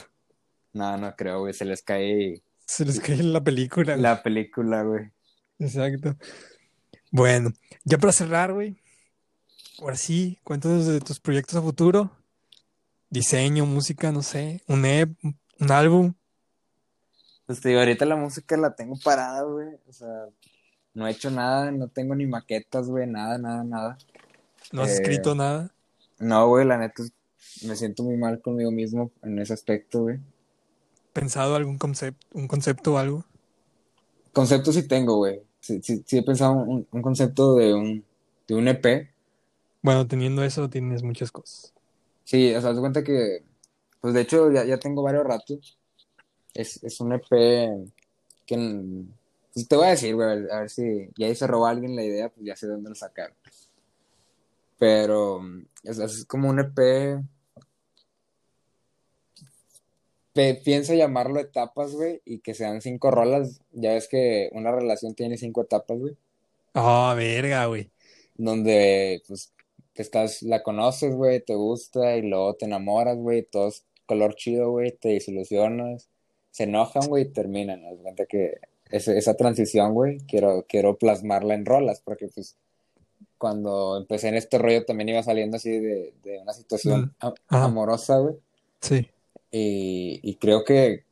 [0.73, 2.43] No, no creo, güey, se les cae.
[2.67, 3.93] Se les cae la película.
[3.93, 4.03] Güey.
[4.03, 5.13] La película, güey.
[5.61, 6.17] Exacto.
[7.13, 7.53] Bueno,
[7.85, 8.77] ya para cerrar, güey.
[9.79, 12.11] Ahora sí, cuéntanos de tus proyectos a futuro.
[13.09, 14.65] Diseño, música, no sé.
[14.67, 16.15] Un EP, un álbum.
[17.47, 19.69] Pues te digo, ahorita la música la tengo parada, güey.
[19.87, 20.27] O sea,
[21.01, 23.99] no he hecho nada, no tengo ni maquetas, güey, nada, nada, nada.
[24.71, 25.75] ¿No has escrito eh, nada?
[26.19, 27.03] No, güey, la neta
[27.67, 30.19] me siento muy mal conmigo mismo en ese aspecto, güey.
[31.15, 33.25] ¿Pensado algún concepto, un concepto o algo?
[34.35, 35.41] Concepto sí tengo, güey.
[35.61, 38.05] Sí, sí, he pensado un, un, concepto de un,
[38.47, 39.09] de un EP.
[39.81, 41.73] Bueno, teniendo eso tienes muchas cosas.
[42.25, 43.43] Sí, o sea, te cuenta que,
[44.03, 45.79] pues de hecho ya, ya tengo varios ratos.
[46.53, 47.27] Es, es un EP
[48.45, 49.07] que
[49.53, 52.29] pues te voy a decir, güey, a ver si ya se robó alguien la idea,
[52.29, 53.35] pues ya sé de dónde lo sacar.
[54.79, 55.41] Pero
[55.83, 57.23] es, como un EP.
[60.65, 63.61] piensa llamarlo etapas, güey, y que sean cinco rolas.
[63.73, 66.17] Ya ves que una relación tiene cinco etapas, güey.
[66.75, 67.91] Ah, verga, güey.
[68.37, 69.53] Donde, pues,
[69.93, 74.35] que estás, la conoces, güey, te gusta, y luego te enamoras, güey, todo es color
[74.35, 76.09] chido, güey, te desilusionas,
[76.51, 77.83] se enojan, güey, y terminan.
[77.83, 77.97] ¿no?
[77.97, 78.61] cuenta que
[78.91, 82.57] esa transición, güey, quiero, quiero plasmarla en rolas, porque pues
[83.39, 86.13] cuando empecé en este rollo también iba saliendo así de,
[86.43, 87.15] una situación
[87.49, 88.35] amorosa, güey.
[88.81, 89.09] Sí.
[89.53, 91.05] Y, creo que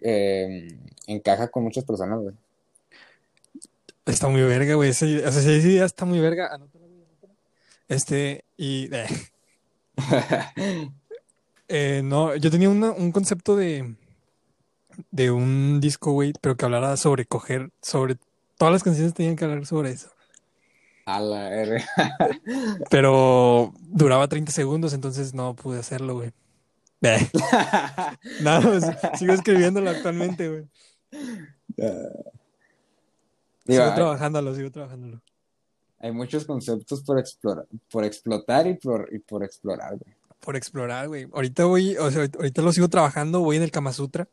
[0.00, 0.68] em,
[1.06, 2.34] encaja con muchas personas, güey.
[4.06, 4.90] Está muy verga, güey.
[4.90, 6.58] Esa, idea está muy verga.
[7.88, 8.88] Este, y...
[8.94, 9.06] Eh.
[11.72, 13.94] Eh, no, yo tenía un concepto de
[15.10, 18.16] de un disco, güey, pero que hablara sobre coger, sobre
[18.58, 20.10] todas las canciones tenían que hablar sobre eso.
[21.06, 21.84] A la R.
[22.90, 26.32] pero duraba 30 segundos, entonces no pude hacerlo, güey.
[27.02, 27.30] Eh.
[28.42, 28.84] Nada, pues,
[29.18, 30.68] sigo escribiéndolo actualmente, güey.
[33.66, 35.20] sigo trabajándolo, sigo trabajándolo.
[35.98, 40.14] Hay muchos conceptos por explorar, por explotar y por, y por explorar, güey.
[40.40, 41.28] Por explorar, güey.
[41.32, 44.26] Ahorita voy, o sea, ahorita lo sigo trabajando, voy en el Kama Sutra.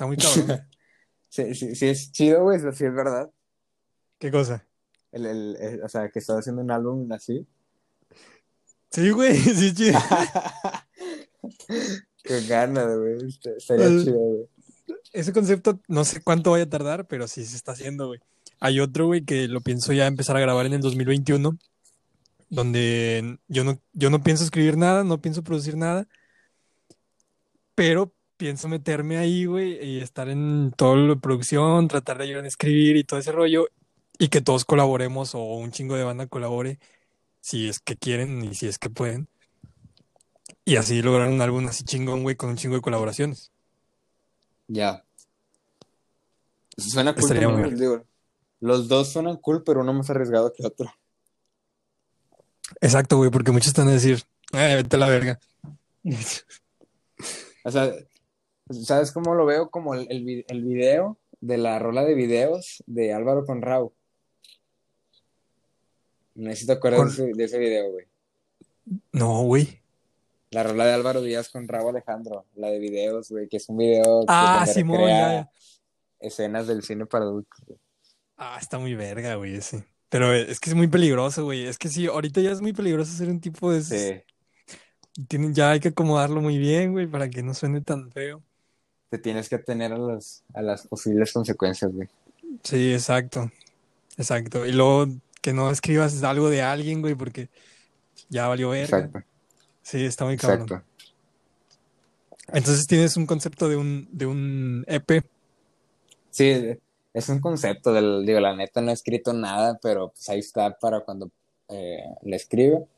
[0.00, 0.66] Está muy cabrón.
[1.28, 3.30] sí, sí, sí, es chido, güey, sí es verdad.
[4.18, 4.66] ¿Qué cosa?
[5.12, 7.46] El, el, o sea, que estaba haciendo un álbum así.
[8.90, 9.98] Sí, güey, sí, chido.
[12.24, 13.30] Qué ganas, güey.
[13.58, 14.48] Sería chido, güey.
[15.12, 18.20] Ese concepto no sé cuánto vaya a tardar, pero sí se está haciendo, güey.
[18.58, 21.58] Hay otro, güey, que lo pienso ya empezar a grabar en el 2021,
[22.48, 26.08] donde yo no, yo no pienso escribir nada, no pienso producir nada,
[27.74, 32.48] pero pienso meterme ahí, güey, y estar en toda la producción, tratar de ayudar a
[32.48, 33.68] escribir y todo ese rollo,
[34.18, 36.78] y que todos colaboremos o un chingo de banda colabore,
[37.42, 39.28] si es que quieren y si es que pueden.
[40.64, 43.52] Y así lograr un álbum así chingón, güey, con un chingo de colaboraciones.
[44.68, 45.04] Ya.
[46.78, 48.06] Suena cool.
[48.60, 50.90] los dos suenan cool, pero uno más arriesgado que otro.
[52.80, 54.22] Exacto, güey, porque muchos están a decir,
[54.54, 55.38] eh, vete a la verga.
[57.64, 57.92] o sea,
[58.70, 59.68] ¿Sabes cómo lo veo?
[59.68, 60.06] Como el,
[60.46, 63.92] el, video de la rola de videos de Álvaro Conrao.
[66.36, 68.06] Necesito acordar de, ese, video, güey.
[69.12, 69.80] No, güey.
[70.52, 73.76] La rola de Álvaro Díaz con Raúl Alejandro, la de videos, güey, que es un
[73.76, 75.50] video ah, que Simón, ya,
[76.20, 77.60] escenas del cine para adultos.
[78.36, 79.84] Ah, está muy verga, güey, ese.
[80.08, 81.66] Pero es que es muy peligroso, güey.
[81.66, 83.82] Es que sí, ahorita ya es muy peligroso ser un tipo de...
[83.82, 84.22] Sí.
[85.28, 88.42] Tienen, ya hay que acomodarlo muy bien, güey, para que no suene tan feo
[89.10, 92.08] te tienes que atener a las, a las posibles consecuencias, güey.
[92.62, 93.50] Sí, exacto.
[94.16, 94.64] Exacto.
[94.64, 95.06] Y luego
[95.42, 97.48] que no escribas algo de alguien, güey, porque
[98.28, 98.84] ya valió ver.
[98.84, 99.22] Exacto.
[99.82, 100.62] Sí, está muy cabrón.
[100.62, 100.86] Exacto.
[102.52, 105.24] Entonces tienes un concepto de un, de un EP.
[106.30, 106.78] Sí,
[107.12, 110.78] es un concepto del, digo, la neta no he escrito nada, pero pues ahí está
[110.78, 111.30] para cuando
[111.68, 112.88] eh, le escribo.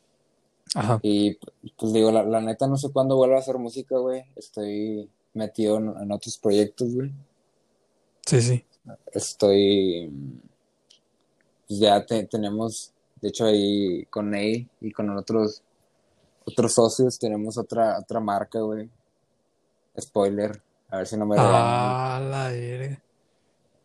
[0.74, 0.98] Ajá.
[1.02, 1.38] Y
[1.78, 4.24] pues digo, la, neta no sé cuándo vuelva a hacer música, güey.
[4.36, 7.12] Estoy metido en, otros proyectos, güey.
[8.26, 8.64] Sí, sí.
[9.12, 10.10] Estoy.
[11.66, 15.62] Pues ya tenemos, de hecho, ahí con Ney y con otros
[16.44, 18.88] otros socios tenemos otra otra marca, güey.
[19.98, 20.60] Spoiler,
[20.90, 23.00] a ver si no me lo Ah, la verga.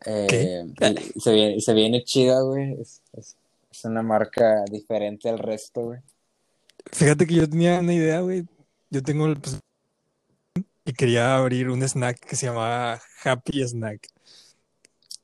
[0.06, 0.66] Eh,
[1.20, 2.80] se, viene, se viene chida, güey.
[2.80, 6.00] Es, es una marca diferente al resto, güey.
[6.92, 8.46] Fíjate que yo tenía una idea, güey.
[8.90, 9.60] Yo tengo el, pues,
[10.88, 14.08] y quería abrir un snack que se llamaba Happy Snack.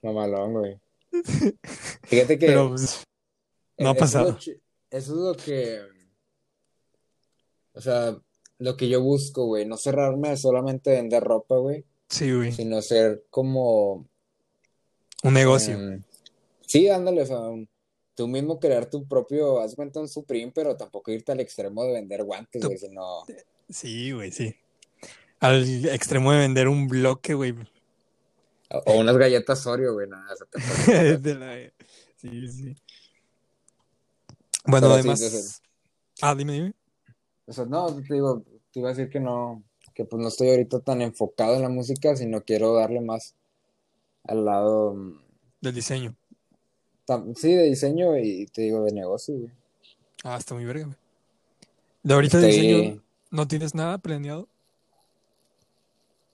[0.02, 0.78] Mamalón, güey.
[2.04, 2.48] Fíjate que.
[2.48, 3.02] Pero pues,
[3.78, 4.38] no ha pasado.
[4.38, 4.58] Eso
[4.92, 5.80] es lo que.
[7.74, 8.18] O sea,
[8.60, 9.66] lo que yo busco, güey.
[9.66, 11.86] No cerrarme a solamente vender ropa, güey.
[12.10, 12.52] Sí, güey.
[12.52, 14.06] Sino ser como.
[15.24, 15.76] Un negocio.
[15.76, 16.04] Em,
[16.68, 17.40] sí, ándale, o sea,
[18.16, 21.94] tú mismo crear tu propio, haz cuenta un Supreme, pero tampoco irte al extremo de
[21.94, 23.24] vender guantes, güey, sino...
[23.70, 24.54] Sí, güey, sí.
[25.44, 27.54] Al extremo de vender un bloque, güey.
[28.86, 30.34] O, unas galletas Oreo, güey, nada.
[32.16, 32.76] Sí, sí.
[34.66, 35.62] Bueno, además...
[36.22, 36.74] Ah, dime, dime.
[37.46, 39.62] O sea, no, te digo, te iba a decir que no,
[39.94, 43.36] que pues no estoy ahorita tan enfocado en la música, sino quiero darle más
[44.24, 44.94] al lado...
[44.94, 45.20] Mm,
[45.60, 46.16] Del diseño.
[47.36, 49.52] Sí, de diseño y te digo de negocio, güey.
[50.24, 50.98] Ah, está muy verga, güey.
[52.02, 54.48] ¿De ahorita de diseño no tienes nada planeado?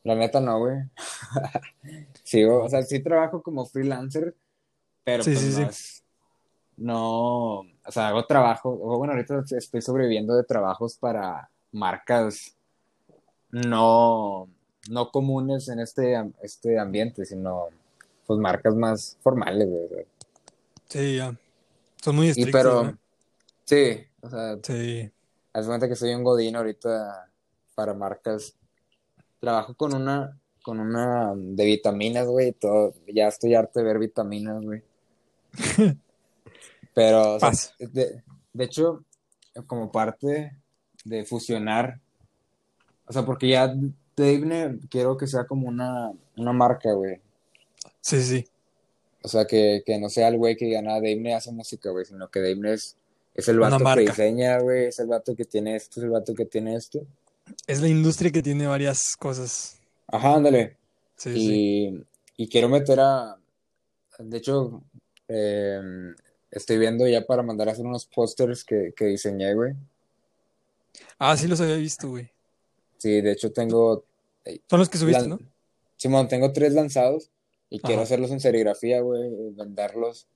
[0.03, 0.77] La neta no, güey.
[2.23, 4.35] Sigo, o sea, sí trabajo como freelancer,
[5.03, 6.01] pero sí, pues sí, no, sí.
[6.77, 12.55] no, o sea, hago trabajo, bueno, ahorita estoy sobreviviendo de trabajos para marcas
[13.51, 14.47] no,
[14.89, 17.67] no comunes en este, este ambiente, sino
[18.26, 20.05] pues marcas más formales, güey.
[20.88, 21.35] Sí, ya.
[22.01, 22.53] Son muy estrictos.
[22.53, 22.97] pero,
[23.65, 25.11] sí, o sea, sí.
[25.53, 27.30] haz cuenta que soy un godín ahorita
[27.76, 28.55] para marcas.
[29.40, 32.94] Trabajo con una, con una de vitaminas, güey, todo.
[33.07, 34.82] Ya estoy harto de ver vitaminas, güey.
[36.94, 39.03] pero, o sea, de, de hecho,
[39.68, 40.56] como parte
[41.03, 41.99] de fusionar,
[43.07, 43.74] o sea, porque ya
[44.16, 47.20] Dave quiero que sea como una, una marca, güey.
[48.02, 48.45] Sí, sí.
[49.24, 52.06] O sea, que, que no sea el güey que diga, nada, Dave hace música, güey,
[52.06, 52.98] sino que Dave es,
[53.34, 56.34] es el vato que diseña, güey, es el vato que tiene esto, es el vato
[56.36, 57.02] que tiene esto.
[57.67, 59.80] Es la industria que tiene varias cosas.
[60.07, 60.77] Ajá, ándale.
[61.15, 62.03] Sí, y, sí.
[62.38, 63.38] y quiero meter a.
[64.17, 64.81] De hecho,
[65.27, 65.80] eh,
[66.51, 69.73] estoy viendo ya para mandar a hacer unos pósters que, que diseñé, güey.
[71.17, 72.30] Ah, sí los había visto, güey.
[72.97, 74.03] Sí, de hecho tengo.
[74.45, 75.39] Eh, Son los que subiste, ¿no?
[75.97, 77.30] Simón, tengo tres lanzados.
[77.69, 80.27] Y quiero hacerlos en serigrafía, güey, venderlos.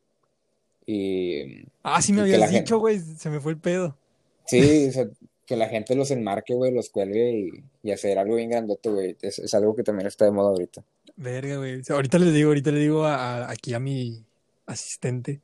[0.85, 1.65] Y.
[1.81, 3.97] Ah, sí me habías dicho, güey, se me fue el pedo.
[4.45, 5.07] Sí, o sea,
[5.45, 9.17] que la gente los enmarque, güey, los cuelgue y, hacer algo bien grandote, güey.
[9.21, 10.83] Es, algo que también está de moda ahorita.
[11.15, 11.81] Verga, güey.
[11.87, 14.25] ahorita le digo, ahorita le digo a, aquí a mi
[14.65, 15.41] asistente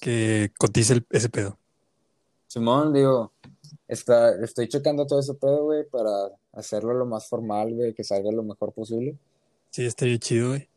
[0.00, 1.58] que cotice ese pedo.
[2.46, 3.32] Simón, digo,
[3.88, 6.10] está, estoy checando todo ese pedo, güey, para
[6.52, 9.16] hacerlo lo más formal, güey, que salga lo mejor posible.
[9.70, 10.70] Sí, estaría chido, güey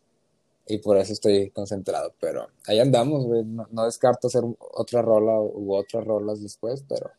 [0.66, 3.44] y por eso estoy concentrado, pero ahí andamos, güey.
[3.44, 7.12] No, descarto hacer otra rola u otras rolas después, pero.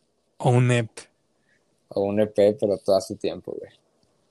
[0.45, 0.91] O un EP.
[1.89, 3.71] O un EP, pero todo a su tiempo, güey.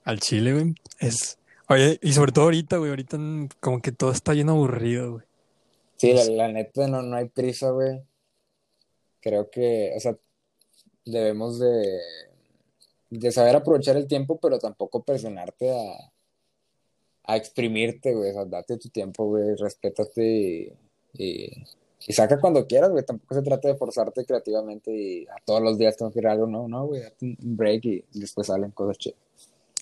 [0.04, 0.74] Al chile, güey.
[1.00, 1.38] Es.
[1.68, 2.90] Oye, y sobre todo ahorita, güey.
[2.90, 3.18] Ahorita
[3.58, 5.24] como que todo está lleno aburrido, güey.
[5.96, 8.00] Sí, la, neta no, no hay prisa, güey.
[9.20, 10.16] Creo que, o sea,
[11.04, 11.98] debemos de,
[13.10, 16.12] de saber aprovechar el tiempo, pero tampoco presionarte a,
[17.24, 18.30] a exprimirte, güey.
[18.30, 19.56] O sea, date tu tiempo, güey.
[19.56, 20.72] Respétate y,
[21.14, 21.64] y,
[22.12, 23.04] saca cuando quieras, güey.
[23.04, 26.32] Tampoco se trata de forzarte creativamente y a todos los días tengo que ir a
[26.32, 26.46] algo.
[26.46, 27.02] No, no, güey.
[27.02, 29.18] Date un break y, después salen cosas chidas.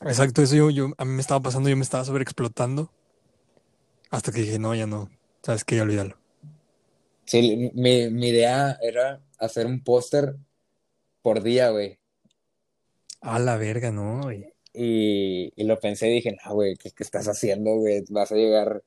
[0.03, 2.90] Exacto, eso yo, yo, a mí me estaba pasando, yo me estaba sobreexplotando.
[4.11, 5.11] Hasta que dije, no, ya no.
[5.43, 6.16] Sabes que ya olvídalo.
[7.24, 10.36] Sí, mi, mi idea era hacer un póster
[11.23, 11.99] por día, güey.
[13.20, 14.53] A la verga, no, güey.
[14.74, 18.03] Y, lo pensé y dije, no, güey, ¿qué, estás haciendo, güey?
[18.09, 18.82] Vas a llegar,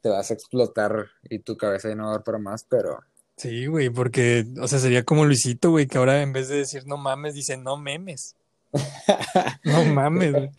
[0.00, 3.00] te vas a explotar y tu cabeza ya no va a dar para más, pero...
[3.36, 6.86] Sí, güey, porque, o sea, sería como Luisito, güey, que ahora en vez de decir
[6.86, 8.36] no mames, dice no memes.
[9.64, 10.50] no mames, güey.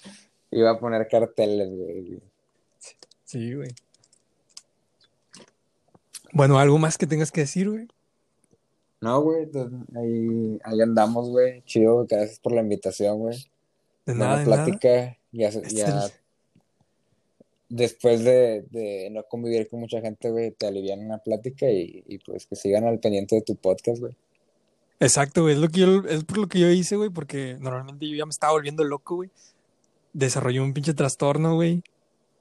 [0.49, 2.19] Iba a poner carteles, güey.
[3.23, 3.69] Sí, güey.
[6.33, 7.87] Bueno, ¿algo más que tengas que decir, güey?
[8.99, 9.47] No, güey,
[9.95, 11.61] ahí, ahí andamos, güey.
[11.63, 13.47] Chido, gracias por la invitación, güey.
[14.05, 15.17] De nada, de plática.
[15.31, 16.11] Ya, este ya
[17.71, 22.17] después de, de, no convivir con mucha gente, güey, te alivian una plática y, y,
[22.19, 24.13] pues que sigan al pendiente de tu podcast, güey.
[24.99, 28.15] Exacto, es, lo que yo, es por lo que yo hice, güey, porque normalmente yo
[28.15, 29.29] ya me estaba volviendo loco, güey.
[30.13, 31.81] Desarrollé un pinche trastorno, güey.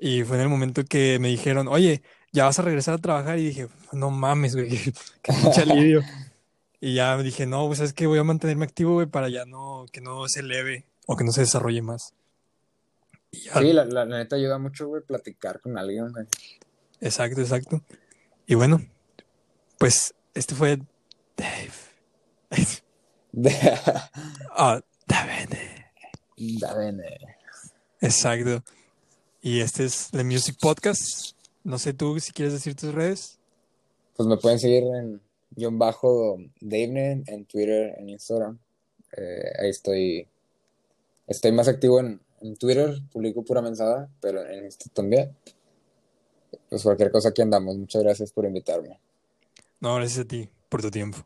[0.00, 2.02] Y fue en el momento que me dijeron, oye,
[2.32, 3.38] ya vas a regresar a trabajar.
[3.38, 4.68] Y dije, no mames, güey,
[5.22, 6.02] qué pinche alivio.
[6.80, 9.86] y ya dije, no, pues es que voy a mantenerme activo, güey, para ya no,
[9.92, 12.14] que no se eleve o que no se desarrolle más.
[13.32, 16.26] Sí, la, la, neta ayuda mucho, güey, platicar con alguien, güey.
[17.00, 17.82] Exacto, exacto.
[18.46, 18.84] Y bueno,
[19.78, 20.78] pues este fue
[21.36, 21.72] Dave.
[24.56, 25.92] Ah, Davene.
[26.36, 27.18] Davene.
[28.00, 28.64] Exacto.
[29.40, 31.36] Y este es The Music Podcast.
[31.62, 33.38] No sé tú si quieres decir tus redes.
[34.16, 35.20] Pues me pueden seguir en
[35.50, 38.58] guion bajo Dave en Twitter, en Instagram.
[39.16, 40.26] Eh, ahí estoy.
[41.26, 45.34] Estoy más activo en, en Twitter publico pura mensada, pero en esto también.
[46.68, 47.76] Pues cualquier cosa que andamos.
[47.76, 48.98] Muchas gracias por invitarme.
[49.80, 51.18] No, gracias a ti por tu tiempo.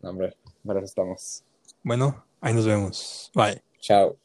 [0.00, 1.44] No, hombre, gracias estamos.
[1.82, 3.30] Bueno, ahí nos vemos.
[3.34, 3.62] Bye.
[3.80, 4.16] Chao.